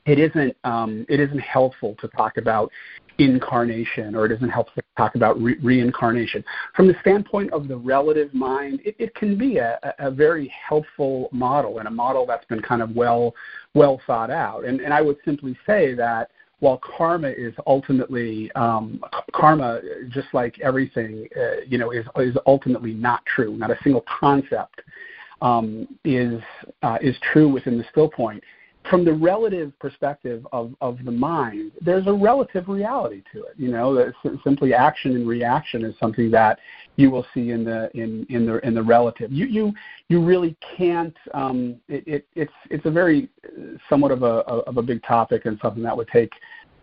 it 0.07 0.19
isn't 0.19 0.57
um, 0.65 1.05
it 1.11 1.21
isn't 1.21 1.41
helpful 1.41 1.95
to 2.01 2.09
talk 2.09 2.39
about 2.39 2.73
incarnation 3.21 4.15
or 4.15 4.25
it 4.25 4.33
isn't 4.33 4.49
helpful 4.49 4.83
to 4.83 4.89
talk 4.97 5.15
about 5.15 5.41
re- 5.41 5.59
reincarnation. 5.63 6.43
From 6.75 6.89
the 6.89 6.95
standpoint 7.03 7.53
of 7.53 7.69
the 7.69 7.77
relative 7.77 8.33
mind, 8.33 8.81
it, 8.85 8.97
it 8.99 9.15
can 9.15 9.37
be 9.37 9.59
a, 9.59 9.79
a, 9.99 10.11
very 10.11 10.53
helpful 10.69 11.29
model 11.31 11.79
and 11.79 11.87
a 11.87 11.91
model 11.91 12.25
that's 12.27 12.47
been 12.47 12.63
kind 12.63 12.83
of 12.83 12.97
well 12.97 13.35
well 13.75 14.01
thought 14.07 14.31
out. 14.31 14.65
And, 14.65 14.81
and 14.81 14.93
I 14.93 15.03
would 15.03 15.19
simply 15.25 15.57
say 15.67 15.95
that 15.95 16.31
while 16.61 16.79
karma 16.79 17.29
is 17.29 17.55
ultimately 17.67 18.51
um, 18.53 19.03
karma, 19.33 19.81
just 20.09 20.29
like 20.33 20.59
everything, 20.61 21.27
uh, 21.37 21.61
you 21.67 21.79
know, 21.79 21.91
is 21.91 22.07
is 22.17 22.37
ultimately 22.47 22.93
not 22.93 23.25
true. 23.27 23.57
Not 23.57 23.71
a 23.71 23.79
single 23.83 24.05
concept 24.21 24.83
um, 25.43 25.89
is 26.05 26.41
uh, 26.83 26.99
is 27.01 27.17
true 27.33 27.49
within 27.49 27.79
the 27.79 27.85
still 27.91 28.09
point 28.09 28.43
from 28.91 29.05
the 29.05 29.13
relative 29.13 29.73
perspective 29.79 30.45
of, 30.53 30.75
of 30.81 30.99
the 31.05 31.13
mind, 31.13 31.71
there's 31.81 32.09
a 32.09 32.13
relative 32.13 32.69
reality 32.69 33.23
to 33.33 33.45
it. 33.45 33.55
You 33.57 33.71
know, 33.71 34.13
simply 34.43 34.75
action 34.75 35.15
and 35.15 35.29
reaction 35.29 35.85
is 35.85 35.95
something 36.01 36.29
that 36.33 36.59
you 36.97 37.09
will 37.11 37.25
see 37.33 37.51
in 37.51 37.65
the 37.65 37.89
in, 37.95 38.27
in 38.29 38.45
the 38.45 38.59
in 38.67 38.75
the 38.75 38.83
relative. 38.83 39.31
You 39.31 39.47
you 39.47 39.73
you 40.09 40.23
really 40.23 40.57
can't. 40.77 41.17
Um, 41.33 41.77
it, 41.89 42.07
it, 42.07 42.27
it's 42.35 42.53
it's 42.69 42.85
a 42.85 42.91
very 42.91 43.29
somewhat 43.89 44.11
of 44.11 44.25
a 44.25 44.43
of 44.67 44.77
a 44.77 44.83
big 44.83 45.03
topic 45.05 45.47
and 45.47 45.57
something 45.63 45.85
that 45.85 45.97
would 45.97 46.09
take 46.09 46.33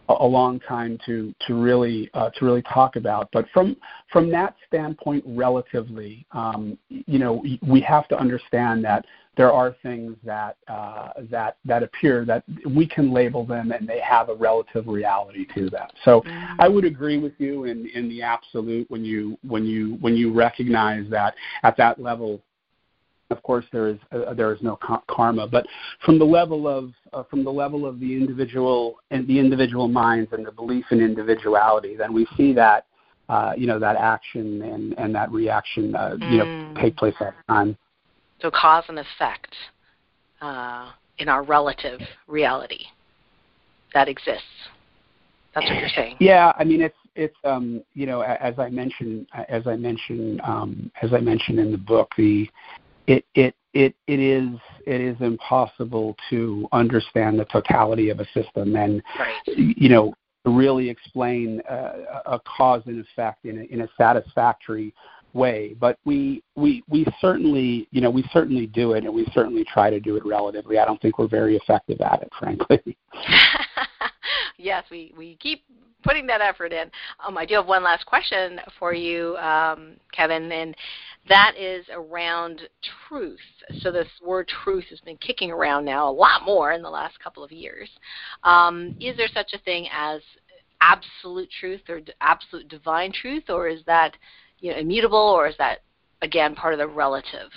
a 0.09 0.25
long 0.25 0.59
time 0.61 0.97
to 1.05 1.33
to 1.47 1.55
really 1.55 2.09
uh, 2.13 2.29
to 2.31 2.45
really 2.45 2.61
talk 2.63 2.95
about. 2.95 3.29
But 3.31 3.45
from 3.53 3.75
from 4.11 4.29
that 4.31 4.55
standpoint, 4.67 5.23
relatively, 5.27 6.25
um, 6.31 6.77
you 6.89 7.19
know, 7.19 7.43
we 7.61 7.81
have 7.81 8.07
to 8.09 8.17
understand 8.17 8.83
that 8.85 9.05
there 9.37 9.53
are 9.53 9.75
things 9.83 10.15
that 10.23 10.57
uh, 10.67 11.09
that 11.29 11.57
that 11.63 11.83
appear 11.83 12.25
that 12.25 12.43
we 12.65 12.87
can 12.87 13.13
label 13.13 13.45
them 13.45 13.71
and 13.71 13.87
they 13.87 13.99
have 13.99 14.29
a 14.29 14.35
relative 14.35 14.87
reality 14.87 15.45
to 15.53 15.69
them. 15.69 15.87
So 16.03 16.21
mm-hmm. 16.21 16.59
I 16.59 16.67
would 16.67 16.85
agree 16.85 17.19
with 17.19 17.33
you 17.37 17.65
in 17.65 17.87
in 17.93 18.09
the 18.09 18.21
absolute 18.23 18.89
when 18.89 19.05
you 19.05 19.37
when 19.47 19.65
you 19.65 19.97
when 20.01 20.15
you 20.15 20.33
recognize 20.33 21.05
that 21.11 21.35
at 21.63 21.77
that 21.77 22.01
level 22.01 22.41
of 23.29 23.43
course, 23.43 23.65
there 23.71 23.89
is 23.89 23.97
uh, 24.11 24.33
there 24.33 24.53
is 24.53 24.61
no 24.61 24.79
karma, 25.09 25.47
but 25.47 25.65
from 26.05 26.17
the 26.17 26.25
level 26.25 26.67
of 26.67 26.91
uh, 27.13 27.23
from 27.23 27.43
the 27.43 27.51
level 27.51 27.85
of 27.85 27.99
the 27.99 28.15
individual 28.15 28.97
and 29.11 29.27
the 29.27 29.37
individual 29.37 29.87
minds 29.87 30.31
and 30.31 30.45
the 30.45 30.51
belief 30.51 30.85
in 30.91 31.01
individuality, 31.01 31.95
then 31.95 32.13
we 32.13 32.25
see 32.37 32.53
that 32.53 32.85
uh, 33.29 33.53
you 33.57 33.67
know 33.67 33.79
that 33.79 33.97
action 33.97 34.61
and, 34.61 34.93
and 34.97 35.13
that 35.13 35.31
reaction 35.31 35.95
uh, 35.95 36.11
mm. 36.11 36.31
you 36.31 36.37
know 36.37 36.45
mm. 36.45 36.81
take 36.81 36.95
place 36.95 37.15
at 37.19 37.33
time. 37.47 37.77
So 38.41 38.49
cause 38.49 38.85
and 38.87 38.99
effect 38.99 39.53
uh, 40.41 40.91
in 41.17 41.27
our 41.27 41.43
relative 41.43 41.99
reality 42.27 42.85
that 43.93 44.07
exists. 44.07 44.43
That's 45.53 45.67
what 45.69 45.79
you're 45.79 45.89
saying. 45.89 46.17
Yeah, 46.19 46.53
I 46.57 46.63
mean 46.63 46.81
it's 46.81 46.95
it's 47.15 47.35
um, 47.43 47.83
you 47.93 48.05
know 48.05 48.21
as 48.21 48.57
I 48.57 48.69
mentioned 48.69 49.27
as 49.49 49.67
I 49.67 49.75
mentioned 49.75 50.39
um, 50.45 50.91
as 51.01 51.13
I 51.13 51.19
mentioned 51.19 51.59
in 51.59 51.71
the 51.71 51.77
book 51.77 52.11
the 52.15 52.47
it 53.07 53.25
it 53.35 53.55
it 53.73 53.95
it 54.07 54.19
is 54.19 54.49
it 54.85 55.01
is 55.01 55.17
impossible 55.21 56.15
to 56.29 56.67
understand 56.71 57.39
the 57.39 57.45
totality 57.45 58.09
of 58.09 58.19
a 58.19 58.25
system 58.33 58.75
and 58.75 59.01
right. 59.17 59.35
you 59.55 59.89
know 59.89 60.13
really 60.45 60.89
explain 60.89 61.61
uh, 61.69 62.21
a 62.25 62.39
cause 62.39 62.81
and 62.85 63.03
effect 63.03 63.45
in 63.45 63.59
a, 63.59 63.63
in 63.63 63.81
a 63.81 63.87
satisfactory 63.97 64.93
way. 65.33 65.75
But 65.79 65.99
we 66.05 66.41
we 66.55 66.83
we 66.89 67.05
certainly 67.19 67.87
you 67.91 68.01
know 68.01 68.09
we 68.09 68.23
certainly 68.31 68.67
do 68.67 68.93
it 68.93 69.03
and 69.03 69.13
we 69.13 69.25
certainly 69.33 69.65
try 69.65 69.89
to 69.89 69.99
do 69.99 70.15
it 70.15 70.25
relatively. 70.25 70.79
I 70.79 70.85
don't 70.85 71.01
think 71.01 71.19
we're 71.19 71.27
very 71.27 71.55
effective 71.55 72.01
at 72.01 72.21
it 72.21 72.31
frankly 72.37 72.97
yes 74.57 74.83
we 74.91 75.13
we 75.17 75.35
keep 75.37 75.63
putting 76.03 76.27
that 76.27 76.41
effort 76.41 76.71
in 76.71 76.89
um, 77.25 77.37
i 77.37 77.45
do 77.45 77.55
have 77.55 77.67
one 77.67 77.83
last 77.83 78.05
question 78.05 78.59
for 78.79 78.93
you 78.93 79.35
um, 79.37 79.95
kevin 80.11 80.51
and 80.51 80.75
that 81.29 81.55
is 81.57 81.85
around 81.91 82.61
truth. 83.07 83.39
So 83.81 83.91
this 83.91 84.07
word 84.25 84.49
truth 84.63 84.85
has 84.89 84.99
been 85.01 85.17
kicking 85.17 85.51
around 85.51 85.85
now 85.85 86.09
a 86.09 86.11
lot 86.11 86.43
more 86.45 86.71
in 86.71 86.81
the 86.81 86.89
last 86.89 87.19
couple 87.19 87.43
of 87.43 87.51
years. 87.51 87.89
Um, 88.43 88.95
is 88.99 89.17
there 89.17 89.27
such 89.33 89.53
a 89.53 89.59
thing 89.59 89.87
as 89.91 90.21
absolute 90.81 91.49
truth 91.59 91.81
or 91.89 92.01
absolute 92.21 92.67
divine 92.69 93.11
truth, 93.11 93.49
or 93.49 93.67
is 93.67 93.81
that 93.87 94.15
you 94.59 94.71
know, 94.71 94.77
immutable, 94.77 95.17
or 95.17 95.47
is 95.47 95.55
that 95.57 95.79
again 96.21 96.55
part 96.55 96.73
of 96.73 96.79
the 96.79 96.87
relative? 96.87 97.51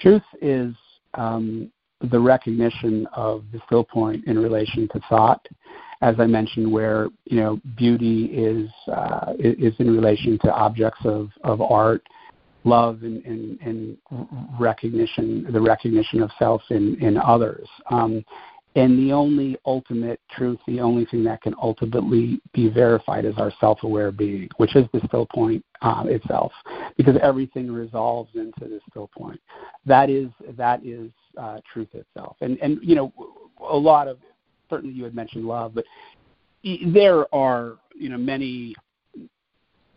Truth 0.00 0.24
is 0.42 0.74
um, 1.14 1.70
the 2.00 2.20
recognition 2.20 3.06
of 3.14 3.44
the 3.52 3.60
still 3.66 3.84
point 3.84 4.24
in 4.26 4.38
relation 4.38 4.88
to 4.88 5.00
thought 5.08 5.46
as 6.02 6.16
I 6.18 6.26
mentioned, 6.26 6.70
where 6.70 7.08
you 7.24 7.40
know 7.40 7.60
beauty 7.76 8.26
is 8.26 8.68
uh, 8.88 9.32
is 9.38 9.74
in 9.78 9.90
relation 9.90 10.38
to 10.40 10.52
objects 10.52 11.00
of, 11.04 11.30
of 11.42 11.62
art, 11.62 12.02
love 12.64 13.02
and, 13.02 13.24
and, 13.24 13.58
and 13.60 13.96
recognition, 14.60 15.46
the 15.50 15.60
recognition 15.60 16.22
of 16.22 16.30
self 16.38 16.62
in, 16.70 16.96
in 17.02 17.16
others. 17.16 17.68
Um, 17.90 18.24
And 18.74 18.98
the 18.98 19.10
only 19.14 19.56
ultimate 19.64 20.20
truth, 20.30 20.58
the 20.66 20.80
only 20.80 21.06
thing 21.06 21.24
that 21.24 21.40
can 21.40 21.54
ultimately 21.62 22.42
be 22.52 22.68
verified 22.68 23.24
is 23.24 23.38
our 23.38 23.50
self-aware 23.58 24.12
being, 24.12 24.50
which 24.58 24.76
is 24.76 24.84
the 24.92 25.00
still 25.06 25.26
point 25.34 25.64
uh, 25.80 26.04
itself, 26.08 26.52
because 26.98 27.16
everything 27.22 27.72
resolves 27.72 28.30
into 28.34 28.68
the 28.68 28.80
still 28.90 29.08
point. 29.16 29.40
That 29.86 30.10
is 30.10 30.28
that 30.58 30.84
is 30.84 31.10
uh, 31.36 31.60
truth 31.72 31.88
itself. 31.94 32.36
And 32.40 32.58
and 32.60 32.78
you 32.82 32.94
know, 32.94 33.12
a 33.68 33.76
lot 33.76 34.08
of 34.08 34.18
certainly 34.68 34.94
you 34.94 35.04
had 35.04 35.14
mentioned 35.14 35.44
love, 35.44 35.74
but 35.74 35.84
there 36.92 37.32
are 37.34 37.76
you 37.94 38.08
know 38.08 38.18
many 38.18 38.74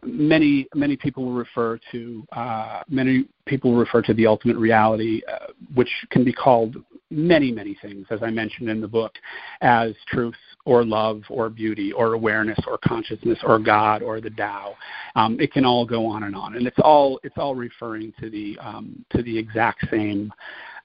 many 0.03 0.67
many 0.73 0.95
people 0.95 1.31
refer 1.31 1.79
to 1.91 2.25
uh, 2.31 2.81
many 2.89 3.25
people 3.45 3.75
refer 3.75 4.01
to 4.01 4.13
the 4.13 4.25
ultimate 4.27 4.57
reality, 4.57 5.21
uh, 5.31 5.47
which 5.73 5.89
can 6.11 6.23
be 6.23 6.33
called 6.33 6.75
many 7.09 7.51
many 7.51 7.77
things, 7.81 8.05
as 8.09 8.19
I 8.21 8.29
mentioned 8.29 8.69
in 8.69 8.81
the 8.81 8.87
book, 8.87 9.13
as 9.61 9.93
truth 10.07 10.35
or 10.65 10.85
love 10.85 11.23
or 11.29 11.49
beauty 11.49 11.91
or 11.91 12.13
awareness 12.13 12.59
or 12.67 12.77
consciousness 12.83 13.39
or 13.43 13.59
God 13.59 14.01
or 14.01 14.21
the 14.21 14.29
Tao. 14.29 14.75
Um, 15.15 15.39
it 15.39 15.51
can 15.51 15.65
all 15.65 15.85
go 15.85 16.05
on 16.05 16.23
and 16.23 16.35
on, 16.35 16.55
and 16.55 16.67
it's 16.67 16.79
all 16.79 17.19
it's 17.23 17.37
all 17.37 17.55
referring 17.55 18.13
to 18.19 18.29
the 18.29 18.57
um, 18.59 19.03
to 19.11 19.23
the 19.23 19.37
exact 19.37 19.87
same. 19.91 20.31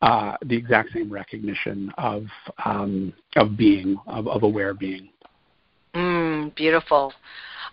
Uh, 0.05 0.37
the 0.45 0.55
exact 0.55 0.93
same 0.93 1.11
recognition 1.11 1.91
of 1.97 2.27
um, 2.67 3.11
of 3.37 3.57
being 3.57 3.97
of, 4.07 4.29
of 4.29 4.43
aware 4.43 4.75
being. 4.75 5.09
Mm, 5.95 6.55
beautiful. 6.55 7.11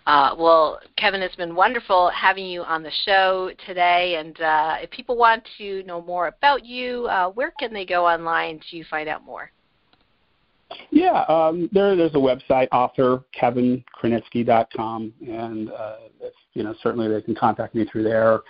Uh, 0.06 0.34
well, 0.38 0.80
Kevin, 0.96 1.20
it's 1.20 1.36
been 1.36 1.54
wonderful 1.54 2.08
having 2.08 2.46
you 2.46 2.62
on 2.62 2.82
the 2.82 2.90
show 3.04 3.50
today. 3.66 4.16
And 4.18 4.40
uh, 4.40 4.76
if 4.80 4.90
people 4.90 5.18
want 5.18 5.46
to 5.58 5.82
know 5.82 6.00
more 6.00 6.28
about 6.28 6.64
you, 6.64 7.06
uh, 7.08 7.28
where 7.28 7.52
can 7.60 7.70
they 7.74 7.84
go 7.84 8.06
online 8.06 8.60
to 8.70 8.82
find 8.84 9.10
out 9.10 9.22
more? 9.26 9.50
Yeah, 10.90 11.24
um, 11.28 11.68
there, 11.70 11.94
there's 11.94 12.14
a 12.14 12.16
website, 12.16 12.68
author 12.72 13.24
kevinkrenitsky.com, 13.38 15.12
and 15.28 15.70
uh, 15.70 15.96
you 16.54 16.62
know 16.62 16.74
certainly 16.82 17.08
they 17.08 17.20
can 17.20 17.34
contact 17.34 17.74
me 17.74 17.84
through 17.84 18.04
there. 18.04 18.40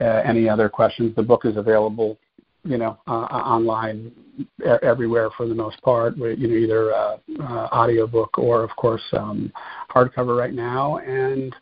Uh, 0.00 0.22
any 0.24 0.48
other 0.48 0.68
questions? 0.68 1.16
The 1.16 1.24
book 1.24 1.44
is 1.44 1.56
available 1.56 2.18
you 2.66 2.78
know, 2.78 2.98
uh, 3.06 3.10
online 3.10 4.12
everywhere 4.82 5.30
for 5.36 5.46
the 5.46 5.54
most 5.54 5.80
part. 5.82 6.16
You 6.16 6.48
know, 6.48 6.54
either 6.54 6.92
uh, 6.92 7.16
uh, 7.40 7.68
audiobook 7.72 8.38
or, 8.38 8.62
of 8.62 8.70
course, 8.76 9.02
um, 9.12 9.52
hardcover 9.90 10.38
right 10.38 10.54
now. 10.54 10.98
And 10.98 11.54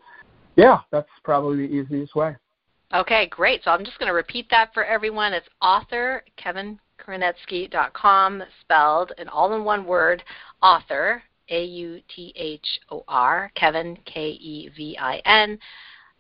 yeah, 0.57 0.81
that's 0.91 1.09
probably 1.23 1.67
the 1.67 1.73
easiest 1.73 2.15
way. 2.15 2.37
Okay, 2.93 3.27
great. 3.27 3.65
So 3.65 3.71
I'm 3.71 3.85
just 3.85 3.99
going 3.99 4.09
to 4.09 4.15
repeat 4.15 4.49
that 4.51 4.73
for 4.73 4.85
everyone. 4.85 5.33
It's 5.33 5.49
author 5.61 6.23
Kevin 6.37 6.79
Krenitsky.com, 7.05 8.43
spelled 8.61 9.13
in 9.19 9.29
all 9.29 9.55
in 9.55 9.65
one 9.65 9.85
word, 9.85 10.23
author, 10.63 11.23
A 11.49 11.65
U 11.65 12.01
T 12.15 12.33
H 12.37 12.81
O 12.91 13.05
R, 13.09 13.51
Kevin, 13.57 13.99
K 14.07 14.29
E 14.29 14.71
V 14.77 14.97
I 14.99 15.21
N, 15.25 15.59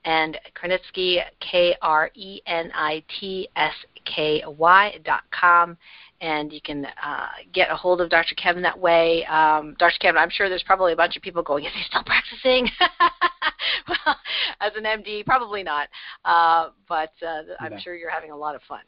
and 0.05 0.39
Krenitsky, 0.55 1.22
K 1.40 1.76
R 1.82 2.10
E 2.14 2.40
N 2.47 2.70
I 2.74 3.02
T 3.18 3.48
S 3.56 3.74
K-Y 4.05 4.98
dot 5.05 5.22
com, 5.31 5.76
and 6.20 6.52
you 6.52 6.60
can 6.60 6.85
uh, 6.85 7.26
get 7.52 7.70
a 7.70 7.76
hold 7.76 8.01
of 8.01 8.10
Dr. 8.10 8.35
Kevin 8.35 8.62
that 8.62 8.78
way. 8.78 9.24
Um, 9.26 9.76
Dr. 9.78 9.97
Kevin, 10.01 10.18
I'm 10.18 10.31
sure 10.31 10.48
there's 10.48 10.62
probably 10.62 10.93
a 10.93 10.97
bunch 10.97 11.16
of 11.16 11.22
people 11.22 11.43
going, 11.43 11.64
is 11.64 11.72
he 11.74 11.82
still 11.85 12.05
practicing? 12.05 12.68
well, 13.89 14.16
as 14.60 14.72
an 14.76 14.85
MD, 14.85 15.24
probably 15.24 15.62
not, 15.62 15.89
uh, 16.24 16.70
but 16.89 17.12
uh, 17.26 17.43
I'm 17.60 17.78
sure 17.81 17.94
you're 17.94 18.10
having 18.10 18.31
a 18.31 18.36
lot 18.36 18.55
of 18.55 18.62
fun. 18.62 18.81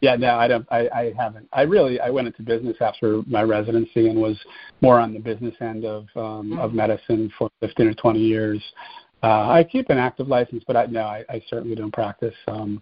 yeah, 0.00 0.14
no, 0.14 0.36
I 0.36 0.46
don't. 0.46 0.66
I, 0.70 0.88
I 0.88 1.12
haven't. 1.18 1.48
I 1.52 1.62
really 1.62 2.00
I 2.00 2.10
went 2.10 2.28
into 2.28 2.42
business 2.42 2.76
after 2.80 3.22
my 3.26 3.42
residency 3.42 4.08
and 4.08 4.20
was 4.20 4.38
more 4.80 5.00
on 5.00 5.12
the 5.12 5.18
business 5.18 5.54
end 5.60 5.84
of 5.84 6.02
um, 6.14 6.50
mm-hmm. 6.50 6.58
of 6.58 6.72
medicine 6.72 7.32
for 7.36 7.50
15 7.60 7.88
or 7.88 7.94
20 7.94 8.20
years. 8.20 8.62
Uh, 9.22 9.48
I 9.50 9.64
keep 9.64 9.90
an 9.90 9.98
active 9.98 10.28
license, 10.28 10.62
but 10.66 10.76
I 10.76 10.86
no, 10.86 11.02
I, 11.02 11.24
I 11.28 11.42
certainly 11.48 11.74
don't 11.74 11.92
practice. 11.92 12.34
Um, 12.46 12.80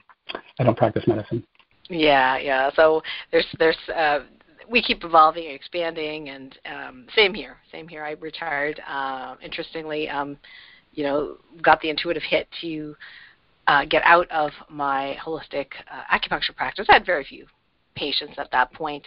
I 0.59 0.65
don't 0.65 0.77
practice 0.77 1.05
medicine. 1.07 1.43
Yeah, 1.89 2.37
yeah. 2.37 2.71
So 2.77 3.03
there's 3.33 3.47
there's 3.59 3.77
uh, 3.95 4.21
we 4.69 4.83
keep 4.83 5.03
evolving 5.03 5.47
and 5.47 5.55
expanding, 5.55 6.29
and 6.29 6.59
um, 6.67 7.07
same 7.15 7.33
here. 7.33 7.57
Same 7.73 7.89
here. 7.89 8.05
I 8.05 8.13
retired. 8.13 8.81
Uh, 8.87 9.37
interestingly, 9.43 10.09
um, 10.11 10.37
you 10.93 11.05
know, 11.05 11.39
got 11.63 11.81
the 11.81 11.89
intuitive 11.89 12.23
hit 12.23 12.49
to 12.61 12.95
uh, 13.67 13.85
get 13.85 14.03
out 14.05 14.31
of 14.31 14.51
my 14.69 15.17
holistic 15.25 15.69
uh, 15.91 16.17
acupuncture 16.17 16.55
practice. 16.55 16.87
I 16.89 16.95
had 16.95 17.07
very 17.07 17.25
few 17.25 17.47
patients 17.95 18.35
at 18.39 18.51
that 18.53 18.73
point. 18.73 19.07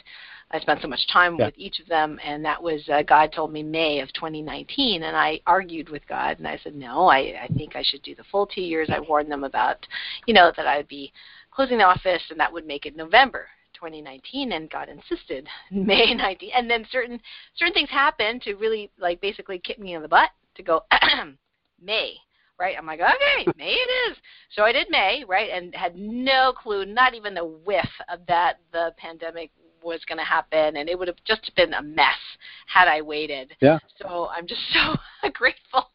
I 0.52 0.60
spent 0.60 0.81
so 0.81 0.88
much 0.88 1.07
time 1.14 1.36
yeah. 1.38 1.45
with 1.45 1.53
each 1.57 1.80
of 1.80 1.88
them, 1.88 2.19
and 2.23 2.44
that 2.44 2.61
was 2.61 2.81
uh, 2.91 3.03
God 3.03 3.31
told 3.31 3.53
me 3.53 3.61
May 3.61 3.99
of 3.99 4.11
2019, 4.14 5.03
and 5.03 5.15
I 5.15 5.40
argued 5.45 5.90
with 5.90 6.06
God, 6.07 6.40
and 6.40 6.48
I 6.48 6.60
said 6.64 6.76
no, 6.76 7.07
I, 7.07 7.44
I 7.44 7.48
think 7.56 7.76
I 7.76 7.84
should 7.84 8.02
do 8.02 8.15
the 8.15 8.23
full 8.31 8.48
two 8.48 8.61
years. 8.61 8.90
I 8.91 8.99
warned 8.99 9.31
them 9.31 9.44
about, 9.44 9.86
you 10.26 10.34
know, 10.34 10.52
that 10.57 10.65
I'd 10.65 10.88
be 10.88 11.14
closing 11.52 11.77
the 11.77 11.84
office, 11.84 12.23
and 12.31 12.40
that 12.40 12.52
would 12.52 12.65
make 12.65 12.88
it 12.88 12.95
November 12.95 13.48
2019, 13.76 14.53
and 14.53 14.69
God 14.72 14.90
insisted 14.90 15.48
May 15.72 16.15
19, 16.15 16.49
and 16.56 16.69
then 16.69 16.86
certain 16.91 17.22
certain 17.56 17.73
things 17.73 17.90
happened 17.90 18.41
to 18.41 18.56
really 18.56 18.90
like 18.99 19.22
basically 19.22 19.60
kick 19.60 19.77
me 19.77 19.94
in 19.94 20.02
the 20.02 20.07
butt 20.07 20.31
to 20.56 20.64
go 20.64 20.84
May 21.81 22.15
right? 22.60 22.76
I'm 22.77 22.86
like, 22.86 22.99
okay, 22.99 23.52
May 23.57 23.72
it 23.72 24.11
is. 24.11 24.18
So 24.52 24.64
I 24.64 24.72
did 24.72 24.88
May, 24.90 25.23
right, 25.27 25.49
and 25.52 25.73
had 25.73 25.95
no 25.95 26.53
clue, 26.53 26.86
not 26.86 27.14
even 27.14 27.38
a 27.38 27.45
whiff 27.45 27.90
of 28.11 28.19
that 28.27 28.57
the 28.72 28.94
pandemic 28.98 29.52
was 29.84 30.03
going 30.06 30.18
to 30.18 30.26
happen, 30.26 30.77
and 30.77 30.90
it 30.90 30.98
would 30.98 31.07
have 31.07 31.23
just 31.26 31.52
been 31.56 31.73
a 31.73 31.81
mess 31.81 32.18
had 32.68 32.88
I 32.88 33.02
waited. 33.02 33.56
Yeah. 33.61 33.80
So 33.98 34.27
I'm 34.30 34.48
just 34.48 34.61
so 34.73 34.95
grateful 35.34 35.90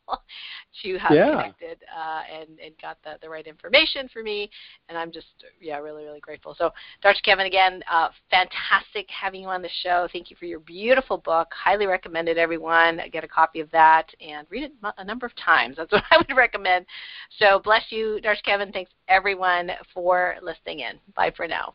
to 0.82 0.98
have 0.98 1.12
yeah. 1.12 1.30
connected 1.30 1.78
uh, 1.94 2.22
and 2.32 2.58
and 2.58 2.74
got 2.80 2.98
the 3.04 3.18
the 3.22 3.28
right 3.28 3.46
information 3.46 4.08
for 4.12 4.22
me, 4.22 4.50
and 4.88 4.98
I'm 4.98 5.12
just 5.12 5.26
yeah 5.60 5.78
really 5.78 6.04
really 6.04 6.20
grateful. 6.20 6.54
So 6.56 6.70
Dr. 7.02 7.20
Kevin 7.22 7.46
again, 7.46 7.82
uh, 7.90 8.08
fantastic 8.30 9.08
having 9.08 9.42
you 9.42 9.48
on 9.48 9.62
the 9.62 9.70
show. 9.82 10.08
Thank 10.12 10.30
you 10.30 10.36
for 10.36 10.46
your 10.46 10.60
beautiful 10.60 11.18
book. 11.18 11.48
Highly 11.52 11.86
recommended 11.86 12.38
everyone 12.38 13.00
get 13.12 13.24
a 13.24 13.28
copy 13.28 13.60
of 13.60 13.70
that 13.70 14.08
and 14.20 14.46
read 14.50 14.64
it 14.64 14.72
a 14.98 15.04
number 15.04 15.26
of 15.26 15.32
times. 15.36 15.76
That's 15.84 15.92
what 15.92 16.04
I 16.10 16.18
would 16.18 16.36
recommend. 16.36 16.86
So 17.38 17.60
bless 17.62 17.84
you, 17.90 18.20
Dr. 18.20 18.40
Kevin. 18.44 18.72
Thanks 18.72 18.90
everyone 19.08 19.70
for 19.92 20.36
listening 20.42 20.80
in. 20.80 20.98
Bye 21.14 21.32
for 21.36 21.46
now. 21.46 21.74